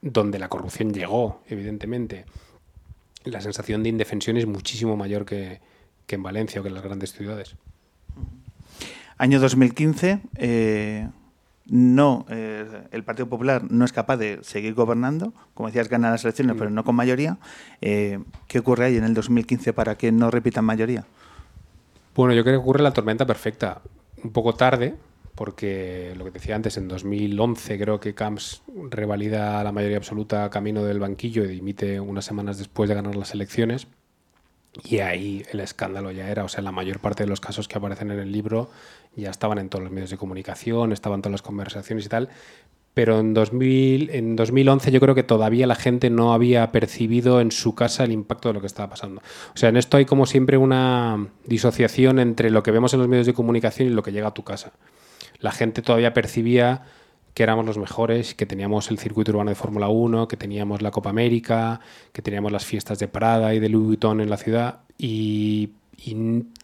donde 0.00 0.38
la 0.38 0.48
corrupción 0.48 0.92
llegó, 0.92 1.42
evidentemente, 1.48 2.24
la 3.24 3.40
sensación 3.40 3.82
de 3.82 3.90
indefensión 3.90 4.36
es 4.36 4.46
muchísimo 4.46 4.96
mayor 4.96 5.26
que, 5.26 5.60
que 6.06 6.14
en 6.14 6.22
Valencia 6.22 6.60
o 6.60 6.62
que 6.62 6.68
en 6.68 6.74
las 6.74 6.84
grandes 6.84 7.12
ciudades. 7.12 7.56
Año 9.18 9.40
2015, 9.40 10.20
eh, 10.36 11.08
no, 11.68 12.26
eh, 12.28 12.64
el 12.92 13.02
Partido 13.02 13.28
Popular 13.28 13.64
no 13.70 13.84
es 13.84 13.92
capaz 13.92 14.16
de 14.18 14.38
seguir 14.42 14.74
gobernando, 14.74 15.32
como 15.54 15.68
decías, 15.68 15.88
gana 15.88 16.10
las 16.10 16.24
elecciones, 16.24 16.56
pero 16.56 16.70
no 16.70 16.84
con 16.84 16.94
mayoría. 16.94 17.38
Eh, 17.80 18.20
¿Qué 18.46 18.60
ocurre 18.60 18.86
ahí 18.86 18.96
en 18.96 19.04
el 19.04 19.14
2015 19.14 19.72
para 19.72 19.96
que 19.96 20.12
no 20.12 20.30
repitan 20.30 20.64
mayoría? 20.64 21.04
Bueno, 22.14 22.34
yo 22.34 22.44
creo 22.44 22.54
que 22.54 22.62
ocurre 22.62 22.82
la 22.82 22.92
tormenta 22.92 23.26
perfecta. 23.26 23.82
Un 24.22 24.30
poco 24.30 24.54
tarde, 24.54 24.94
porque 25.34 26.14
lo 26.16 26.24
que 26.24 26.30
decía 26.30 26.54
antes, 26.54 26.76
en 26.76 26.88
2011 26.88 27.78
creo 27.78 28.00
que 28.00 28.14
Camps 28.14 28.62
revalida 28.90 29.62
la 29.64 29.72
mayoría 29.72 29.98
absoluta 29.98 30.48
camino 30.50 30.84
del 30.84 31.00
banquillo 31.00 31.44
y 31.44 31.48
dimite 31.48 32.00
unas 32.00 32.24
semanas 32.24 32.58
después 32.58 32.88
de 32.88 32.94
ganar 32.94 33.16
las 33.16 33.34
elecciones. 33.34 33.88
Y 34.84 34.98
ahí 34.98 35.42
el 35.50 35.60
escándalo 35.60 36.10
ya 36.10 36.28
era, 36.28 36.44
o 36.44 36.48
sea, 36.48 36.62
la 36.62 36.72
mayor 36.72 37.00
parte 37.00 37.24
de 37.24 37.28
los 37.28 37.40
casos 37.40 37.68
que 37.68 37.78
aparecen 37.78 38.10
en 38.10 38.18
el 38.18 38.30
libro 38.30 38.70
ya 39.14 39.30
estaban 39.30 39.58
en 39.58 39.68
todos 39.68 39.82
los 39.82 39.92
medios 39.92 40.10
de 40.10 40.18
comunicación, 40.18 40.92
estaban 40.92 41.22
todas 41.22 41.32
las 41.32 41.42
conversaciones 41.42 42.06
y 42.06 42.08
tal. 42.08 42.28
Pero 42.92 43.18
en, 43.18 43.34
2000, 43.34 44.10
en 44.10 44.36
2011 44.36 44.90
yo 44.90 45.00
creo 45.00 45.14
que 45.14 45.22
todavía 45.22 45.66
la 45.66 45.74
gente 45.74 46.08
no 46.08 46.32
había 46.32 46.72
percibido 46.72 47.42
en 47.42 47.52
su 47.52 47.74
casa 47.74 48.04
el 48.04 48.12
impacto 48.12 48.48
de 48.48 48.54
lo 48.54 48.60
que 48.60 48.66
estaba 48.66 48.88
pasando. 48.88 49.20
O 49.54 49.56
sea, 49.58 49.68
en 49.68 49.76
esto 49.76 49.98
hay 49.98 50.06
como 50.06 50.24
siempre 50.24 50.56
una 50.56 51.28
disociación 51.44 52.18
entre 52.18 52.50
lo 52.50 52.62
que 52.62 52.70
vemos 52.70 52.94
en 52.94 53.00
los 53.00 53.08
medios 53.08 53.26
de 53.26 53.34
comunicación 53.34 53.88
y 53.88 53.90
lo 53.90 54.02
que 54.02 54.12
llega 54.12 54.28
a 54.28 54.34
tu 54.34 54.44
casa. 54.44 54.72
La 55.40 55.52
gente 55.52 55.82
todavía 55.82 56.14
percibía 56.14 56.84
que 57.36 57.42
éramos 57.42 57.66
los 57.66 57.76
mejores, 57.76 58.34
que 58.34 58.46
teníamos 58.46 58.90
el 58.90 58.98
circuito 58.98 59.30
urbano 59.30 59.50
de 59.50 59.56
Fórmula 59.56 59.88
1, 59.88 60.26
que 60.26 60.38
teníamos 60.38 60.80
la 60.80 60.90
Copa 60.90 61.10
América, 61.10 61.80
que 62.14 62.22
teníamos 62.22 62.50
las 62.50 62.64
fiestas 62.64 62.98
de 62.98 63.08
Prada 63.08 63.52
y 63.52 63.58
de 63.60 63.68
Louis 63.68 63.88
Vuitton 63.88 64.22
en 64.22 64.30
la 64.30 64.38
ciudad 64.38 64.80
y, 64.96 65.72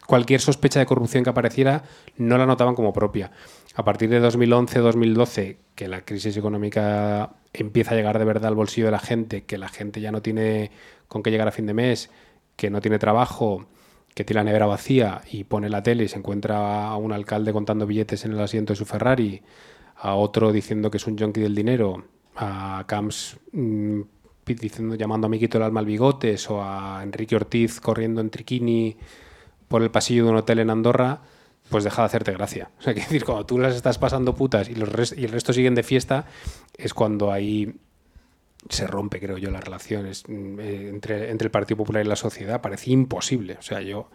cualquier 0.07 0.41
sospecha 0.41 0.81
de 0.81 0.87
corrupción 0.87 1.25
que 1.25 1.31
apareciera 1.31 1.85
no 2.17 2.39
la 2.39 2.47
notaban 2.47 2.75
como 2.75 2.95
propia. 2.95 3.33
A 3.75 3.85
partir 3.85 4.09
de 4.09 4.23
2011-2012, 4.23 5.59
que 5.75 5.89
la 5.89 6.07
crisis 6.07 6.39
económica 6.39 7.35
empieza 7.53 7.91
a 7.91 7.95
llegar 7.95 8.19
de 8.19 8.25
verdad 8.25 8.47
al 8.47 8.55
bolsillo 8.55 8.87
de 8.87 8.93
la 8.93 8.99
gente, 8.99 9.45
que 9.45 9.59
la 9.59 9.69
gente 9.69 10.01
ya 10.01 10.11
no 10.11 10.23
tiene 10.23 10.71
con 11.07 11.23
qué 11.23 11.31
llegar 11.31 11.49
a 11.49 11.53
fin 11.53 11.67
de 11.67 11.75
mes, 11.75 12.09
que 12.57 12.71
no 12.71 12.81
tiene 12.81 12.99
trabajo, 12.99 13.67
que 14.15 14.25
tiene 14.25 14.41
la 14.41 14.45
nevera 14.45 14.65
vacía 14.65 15.21
y 15.31 15.45
pone 15.45 15.69
la 15.69 15.83
tele 15.83 16.05
y 16.05 16.09
se 16.09 16.17
encuentra 16.17 16.89
a 16.89 16.97
un 16.97 17.13
alcalde 17.13 17.53
contando 17.53 17.87
billetes 17.87 18.25
en 18.25 18.33
el 18.33 18.41
asiento 18.41 18.73
de 18.73 18.77
su 18.79 18.87
Ferrari, 18.87 19.43
a 20.03 20.17
otro 20.17 20.51
diciendo 20.51 20.91
que 20.91 20.97
es 20.97 21.07
un 21.07 21.17
junkie 21.17 21.41
del 21.41 21.55
dinero, 21.55 22.05
a 22.35 22.85
Camps 22.89 23.37
mmm, 23.53 24.01
diciendo, 24.45 24.97
llamando 24.97 25.29
a 25.29 25.31
Miquito 25.31 25.59
el 25.59 25.65
alma 25.65 25.79
al 25.79 25.87
bigotes, 25.87 26.51
o 26.51 26.61
a 26.61 27.01
Enrique 27.05 27.37
Ortiz 27.37 27.81
corriendo 27.81 28.21
en 28.21 28.29
triquini 28.29 28.97
por 29.69 29.83
el 29.83 29.93
pasillo 29.93 30.25
de 30.25 30.31
un 30.31 30.37
hotel 30.39 30.59
en 30.59 30.71
Andorra, 30.71 31.21
pues 31.69 31.85
deja 31.85 32.03
de 32.03 32.07
hacerte 32.07 32.33
gracia. 32.33 32.73
O 32.81 32.83
sea, 32.83 32.95
que 32.95 33.01
decir, 33.01 33.25
cuando 33.25 33.47
tú 33.47 33.59
las 33.59 33.77
estás 33.77 33.99
pasando 33.99 34.35
putas 34.35 34.69
y, 34.69 34.75
los 34.75 34.89
res 34.89 35.15
y 35.17 35.25
el 35.25 35.31
resto 35.31 35.53
siguen 35.53 35.77
de 35.77 35.85
fiesta, 35.85 36.27
es 36.77 36.93
cuando 36.95 37.31
ahí 37.31 37.73
se 38.69 38.89
rompe, 38.89 39.21
creo 39.21 39.39
yo, 39.39 39.53
las 39.53 39.63
relaciones 39.63 40.25
eh, 40.29 40.89
entre, 40.93 41.31
entre 41.31 41.47
el 41.47 41.51
Partido 41.53 41.77
Popular 41.77 42.05
y 42.05 42.09
la 42.09 42.17
sociedad. 42.17 42.61
Parecía 42.61 42.93
imposible. 42.93 43.57
O 43.61 43.63
sea, 43.63 43.81
yo 43.81 44.09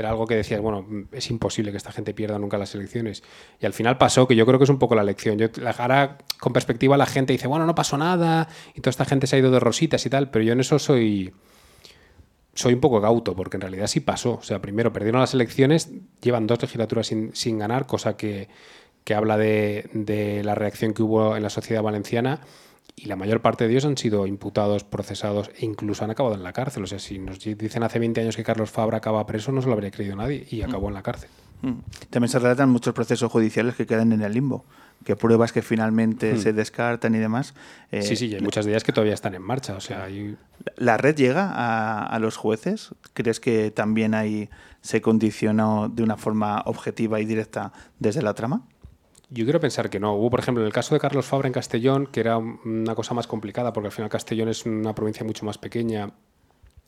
era 0.00 0.10
algo 0.10 0.26
que 0.26 0.34
decías, 0.34 0.60
bueno, 0.60 0.86
es 1.12 1.30
imposible 1.30 1.70
que 1.70 1.76
esta 1.76 1.92
gente 1.92 2.12
pierda 2.12 2.38
nunca 2.38 2.58
las 2.58 2.74
elecciones. 2.74 3.22
Y 3.60 3.66
al 3.66 3.72
final 3.72 3.98
pasó, 3.98 4.26
que 4.26 4.36
yo 4.36 4.44
creo 4.46 4.58
que 4.58 4.64
es 4.64 4.70
un 4.70 4.78
poco 4.78 4.94
la 4.94 5.04
lección. 5.04 5.38
Yo, 5.38 5.48
ahora, 5.78 6.18
con 6.38 6.52
perspectiva, 6.52 6.96
la 6.96 7.06
gente 7.06 7.32
dice, 7.32 7.46
bueno, 7.46 7.66
no 7.66 7.74
pasó 7.74 7.96
nada, 7.96 8.48
y 8.74 8.80
toda 8.80 8.90
esta 8.90 9.04
gente 9.04 9.26
se 9.26 9.36
ha 9.36 9.38
ido 9.38 9.50
de 9.50 9.60
rositas 9.60 10.04
y 10.04 10.10
tal, 10.10 10.30
pero 10.30 10.44
yo 10.44 10.52
en 10.52 10.60
eso 10.60 10.78
soy 10.78 11.32
soy 12.54 12.74
un 12.74 12.80
poco 12.80 13.00
gauto, 13.00 13.34
porque 13.36 13.56
en 13.56 13.62
realidad 13.62 13.86
sí 13.86 14.00
pasó. 14.00 14.34
O 14.34 14.42
sea, 14.42 14.60
primero 14.60 14.92
perdieron 14.92 15.20
las 15.20 15.34
elecciones, 15.34 15.90
llevan 16.20 16.46
dos 16.46 16.60
legislaturas 16.60 17.06
sin, 17.06 17.34
sin 17.34 17.58
ganar, 17.58 17.86
cosa 17.86 18.16
que, 18.16 18.48
que 19.04 19.14
habla 19.14 19.36
de, 19.36 19.88
de, 19.92 20.42
la 20.44 20.54
reacción 20.54 20.92
que 20.92 21.02
hubo 21.02 21.36
en 21.36 21.42
la 21.42 21.50
sociedad 21.50 21.82
valenciana. 21.82 22.40
Y 22.96 23.06
la 23.06 23.16
mayor 23.16 23.40
parte 23.40 23.64
de 23.64 23.70
ellos 23.70 23.84
han 23.86 23.96
sido 23.96 24.26
imputados, 24.26 24.84
procesados 24.84 25.50
e 25.58 25.64
incluso 25.64 26.04
han 26.04 26.10
acabado 26.10 26.34
en 26.34 26.42
la 26.42 26.52
cárcel. 26.52 26.84
O 26.84 26.86
sea, 26.86 26.98
si 26.98 27.18
nos 27.18 27.38
dicen 27.40 27.82
hace 27.82 27.98
20 27.98 28.20
años 28.20 28.36
que 28.36 28.44
Carlos 28.44 28.70
Fabra 28.70 28.98
acaba 28.98 29.24
preso, 29.26 29.52
no 29.52 29.62
se 29.62 29.68
lo 29.68 29.72
habría 29.74 29.90
creído 29.90 30.16
nadie 30.16 30.46
y 30.50 30.62
acabó 30.62 30.88
en 30.88 30.94
la 30.94 31.02
cárcel. 31.02 31.30
También 32.08 32.30
se 32.30 32.38
relatan 32.38 32.70
muchos 32.70 32.94
procesos 32.94 33.30
judiciales 33.30 33.74
que 33.74 33.86
quedan 33.86 34.12
en 34.12 34.22
el 34.22 34.32
limbo, 34.32 34.64
que 35.04 35.14
pruebas 35.14 35.52
que 35.52 35.60
finalmente 35.60 36.32
Hmm. 36.32 36.38
se 36.38 36.52
descartan 36.54 37.14
y 37.14 37.18
demás. 37.18 37.54
Eh, 37.90 38.00
sí, 38.02 38.16
sí, 38.16 38.26
y 38.28 38.34
hay 38.34 38.40
muchas 38.40 38.64
de 38.64 38.72
ellas 38.72 38.82
que 38.82 38.92
todavía 38.92 39.12
están 39.12 39.34
en 39.34 39.42
marcha. 39.42 39.74
O 39.76 39.80
sea, 39.80 40.04
hay... 40.04 40.36
¿La 40.76 40.96
red 40.96 41.14
llega 41.16 41.50
a, 41.52 42.06
a, 42.06 42.18
los 42.18 42.36
jueces? 42.38 42.94
¿Crees 43.12 43.40
que 43.40 43.70
también 43.70 44.14
ahí 44.14 44.48
se 44.80 45.02
condicionó 45.02 45.90
de 45.90 46.02
una 46.02 46.16
forma 46.16 46.62
objetiva 46.64 47.20
y 47.20 47.26
directa 47.26 47.72
desde 47.98 48.22
la 48.22 48.32
trama? 48.32 48.62
Yo 49.32 49.44
quiero 49.44 49.60
pensar 49.60 49.90
que 49.90 50.00
no. 50.00 50.14
Hubo, 50.14 50.28
por 50.28 50.40
ejemplo, 50.40 50.62
en 50.62 50.66
el 50.66 50.72
caso 50.72 50.94
de 50.94 51.00
Carlos 51.00 51.24
Fabra 51.24 51.46
en 51.46 51.52
Castellón, 51.52 52.06
que 52.06 52.20
era 52.20 52.36
una 52.36 52.96
cosa 52.96 53.14
más 53.14 53.28
complicada, 53.28 53.72
porque 53.72 53.86
al 53.86 53.92
final 53.92 54.10
Castellón 54.10 54.48
es 54.48 54.66
una 54.66 54.94
provincia 54.94 55.24
mucho 55.24 55.44
más 55.46 55.56
pequeña 55.56 56.12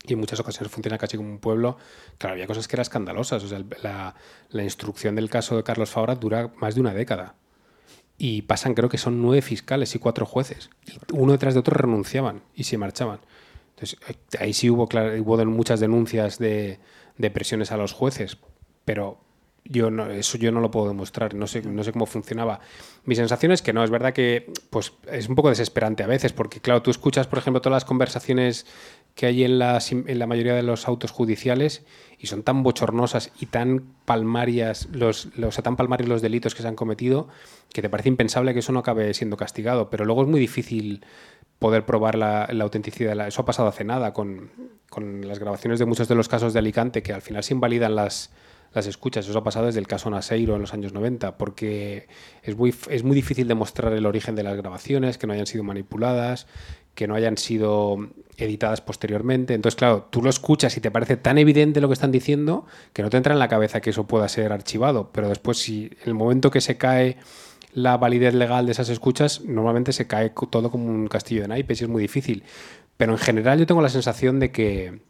y 0.05 0.15
en 0.15 0.19
muchas 0.19 0.41
ocasiones 0.41 0.73
funciona 0.73 0.99
casi 0.99 1.17
como 1.17 1.29
un 1.29 1.39
pueblo. 1.39 1.77
Claro, 2.19 2.35
había 2.35 2.49
cosas 2.49 2.67
que 2.67 2.75
eran 2.75 2.83
escandalosas. 2.83 3.45
O 3.45 3.49
sea, 3.49 3.63
la, 3.83 4.17
la 4.51 4.63
instrucción 4.65 5.15
del 5.15 5.31
caso 5.31 5.57
de 5.57 5.63
Carlos 5.63 5.91
Fabra 5.91 6.17
dura 6.17 6.53
más 6.57 6.75
de 6.75 6.81
una 6.81 6.93
década. 6.93 7.37
Y 8.19 8.43
pasan, 8.43 8.75
creo 8.75 8.89
que 8.89 8.99
son 8.99 9.23
nueve 9.23 9.43
fiscales 9.43 9.95
y 9.95 10.01
cuatro 10.01 10.27
jueces. 10.27 10.71
Y 10.87 10.99
uno 11.13 11.33
detrás 11.33 11.55
de 11.55 11.61
otro 11.61 11.77
renunciaban 11.77 12.43
y 12.55 12.65
se 12.65 12.77
marchaban. 12.77 13.21
Entonces, 13.77 13.99
eh, 14.09 14.17
ahí 14.41 14.53
sí 14.53 14.69
hubo, 14.69 14.89
claro, 14.89 15.13
hubo 15.23 15.45
muchas 15.47 15.79
denuncias 15.79 16.39
de, 16.39 16.81
de 17.19 17.31
presiones 17.31 17.71
a 17.71 17.77
los 17.77 17.93
jueces, 17.93 18.39
pero 18.85 19.21
yo 19.65 19.91
no, 19.91 20.11
eso 20.11 20.39
yo 20.39 20.51
no 20.51 20.61
lo 20.61 20.71
puedo 20.71 20.89
demostrar, 20.89 21.35
no 21.35 21.47
sé, 21.47 21.63
no 21.63 21.85
sé 21.85 21.93
cómo 21.93 22.07
funcionaba. 22.07 22.61
Mi 23.05 23.15
sensación 23.15 23.53
es 23.53 23.63
que 23.63 23.73
no, 23.73 23.85
es 23.85 23.91
verdad 23.91 24.13
que 24.13 24.53
pues, 24.71 24.93
es 25.11 25.29
un 25.29 25.35
poco 25.35 25.51
desesperante 25.51 26.03
a 26.03 26.07
veces, 26.07 26.33
porque 26.33 26.61
claro, 26.61 26.83
tú 26.83 26.91
escuchas, 26.91 27.27
por 27.27 27.39
ejemplo, 27.39 27.61
todas 27.61 27.77
las 27.77 27.85
conversaciones 27.85 28.67
que 29.15 29.27
hay 29.27 29.45
en, 29.45 29.59
las, 29.59 29.93
en 29.93 30.19
la 30.19 30.27
mayoría 30.27 30.55
de 30.55 30.63
los 30.63 30.89
autos 30.89 31.11
judiciales 31.11 31.85
y 32.19 32.27
son 32.27 32.43
tan 32.43 32.63
bochornosas 32.63 33.31
y 33.41 33.47
tan 33.47 33.95
palmarias 34.05 34.89
los, 34.93 35.29
los, 35.37 35.57
tan 35.57 35.77
palmarios 35.77 36.09
los 36.09 36.23
delitos 36.23 36.55
que 36.55 36.63
se 36.63 36.69
han 36.69 36.77
cometido 36.77 37.29
que 37.73 37.83
te 37.83 37.91
parece 37.91 38.09
impensable 38.09 38.53
que 38.53 38.61
eso 38.61 38.73
no 38.73 38.81
acabe 38.81 39.13
siendo 39.15 39.37
castigado, 39.37 39.91
pero 39.91 40.05
luego 40.05 40.23
es 40.23 40.29
muy 40.29 40.41
difícil 40.41 41.05
poder 41.59 41.87
probar 41.87 42.17
la, 42.17 42.49
la 42.51 42.65
autenticidad. 42.65 43.27
Eso 43.27 43.43
ha 43.43 43.45
pasado 43.45 43.69
hace 43.69 43.85
nada 43.85 44.13
con, 44.13 44.51
con 44.91 45.27
las 45.27 45.39
grabaciones 45.39 45.79
de 45.79 45.87
muchos 45.87 46.09
de 46.09 46.15
los 46.15 46.29
casos 46.29 46.53
de 46.53 46.59
Alicante 46.59 47.03
que 47.03 47.13
al 47.13 47.23
final 47.23 47.45
se 47.45 47.55
invalidan 47.55 47.95
las 47.95 48.31
las 48.75 48.87
escuchas. 48.87 49.29
Eso 49.29 49.39
ha 49.39 49.45
pasado 49.45 49.67
desde 49.67 49.81
el 49.81 49.87
caso 49.87 50.11
Naseiro 50.11 50.55
en 50.55 50.61
los 50.61 50.73
años 50.73 50.93
90, 50.93 51.37
porque 51.39 52.09
es 52.43 52.57
muy, 52.57 52.75
es 52.89 53.03
muy 53.03 53.15
difícil 53.15 53.49
demostrar 53.49 53.93
el 53.93 54.07
origen 54.07 54.35
de 54.35 54.43
las 54.43 54.57
grabaciones, 54.57 55.19
que 55.19 55.27
no 55.27 55.33
hayan 55.33 55.47
sido 55.47 55.65
manipuladas, 55.65 56.47
que 56.95 57.07
no 57.07 57.15
hayan 57.15 57.39
sido 57.39 57.97
editadas 58.37 58.81
posteriormente. 58.81 59.55
Entonces, 59.55 59.77
claro, 59.77 60.09
tú 60.11 60.23
lo 60.23 60.31
escuchas 60.31 60.77
y 60.77 60.81
te 60.81 60.91
parece 60.91 61.17
tan 61.17 61.39
evidente 61.39 61.81
lo 61.81 61.89
que 61.89 61.95
están 61.95 62.13
diciendo 62.13 62.67
que 62.93 63.03
no 63.03 63.11
te 63.11 63.17
entra 63.17 63.33
en 63.33 63.39
la 63.39 63.49
cabeza 63.49 63.81
que 63.81 63.91
eso 63.91 64.07
pueda 64.07 64.29
ser 64.29 64.53
archivado. 64.53 65.11
Pero 65.13 65.29
después, 65.29 65.59
si 65.59 65.91
en 66.03 66.09
el 66.09 66.15
momento 66.15 66.51
que 66.51 66.61
se 66.61 66.77
cae 66.77 67.17
la 67.73 67.97
validez 67.97 68.35
legal 68.35 68.67
de 68.67 68.73
esas 68.73 68.89
escuchas, 68.91 69.43
normalmente 69.43 69.93
se 69.93 70.07
cae 70.07 70.33
todo 70.51 70.71
como 70.71 70.87
un 70.87 71.09
castillo 71.09 71.43
de 71.43 71.49
naipes 71.49 71.81
y 71.81 71.85
es 71.85 71.91
muy 71.91 72.03
difícil. 72.03 72.45
Pero 72.97 73.13
en 73.13 73.19
general 73.19 73.59
yo 73.59 73.67
tengo 73.67 73.83
la 73.83 73.89
sensación 73.89 74.39
de 74.39 74.53
que, 74.53 75.01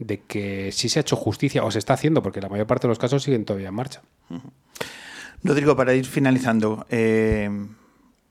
de 0.00 0.20
que 0.22 0.72
sí 0.72 0.88
se 0.88 0.98
ha 0.98 1.02
hecho 1.02 1.14
justicia 1.14 1.62
o 1.62 1.70
se 1.70 1.78
está 1.78 1.92
haciendo, 1.92 2.22
porque 2.22 2.40
la 2.40 2.48
mayor 2.48 2.66
parte 2.66 2.86
de 2.86 2.88
los 2.88 2.98
casos 2.98 3.22
siguen 3.22 3.44
todavía 3.44 3.68
en 3.68 3.74
marcha. 3.74 4.02
Rodrigo, 5.44 5.76
para 5.76 5.94
ir 5.94 6.06
finalizando, 6.06 6.86
eh, 6.90 7.48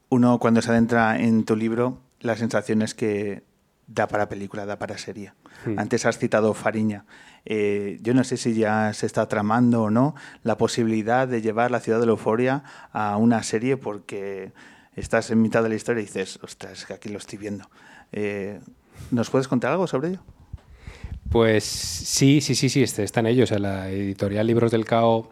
uno 0.10 0.40
cuando 0.40 0.62
se 0.62 0.72
adentra 0.72 1.20
en 1.20 1.46
tu 1.46 1.56
libro, 1.56 2.02
la 2.20 2.36
sensación 2.36 2.82
es 2.82 2.94
que 2.96 3.44
da 3.88 4.08
para 4.08 4.30
película, 4.30 4.66
da 4.66 4.78
para 4.78 4.98
serie. 4.98 5.34
Hmm. 5.66 5.80
Antes 5.80 6.06
has 6.06 6.18
citado 6.18 6.54
Fariña. 6.54 7.06
Eh, 7.46 8.00
yo 8.02 8.14
no 8.14 8.24
sé 8.24 8.38
si 8.38 8.54
ya 8.54 8.92
se 8.94 9.06
está 9.06 9.28
tramando 9.28 9.84
o 9.84 9.90
no 9.90 10.16
la 10.44 10.58
posibilidad 10.58 11.28
de 11.28 11.42
llevar 11.42 11.72
la 11.72 11.80
ciudad 11.80 12.00
de 12.00 12.06
la 12.06 12.12
euforia 12.12 12.64
a 12.92 13.18
una 13.18 13.44
serie 13.44 13.78
porque 13.78 14.52
estás 14.96 15.32
en 15.32 15.42
mitad 15.42 15.64
de 15.64 15.70
la 15.70 15.76
historia 15.76 16.02
y 16.02 16.06
dices, 16.06 16.40
ostras, 16.42 16.86
que 16.86 16.94
aquí 16.94 17.10
lo 17.10 17.18
estoy 17.18 17.38
viendo. 17.38 17.70
Eh, 18.12 18.60
¿Nos 19.12 19.30
puedes 19.30 19.48
contar 19.48 19.72
algo 19.72 19.88
sobre 19.88 20.10
ello? 20.10 20.24
Pues 21.30 21.64
sí, 21.64 22.42
sí, 22.42 22.56
sí, 22.56 22.70
sí, 22.70 22.82
este, 22.82 23.04
está 23.04 23.20
en 23.20 23.28
ello. 23.28 23.46
O 23.50 23.58
la 23.60 23.90
editorial 23.90 24.48
Libros 24.48 24.72
del 24.72 24.86
Cao 24.86 25.30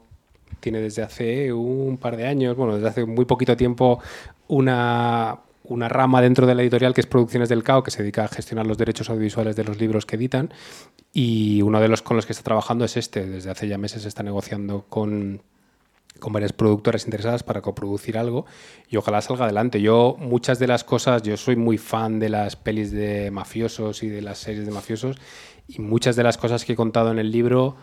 tiene 0.59 0.79
desde 0.79 1.01
hace 1.01 1.51
un 1.53 1.97
par 1.97 2.17
de 2.17 2.27
años, 2.27 2.55
bueno, 2.55 2.75
desde 2.75 2.89
hace 2.89 3.05
muy 3.05 3.25
poquito 3.25 3.57
tiempo, 3.57 3.99
una, 4.47 5.39
una 5.63 5.89
rama 5.89 6.21
dentro 6.21 6.45
de 6.45 6.55
la 6.55 6.61
editorial 6.61 6.93
que 6.93 7.01
es 7.01 7.07
Producciones 7.07 7.49
del 7.49 7.63
Cao, 7.63 7.83
que 7.83 7.91
se 7.91 8.03
dedica 8.03 8.25
a 8.25 8.27
gestionar 8.27 8.67
los 8.67 8.77
derechos 8.77 9.09
audiovisuales 9.09 9.55
de 9.55 9.63
los 9.63 9.79
libros 9.79 10.05
que 10.05 10.15
editan. 10.15 10.53
Y 11.13 11.61
uno 11.63 11.79
de 11.79 11.87
los 11.87 12.01
con 12.03 12.15
los 12.15 12.25
que 12.25 12.33
está 12.33 12.43
trabajando 12.43 12.85
es 12.85 12.95
este. 12.95 13.25
Desde 13.25 13.49
hace 13.49 13.67
ya 13.67 13.79
meses 13.79 14.05
está 14.05 14.21
negociando 14.21 14.85
con, 14.89 15.41
con 16.19 16.33
varias 16.33 16.53
productoras 16.53 17.05
interesadas 17.05 17.41
para 17.41 17.61
coproducir 17.61 18.17
algo 18.17 18.45
y 18.89 18.97
ojalá 18.97 19.21
salga 19.21 19.45
adelante. 19.45 19.81
Yo 19.81 20.15
muchas 20.19 20.59
de 20.59 20.67
las 20.67 20.83
cosas, 20.83 21.23
yo 21.23 21.37
soy 21.37 21.55
muy 21.55 21.77
fan 21.77 22.19
de 22.19 22.29
las 22.29 22.55
pelis 22.55 22.91
de 22.91 23.31
mafiosos 23.31 24.03
y 24.03 24.09
de 24.09 24.21
las 24.21 24.37
series 24.37 24.65
de 24.65 24.71
mafiosos 24.71 25.17
y 25.67 25.81
muchas 25.81 26.15
de 26.15 26.23
las 26.23 26.37
cosas 26.37 26.65
que 26.65 26.73
he 26.73 26.75
contado 26.75 27.11
en 27.11 27.19
el 27.19 27.31
libro 27.31 27.75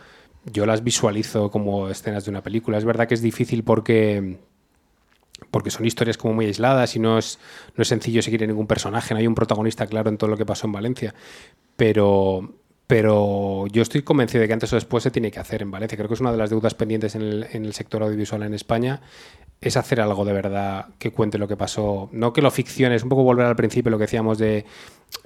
yo 0.45 0.66
las 0.66 0.85
visualizo 0.85 1.51
como 1.51 1.89
escenas 1.89 2.24
de 2.24 2.30
una 2.30 2.43
película. 2.43 2.76
Es 2.76 2.85
verdad 2.85 3.09
que 3.09 3.14
es 3.14 3.22
difícil 3.22 3.64
porque 3.64 4.39
porque 5.51 5.70
son 5.70 5.85
historias 5.85 6.16
como 6.16 6.35
muy 6.35 6.47
aisladas 6.47 6.97
y 6.97 7.01
no 7.01 7.18
es, 7.18 7.39
no 7.76 7.82
es 7.82 7.89
sencillo 7.89 8.22
seguir 8.22 8.43
a 8.45 8.47
ningún 8.47 8.66
personaje, 8.66 9.14
no 9.14 9.20
hay 9.20 9.26
un 9.26 9.35
protagonista 9.35 9.87
claro 9.87 10.09
en 10.09 10.16
todo 10.16 10.30
lo 10.30 10.37
que 10.37 10.47
pasó 10.47 10.66
en 10.66 10.72
Valencia, 10.72 11.14
pero, 11.76 12.55
pero 12.87 13.66
yo 13.68 13.82
estoy 13.82 14.03
convencido 14.03 14.43
de 14.43 14.47
que 14.47 14.53
antes 14.53 14.72
o 14.72 14.76
después 14.76 15.03
se 15.03 15.11
tiene 15.11 15.30
que 15.30 15.41
hacer 15.41 15.62
en 15.62 15.70
Valencia. 15.70 15.97
Creo 15.97 16.09
que 16.09 16.14
es 16.14 16.20
una 16.20 16.32
de 16.32 16.39
las 16.39 16.51
deudas 16.51 16.74
pendientes 16.74 17.14
en 17.14 17.22
el, 17.22 17.47
en 17.53 17.64
el 17.64 17.72
sector 17.72 18.03
audiovisual 18.03 18.43
en 18.43 18.55
España, 18.55 19.01
es 19.61 19.76
hacer 19.76 20.01
algo 20.01 20.24
de 20.24 20.32
verdad 20.32 20.89
que 20.99 21.11
cuente 21.11 21.39
lo 21.39 21.49
que 21.49 21.57
pasó. 21.57 22.11
No 22.12 22.32
que 22.32 22.43
lo 22.43 22.51
ficcione, 22.51 22.95
es 22.95 23.03
un 23.03 23.09
poco 23.09 23.22
volver 23.22 23.47
al 23.47 23.57
principio 23.57 23.91
lo 23.91 23.99
que 23.99 24.05
decíamos 24.05 24.39
de 24.39 24.66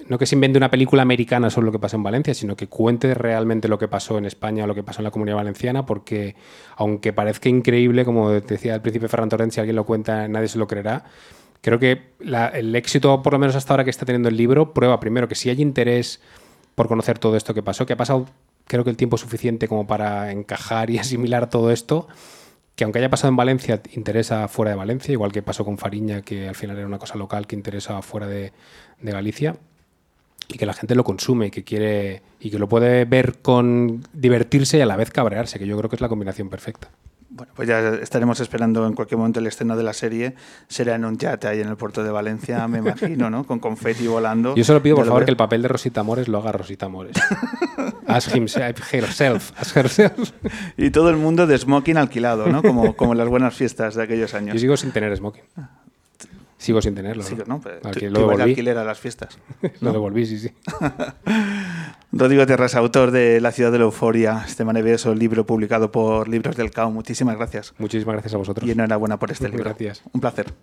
no 0.07 0.17
que 0.17 0.25
se 0.25 0.35
invente 0.35 0.57
una 0.57 0.71
película 0.71 1.01
americana 1.01 1.49
sobre 1.49 1.65
lo 1.65 1.71
que 1.71 1.79
pasó 1.79 1.97
en 1.97 2.03
Valencia, 2.03 2.33
sino 2.33 2.55
que 2.55 2.67
cuente 2.67 3.13
realmente 3.13 3.67
lo 3.67 3.77
que 3.77 3.87
pasó 3.87 4.17
en 4.17 4.25
España 4.25 4.63
o 4.63 4.67
lo 4.67 4.75
que 4.75 4.83
pasó 4.83 5.01
en 5.01 5.05
la 5.05 5.11
comunidad 5.11 5.37
valenciana, 5.37 5.85
porque 5.85 6.35
aunque 6.77 7.11
parezca 7.11 7.49
increíble, 7.49 8.05
como 8.05 8.31
decía 8.31 8.75
al 8.75 8.81
principio 8.81 9.09
Ferran 9.09 9.29
Torrent, 9.29 9.51
si 9.51 9.59
alguien 9.59 9.75
lo 9.75 9.85
cuenta 9.85 10.27
nadie 10.27 10.47
se 10.47 10.57
lo 10.57 10.67
creerá, 10.67 11.03
creo 11.61 11.79
que 11.79 12.13
el 12.53 12.75
éxito, 12.75 13.21
por 13.21 13.33
lo 13.33 13.39
menos 13.39 13.55
hasta 13.55 13.73
ahora 13.73 13.83
que 13.83 13.89
está 13.89 14.05
teniendo 14.05 14.29
el 14.29 14.37
libro, 14.37 14.73
prueba 14.73 14.99
primero 14.99 15.27
que 15.27 15.35
si 15.35 15.49
hay 15.49 15.61
interés 15.61 16.21
por 16.79 16.87
conocer 16.87 17.19
todo 17.19 17.35
esto 17.35 17.53
que 17.53 17.61
pasó, 17.61 17.85
que 17.85 17.91
ha 17.91 17.97
pasado 17.97 18.25
creo 18.63 18.85
que 18.85 18.89
el 18.89 18.95
tiempo 18.95 19.17
suficiente 19.17 19.67
como 19.67 19.85
para 19.85 20.31
encajar 20.31 20.89
y 20.89 20.97
asimilar 20.97 21.49
todo 21.49 21.71
esto, 21.71 22.07
que 22.77 22.85
aunque 22.85 22.99
haya 22.99 23.09
pasado 23.09 23.31
en 23.31 23.35
Valencia, 23.35 23.81
interesa 23.91 24.47
fuera 24.47 24.71
de 24.71 24.77
Valencia, 24.77 25.11
igual 25.11 25.33
que 25.33 25.41
pasó 25.41 25.65
con 25.65 25.77
Fariña, 25.77 26.21
que 26.21 26.47
al 26.47 26.55
final 26.55 26.77
era 26.77 26.87
una 26.87 26.97
cosa 26.97 27.17
local 27.17 27.47
que 27.47 27.57
interesa 27.57 28.01
fuera 28.01 28.27
de, 28.27 28.53
Galicia 29.01 29.57
y 30.47 30.57
que 30.57 30.65
la 30.65 30.71
gente 30.71 30.95
lo 30.95 31.03
consume 31.03 31.47
y 31.47 31.51
que 31.51 31.65
quiere 31.65 32.21
y 32.39 32.49
que 32.49 32.59
lo 32.59 32.69
puede 32.69 33.03
ver 33.03 33.39
con 33.39 34.01
divertirse 34.13 34.77
y 34.77 34.81
a 34.81 34.85
la 34.85 34.95
vez 34.95 35.11
cabrearse, 35.11 35.59
que 35.59 35.67
yo 35.67 35.77
creo 35.77 35.89
que 35.89 35.97
es 35.97 36.01
la 36.01 36.07
combinación 36.07 36.49
perfecta. 36.49 36.89
Bueno, 37.39 37.53
pues 37.55 37.69
ya 37.69 37.79
estaremos 37.95 38.39
esperando 38.41 38.85
en 38.85 38.93
cualquier 38.93 39.17
momento 39.17 39.39
el 39.39 39.47
estreno 39.47 39.77
de 39.77 39.83
la 39.83 39.93
serie. 39.93 40.35
Será 40.67 40.95
en 40.95 41.05
un 41.05 41.17
yate 41.17 41.47
ahí 41.47 41.61
en 41.61 41.69
el 41.69 41.77
puerto 41.77 42.03
de 42.03 42.11
Valencia, 42.11 42.67
me 42.67 42.77
imagino, 42.79 43.29
¿no? 43.29 43.45
Con 43.45 43.59
confeti 43.59 44.07
volando. 44.07 44.55
Yo 44.55 44.63
solo 44.65 44.83
pido, 44.83 44.97
por 44.97 45.05
favor, 45.05 45.23
que 45.23 45.31
el 45.31 45.37
papel 45.37 45.61
de 45.61 45.69
Rosita 45.69 46.03
Mores 46.03 46.27
lo 46.27 46.37
haga 46.39 46.51
Rosita 46.51 46.89
Mores. 46.89 47.15
ask 48.07 48.35
himself, 48.35 48.93
herself, 48.93 49.51
ask 49.57 49.75
herself. 49.77 50.31
Y 50.75 50.89
todo 50.91 51.09
el 51.09 51.15
mundo 51.15 51.47
de 51.47 51.57
smoking 51.57 51.95
alquilado, 51.95 52.47
¿no? 52.47 52.61
Como, 52.61 52.95
como 52.97 53.13
en 53.13 53.17
las 53.19 53.29
buenas 53.29 53.53
fiestas 53.55 53.95
de 53.95 54.03
aquellos 54.03 54.33
años. 54.33 54.55
Yo 54.55 54.59
sigo 54.59 54.75
sin 54.75 54.91
tener 54.91 55.15
smoking. 55.15 55.43
Sigo 56.57 56.81
sin 56.81 56.93
tenerlo. 56.93 57.23
Sí, 57.23 57.35
¿no? 57.35 57.45
¿no? 57.45 57.61
Pero 57.61 57.79
tú- 57.79 58.05
lo 58.09 58.19
devolví. 58.19 58.41
alquiler 58.41 58.77
a 58.77 58.83
las 58.83 58.99
fiestas. 58.99 59.39
Lo 59.79 59.93
devolví, 59.93 60.25
sí, 60.25 60.39
sí. 60.39 60.51
Rodrigo 62.11 62.45
Terras, 62.45 62.75
autor 62.75 63.11
de 63.11 63.41
La 63.41 63.51
ciudad 63.51 63.71
de 63.71 63.77
la 63.77 63.85
euforia, 63.85 64.43
este 64.47 64.65
maravilloso 64.65 65.13
libro 65.13 65.45
publicado 65.45 65.91
por 65.91 66.27
Libros 66.27 66.55
del 66.55 66.71
Cao. 66.71 66.91
Muchísimas 66.91 67.37
gracias. 67.37 67.73
Muchísimas 67.77 68.13
gracias 68.13 68.33
a 68.33 68.37
vosotros. 68.37 68.67
Y 68.67 68.71
enhorabuena 68.71 69.17
por 69.17 69.31
este 69.31 69.49
libro. 69.49 69.65
Gracias. 69.65 70.01
Un 70.13 70.21
placer. 70.21 70.53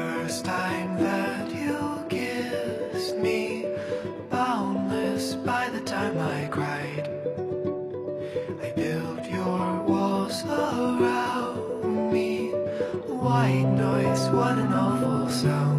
First 0.00 0.44
time 0.46 0.96
that 0.96 1.46
you 1.52 1.78
kissed 2.08 3.16
me, 3.16 3.66
boundless 4.30 5.34
by 5.34 5.68
the 5.68 5.80
time 5.80 6.16
I 6.18 6.46
cried. 6.56 7.06
I 8.64 8.70
built 8.70 9.24
your 9.38 9.64
walls 9.90 10.38
around 10.44 12.12
me. 12.12 12.48
White 13.26 13.70
noise, 13.86 14.24
what 14.30 14.56
an 14.58 14.72
awful 14.72 15.28
sound. 15.28 15.69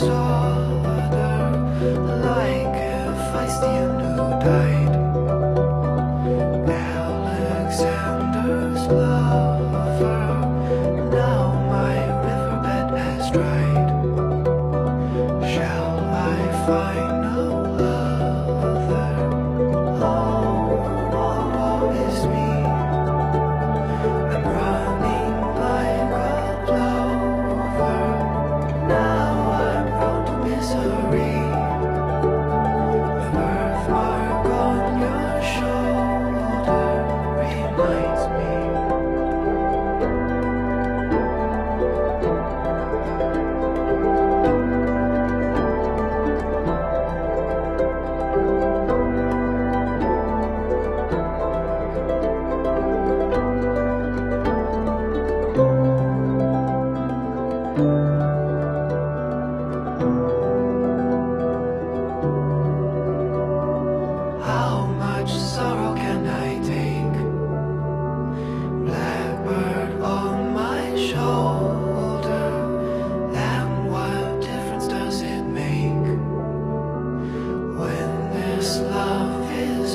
saw 0.00 0.49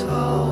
Oh. 0.08 0.45